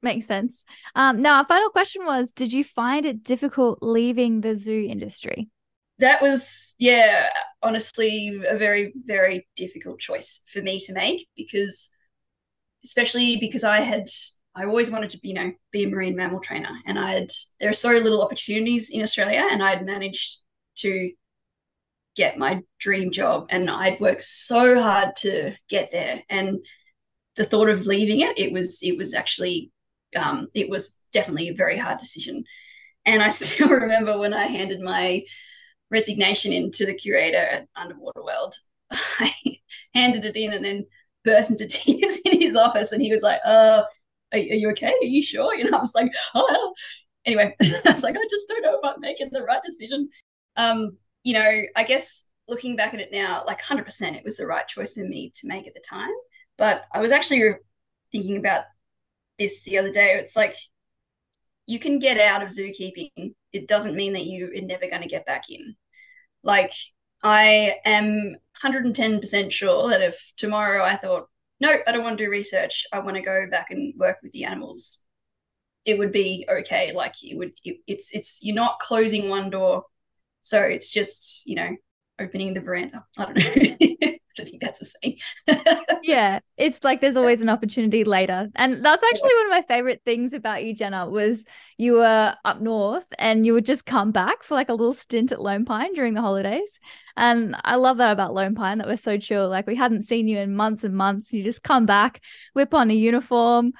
Makes 0.03 0.27
sense. 0.27 0.65
Um, 0.97 1.23
now, 1.23 1.39
our 1.39 1.47
final 1.47 1.71
question 1.71 2.05
was 2.05 2.33
Did 2.33 2.53
you 2.53 2.65
find 2.65 3.07
it 3.07 3.23
difficult 3.23 3.79
leaving 3.83 4.41
the 4.41 4.57
zoo 4.57 4.87
industry? 4.89 5.49
That 6.03 6.21
was, 6.21 6.75
yeah, 6.81 7.31
honestly, 7.63 8.41
a 8.49 8.59
very, 8.59 8.93
very 9.05 9.47
difficult 9.55 10.01
choice 10.01 10.43
for 10.53 10.61
me 10.61 10.81
to 10.81 10.93
make 10.93 11.29
because, 11.37 11.91
especially 12.85 13.37
because 13.37 13.63
I 13.63 13.81
had, 13.81 14.09
I 14.57 14.65
always 14.65 14.91
wanted 14.91 15.11
to, 15.11 15.21
you 15.23 15.35
know, 15.35 15.53
be 15.71 15.85
a 15.85 15.89
marine 15.89 16.17
mammal 16.17 16.41
trainer. 16.41 16.73
And 16.87 16.99
I 16.99 17.13
had, 17.13 17.31
there 17.61 17.71
are 17.71 17.73
so 17.73 17.93
little 17.93 18.21
opportunities 18.21 18.91
in 18.91 19.01
Australia, 19.01 19.47
and 19.49 19.63
I 19.63 19.71
had 19.77 19.87
managed 19.87 20.39
to 20.79 21.13
get 22.17 22.37
my 22.37 22.63
dream 22.81 23.13
job. 23.13 23.47
And 23.51 23.71
I'd 23.71 24.01
worked 24.01 24.23
so 24.23 24.83
hard 24.83 25.15
to 25.19 25.53
get 25.69 25.93
there. 25.93 26.25
And 26.29 26.67
the 27.37 27.45
thought 27.45 27.69
of 27.69 27.87
leaving 27.87 28.23
it, 28.23 28.37
it 28.37 28.53
was 28.53 28.83
it 28.83 28.99
was 28.99 29.15
actually 29.15 29.71
um, 30.17 30.49
it 30.53 30.69
was 30.69 31.01
definitely 31.13 31.49
a 31.51 31.55
very 31.55 31.79
hard 31.79 31.99
decision. 31.99 32.43
And 33.07 33.23
I 33.23 33.29
still 33.41 33.69
remember 33.69 34.19
when 34.19 34.35
I 34.35 34.47
handed 34.47 34.81
my 34.81 35.23
resignation 35.93 36.53
in 36.53 36.73
to 36.73 36.87
the 36.87 36.95
curator 36.95 37.37
at 37.37 37.69
Underwater 37.77 38.25
World, 38.25 38.55
I 38.91 39.33
handed 39.95 40.25
it 40.25 40.37
in 40.37 40.53
and 40.53 40.65
then 40.65 40.87
burst 41.25 41.53
into 41.53 41.67
tears 41.69 42.19
in 42.25 42.41
his 42.41 42.57
office, 42.57 42.93
and 42.93 43.03
he 43.03 43.13
was 43.13 43.23
like, 43.23 43.41
"Uh, 43.45 43.83
are, 44.33 44.39
are 44.39 44.39
you 44.39 44.71
okay? 44.71 44.93
Are 44.93 45.05
you 45.05 45.23
sure?" 45.23 45.57
Know, 45.65 45.79
I 45.79 45.81
was 45.81 45.95
like, 45.95 46.13
"Oh." 46.35 46.75
Anyway, 47.25 47.55
I 47.63 47.81
was 47.87 48.03
like, 48.03 48.17
"I 48.17 48.27
just 48.29 48.49
don't 48.49 48.63
know 48.63 48.79
if 48.79 48.85
I'm 48.85 49.01
making 49.01 49.29
the 49.31 49.45
right 49.45 49.63
decision." 49.63 50.09
Um, 50.57 50.97
you 51.23 51.35
know, 51.35 51.63
I 51.77 51.85
guess 51.85 52.29
looking 52.49 52.75
back 52.77 52.95
at 52.95 53.01
it 53.01 53.13
now, 53.13 53.45
like 53.47 53.61
100%, 53.63 54.17
it 54.17 54.25
was 54.25 54.39
the 54.39 54.47
right 54.47 54.67
choice 54.67 54.97
for 54.97 55.05
me 55.05 55.31
to 55.37 55.47
make 55.47 55.67
at 55.69 55.75
the 55.75 55.85
time. 55.89 56.11
But 56.59 56.85
I 56.93 57.01
was 57.01 57.13
actually 57.13 57.55
thinking 58.11 58.39
about 58.39 58.65
this 59.39 59.63
the 59.63 59.79
other 59.79 59.91
day. 59.91 60.15
It's 60.15 60.37
like 60.37 60.57
you 61.67 61.79
can 61.79 61.99
get 61.99 62.19
out 62.19 62.43
of 62.43 62.49
zookeeping. 62.49 63.35
It 63.53 63.69
doesn't 63.69 63.97
mean 63.97 64.13
that 64.15 64.27
you 64.27 64.47
are 64.47 64.67
never 64.67 64.89
going 64.89 65.03
to 65.03 65.09
get 65.09 65.27
back 65.27 65.45
in. 65.51 65.77
Like 66.43 66.73
I 67.23 67.77
am 67.85 68.33
110% 68.33 69.53
sure 69.53 69.91
that 69.91 70.03
if 70.03 70.33
tomorrow 70.37 70.85
I 70.85 70.97
thought, 70.97 71.29
no, 71.61 71.71
I 71.87 71.93
don't 71.93 72.03
want 72.03 72.19
to 72.19 72.25
do 72.25 72.31
research, 72.31 72.87
I 72.93 73.01
want 73.01 73.17
to 73.17 73.23
go 73.23 73.47
back 73.51 73.71
and 73.71 73.95
work 73.99 74.19
with 74.23 74.33
the 74.33 74.45
animals, 74.45 74.99
it 75.87 75.99
would 75.99 76.13
be 76.13 76.47
okay. 76.49 76.93
Like 76.93 77.15
it 77.25 77.37
would, 77.37 77.53
it, 77.65 77.79
it's, 77.87 78.15
it's, 78.15 78.41
you're 78.43 78.57
not 78.57 78.79
closing 78.81 79.29
one 79.29 79.51
door. 79.51 79.85
So 80.43 80.61
it's 80.63 80.93
just, 80.93 81.47
you 81.47 81.57
know, 81.57 81.77
opening 82.21 82.55
the 82.55 82.61
veranda. 82.61 83.05
I 83.19 83.25
don't 83.27 83.91
know. 83.91 84.09
I 84.41 84.45
think 84.45 84.63
that's 84.63 84.81
a 84.81 84.85
saying. 84.85 85.19
yeah, 86.03 86.41
it's 86.57 86.83
like 86.85 87.01
there's 87.01 87.17
always 87.17 87.43
an 87.43 87.49
opportunity 87.49 88.05
later. 88.05 88.49
And 88.55 88.85
that's 88.85 89.03
actually 89.03 89.35
one 89.35 89.47
of 89.47 89.51
my 89.51 89.63
favorite 89.63 90.03
things 90.05 90.33
about 90.33 90.65
you, 90.65 90.75
Gena, 90.75 91.09
was 91.09 91.45
you 91.77 91.95
were 91.95 92.35
up 92.45 92.61
north 92.61 93.07
and 93.19 93.45
you 93.45 93.53
would 93.55 93.67
just 93.67 93.87
come 93.87 94.13
back 94.13 94.43
for 94.43 94.55
like 94.55 94.69
a 94.69 94.75
little 94.75 94.95
stint 94.95 95.33
at 95.33 95.41
Lone 95.41 95.65
Pine 95.65 95.93
during 95.95 96.15
the 96.15 96.21
holidays. 96.21 96.81
And 97.17 97.57
I 97.65 97.77
love 97.77 97.99
that 97.99 98.13
about 98.13 98.35
Lone 98.35 98.55
Pine 98.55 98.79
that 98.79 98.87
we're 98.87 98.97
so 98.97 99.19
chill. 99.19 99.49
Like 99.49 99.67
we 99.67 99.77
hadn't 99.77 100.03
seen 100.03 100.29
you 100.29 100.39
in 100.39 100.55
months 100.57 100.85
and 100.85 100.95
months. 100.95 101.33
You 101.33 101.43
just 101.43 101.63
come 101.63 101.87
back, 101.87 102.21
whip 102.55 102.75
on 102.75 102.91
a 102.91 102.95
uniform, 102.95 103.73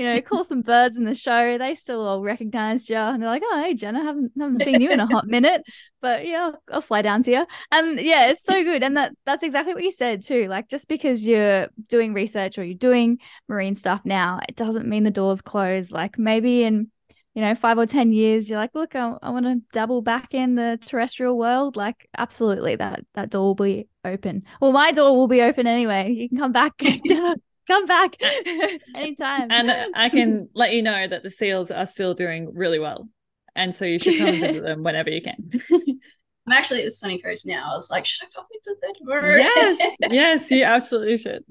you 0.00 0.10
know, 0.10 0.20
call 0.22 0.44
some 0.44 0.62
birds 0.62 0.96
in 0.96 1.04
the 1.04 1.14
show. 1.14 1.58
They 1.58 1.74
still 1.74 2.06
all 2.06 2.22
recognized 2.22 2.88
you, 2.88 2.96
and 2.96 3.22
they're 3.22 3.28
like, 3.28 3.42
"Oh, 3.44 3.62
hey, 3.62 3.74
Gena, 3.74 4.02
haven't 4.02 4.32
haven't 4.38 4.62
seen 4.62 4.80
you 4.80 4.88
in 4.90 4.98
a 4.98 5.06
hot 5.06 5.26
minute, 5.26 5.62
but 6.00 6.26
yeah, 6.26 6.46
I'll, 6.46 6.62
I'll 6.72 6.80
fly 6.80 7.02
down 7.02 7.22
to 7.24 7.30
you." 7.30 7.46
And 7.70 8.00
yeah, 8.00 8.28
it's 8.30 8.42
so 8.42 8.64
good, 8.64 8.82
and 8.82 8.96
that 8.96 9.12
that's 9.26 9.42
exactly 9.42 9.74
what 9.74 9.84
you 9.84 9.92
said 9.92 10.22
too. 10.22 10.48
Like, 10.48 10.68
just 10.68 10.88
because 10.88 11.26
you're 11.26 11.68
doing 11.90 12.14
research 12.14 12.56
or 12.58 12.64
you're 12.64 12.74
doing 12.74 13.18
marine 13.46 13.76
stuff 13.76 14.00
now, 14.04 14.40
it 14.48 14.56
doesn't 14.56 14.88
mean 14.88 15.04
the 15.04 15.10
doors 15.10 15.42
close. 15.42 15.90
Like 15.92 16.18
maybe 16.18 16.62
in 16.62 16.90
you 17.34 17.42
know 17.42 17.54
five 17.54 17.76
or 17.76 17.84
ten 17.84 18.10
years, 18.10 18.48
you're 18.48 18.58
like, 18.58 18.74
"Look, 18.74 18.96
I, 18.96 19.16
I 19.22 19.28
want 19.28 19.44
to 19.44 19.60
dabble 19.74 20.00
back 20.00 20.32
in 20.32 20.54
the 20.54 20.78
terrestrial 20.86 21.36
world." 21.36 21.76
Like, 21.76 22.08
absolutely, 22.16 22.76
that 22.76 23.04
that 23.12 23.28
door 23.28 23.48
will 23.48 23.54
be 23.54 23.86
open. 24.02 24.44
Well, 24.62 24.72
my 24.72 24.92
door 24.92 25.14
will 25.14 25.28
be 25.28 25.42
open 25.42 25.66
anyway. 25.66 26.10
You 26.12 26.30
can 26.30 26.38
come 26.38 26.52
back. 26.52 26.72
come 27.66 27.86
back 27.86 28.16
anytime. 28.94 29.48
And 29.50 29.70
I 29.94 30.08
can 30.08 30.48
let 30.54 30.72
you 30.72 30.82
know 30.82 31.06
that 31.06 31.22
the 31.22 31.30
seals 31.30 31.70
are 31.70 31.86
still 31.86 32.14
doing 32.14 32.52
really 32.54 32.78
well. 32.78 33.08
And 33.54 33.74
so 33.74 33.84
you 33.84 33.98
should 33.98 34.18
come 34.18 34.40
visit 34.40 34.62
them 34.62 34.82
whenever 34.82 35.10
you 35.10 35.22
can. 35.22 35.50
I'm 36.46 36.52
actually 36.52 36.80
at 36.80 36.84
the 36.84 36.90
sunny 36.90 37.20
coast 37.20 37.46
now. 37.46 37.70
I 37.70 37.74
was 37.74 37.90
like, 37.90 38.04
should 38.04 38.26
I 38.26 38.30
probably 38.32 38.58
do 38.64 38.76
that 38.80 38.94
tomorrow? 38.96 39.36
Yes, 39.36 39.96
yes, 40.10 40.50
you 40.50 40.64
absolutely 40.64 41.18
should. 41.18 41.44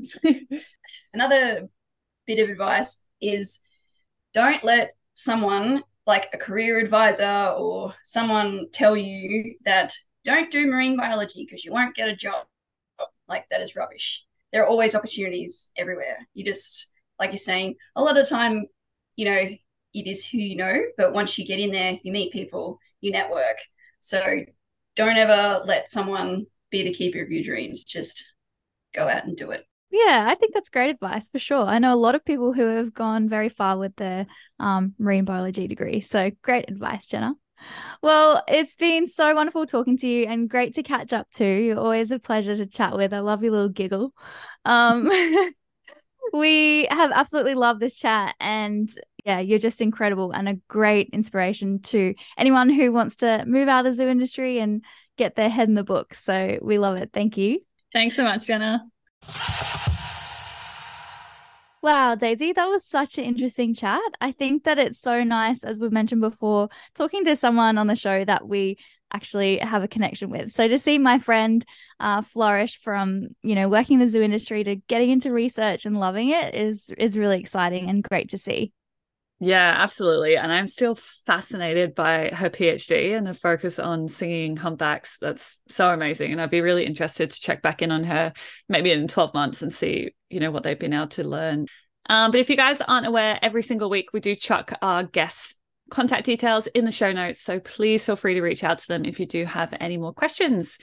Another 1.14 1.70
bit 2.26 2.40
of 2.40 2.50
advice 2.50 3.06
is 3.22 3.62
don't 4.34 4.64
let 4.64 4.96
someone 5.14 5.84
like 6.08 6.30
a 6.34 6.38
career 6.38 6.80
advisor 6.80 7.54
or 7.58 7.94
someone 8.04 8.66
tell 8.74 8.98
you 8.98 9.56
that 9.64 9.94
don't 10.24 10.50
do 10.52 10.68
marine 10.68 10.98
biology 10.98 11.46
because 11.46 11.64
you 11.64 11.72
won't 11.72 11.96
get 11.96 12.10
a 12.10 12.16
job. 12.16 12.48
Like 13.28 13.46
that 13.50 13.62
is 13.62 13.76
rubbish 13.76 14.26
there 14.52 14.64
are 14.64 14.68
always 14.68 14.96
opportunities 14.96 15.72
everywhere. 15.78 16.20
You 16.34 16.46
just, 16.46 16.88
like 17.20 17.32
you're 17.32 17.38
saying, 17.38 17.76
a 17.96 18.02
lot 18.02 18.18
of 18.18 18.24
the 18.24 18.30
time, 18.30 18.66
you 19.16 19.26
know, 19.26 19.50
it 19.94 20.08
is 20.08 20.26
who 20.26 20.38
you 20.38 20.56
know, 20.56 20.82
but 20.98 21.14
once 21.14 21.38
you 21.38 21.46
get 21.46 21.60
in 21.60 21.72
there, 21.72 21.94
you 22.04 22.12
meet 22.12 22.34
people, 22.34 22.80
you 23.02 23.12
network. 23.12 23.58
So 24.00 24.22
don't 24.96 25.18
ever 25.18 25.64
let 25.66 25.90
someone 25.90 26.46
be 26.70 26.84
the 26.84 26.94
keeper 26.94 27.22
of 27.22 27.32
your 27.32 27.44
dreams. 27.44 27.84
Just 27.84 28.36
go 28.94 29.08
out 29.08 29.26
and 29.26 29.36
do 29.36 29.52
it. 29.52 29.66
Yeah, 29.92 30.28
I 30.30 30.36
think 30.36 30.54
that's 30.54 30.70
great 30.70 30.92
advice 30.92 31.30
for 31.30 31.40
sure. 31.40 31.64
I 31.64 31.80
know 31.80 31.94
a 31.94 31.96
lot 31.96 32.14
of 32.14 32.24
people 32.24 32.54
who 32.54 32.68
have 32.68 32.94
gone 32.94 33.28
very 33.28 33.50
far 33.50 33.78
with 33.78 33.96
their 33.96 34.28
um, 34.60 34.94
marine 35.00 35.26
biology 35.26 35.68
degree. 35.68 36.02
So 36.02 36.30
great 36.44 36.70
advice, 36.70 37.08
Gena. 37.08 37.34
Well, 38.02 38.44
it's 38.48 38.76
been 38.76 39.08
so 39.08 39.34
wonderful 39.36 39.66
talking 39.66 39.98
to 39.98 40.08
you 40.08 40.26
and 40.26 40.50
great 40.50 40.76
to 40.76 40.84
catch 40.84 41.14
up 41.14 41.30
too. 41.32 41.46
You're 41.46 41.80
always 41.80 42.12
a 42.12 42.20
pleasure 42.20 42.56
to 42.56 42.66
chat 42.66 42.96
with. 42.96 43.14
I 43.14 43.20
love 43.20 43.44
your 43.44 43.52
little 43.52 43.70
giggle. 43.70 44.14
Um, 44.66 45.10
we 46.34 46.88
have 46.90 47.12
absolutely 47.12 47.56
loved 47.56 47.80
this 47.80 48.00
chat 48.00 48.36
and 48.40 48.90
yeah, 49.26 49.40
you're 49.40 49.60
just 49.60 49.82
incredible 49.82 50.32
and 50.32 50.48
a 50.48 50.56
great 50.68 51.10
inspiration 51.12 51.82
to 51.82 52.14
anyone 52.38 52.70
who 52.70 52.92
wants 52.92 53.18
to 53.18 53.44
move 53.46 53.68
out 53.68 53.86
of 53.86 53.92
the 53.92 53.96
zoo 53.96 54.08
industry 54.08 54.60
and 54.60 54.84
get 55.18 55.36
their 55.36 55.50
head 55.50 55.68
in 55.68 55.76
the 55.76 55.84
book. 55.84 56.14
So 56.14 56.58
we 56.62 56.78
love 56.78 56.98
it. 56.98 57.12
Thank 57.14 57.38
you. 57.38 57.60
Thanks 57.94 58.16
so 58.16 58.24
much, 58.24 58.46
Gena. 58.48 58.86
Wow, 61.82 62.16
Daisy, 62.16 62.52
that 62.52 62.66
was 62.66 62.86
such 62.86 63.18
an 63.18 63.24
interesting 63.24 63.74
chat. 63.74 64.02
I 64.20 64.34
think 64.34 64.66
that 64.66 64.80
it's 64.80 65.00
so 65.00 65.24
nice, 65.24 65.64
as 65.64 65.80
we've 65.80 65.94
mentioned 65.94 66.20
before, 66.20 66.68
talking 66.94 67.24
to 67.24 67.38
someone 67.38 67.78
on 67.78 67.88
the 67.88 67.96
show 67.96 68.26
that 68.26 68.48
we 68.50 68.78
actually 69.14 69.60
have 69.60 69.82
a 69.82 69.88
connection 69.88 70.30
with. 70.30 70.52
So 70.52 70.68
to 70.68 70.78
see 70.78 70.98
my 70.98 71.20
friend 71.20 71.66
uh, 72.02 72.22
flourish 72.22 72.82
from, 72.82 73.28
you 73.44 73.56
know, 73.56 73.70
working 73.70 74.00
in 74.00 74.06
the 74.06 74.12
zoo 74.12 74.22
industry 74.22 74.64
to 74.66 74.76
getting 74.76 75.10
into 75.10 75.32
research 75.32 75.86
and 75.86 75.98
loving 75.98 76.30
it 76.30 76.54
is 76.54 76.90
is 76.98 77.18
really 77.18 77.40
exciting 77.40 77.90
and 77.90 78.04
great 78.04 78.30
to 78.30 78.38
see. 78.38 78.74
Yeah, 79.42 79.74
absolutely. 79.78 80.36
And 80.36 80.52
I'm 80.52 80.68
still 80.68 80.96
fascinated 81.26 81.96
by 81.96 82.30
her 82.30 82.50
PhD 82.50 83.18
and 83.18 83.26
the 83.26 83.34
focus 83.34 83.80
on 83.80 84.10
singing 84.10 84.58
humpbacks. 84.58 85.18
That's 85.20 85.60
so 85.70 85.90
amazing. 85.90 86.34
And 86.34 86.42
I'd 86.42 86.50
be 86.50 86.60
really 86.60 86.86
interested 86.86 87.32
to 87.32 87.40
check 87.40 87.62
back 87.62 87.82
in 87.82 87.90
on 87.92 88.04
her 88.04 88.34
maybe 88.68 88.92
in 88.92 89.08
12 89.08 89.34
months 89.34 89.62
and 89.62 89.74
see, 89.74 90.12
you 90.30 90.42
know, 90.42 90.52
what 90.52 90.64
they've 90.64 90.78
been 90.78 90.94
able 90.94 91.08
to 91.08 91.24
learn. 91.24 91.68
Um, 92.10 92.32
but 92.32 92.42
if 92.42 92.50
you 92.50 92.58
guys 92.58 92.82
aren't 92.82 93.08
aware, 93.08 93.40
every 93.42 93.64
single 93.64 93.90
week 93.90 94.08
we 94.12 94.20
do 94.20 94.36
chuck 94.36 94.74
our 94.82 95.04
guests 95.04 95.56
contact 95.90 96.26
details 96.26 96.68
in 96.68 96.86
the 96.86 96.92
show 96.92 97.12
notes. 97.12 97.42
So 97.42 97.60
please 97.60 98.06
feel 98.06 98.16
free 98.16 98.36
to 98.36 98.42
reach 98.42 98.64
out 98.64 98.80
to 98.80 98.88
them 98.88 99.06
if 99.06 99.20
you 99.20 99.26
do 99.26 99.46
have 99.46 99.74
any 99.80 99.98
more 99.98 100.14
questions. 100.14 100.78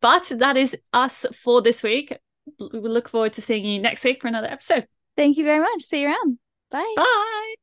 But 0.00 0.30
that 0.36 0.56
is 0.56 0.76
us 0.92 1.24
for 1.42 1.62
this 1.62 1.82
week. 1.82 2.16
We 2.58 2.80
look 2.80 3.08
forward 3.08 3.32
to 3.34 3.42
seeing 3.42 3.64
you 3.64 3.80
next 3.80 4.04
week 4.04 4.20
for 4.20 4.28
another 4.28 4.48
episode. 4.48 4.86
Thank 5.16 5.38
you 5.38 5.44
very 5.44 5.60
much. 5.60 5.82
See 5.82 6.02
you 6.02 6.08
around. 6.08 6.38
Bye. 6.70 6.94
Bye. 6.96 7.54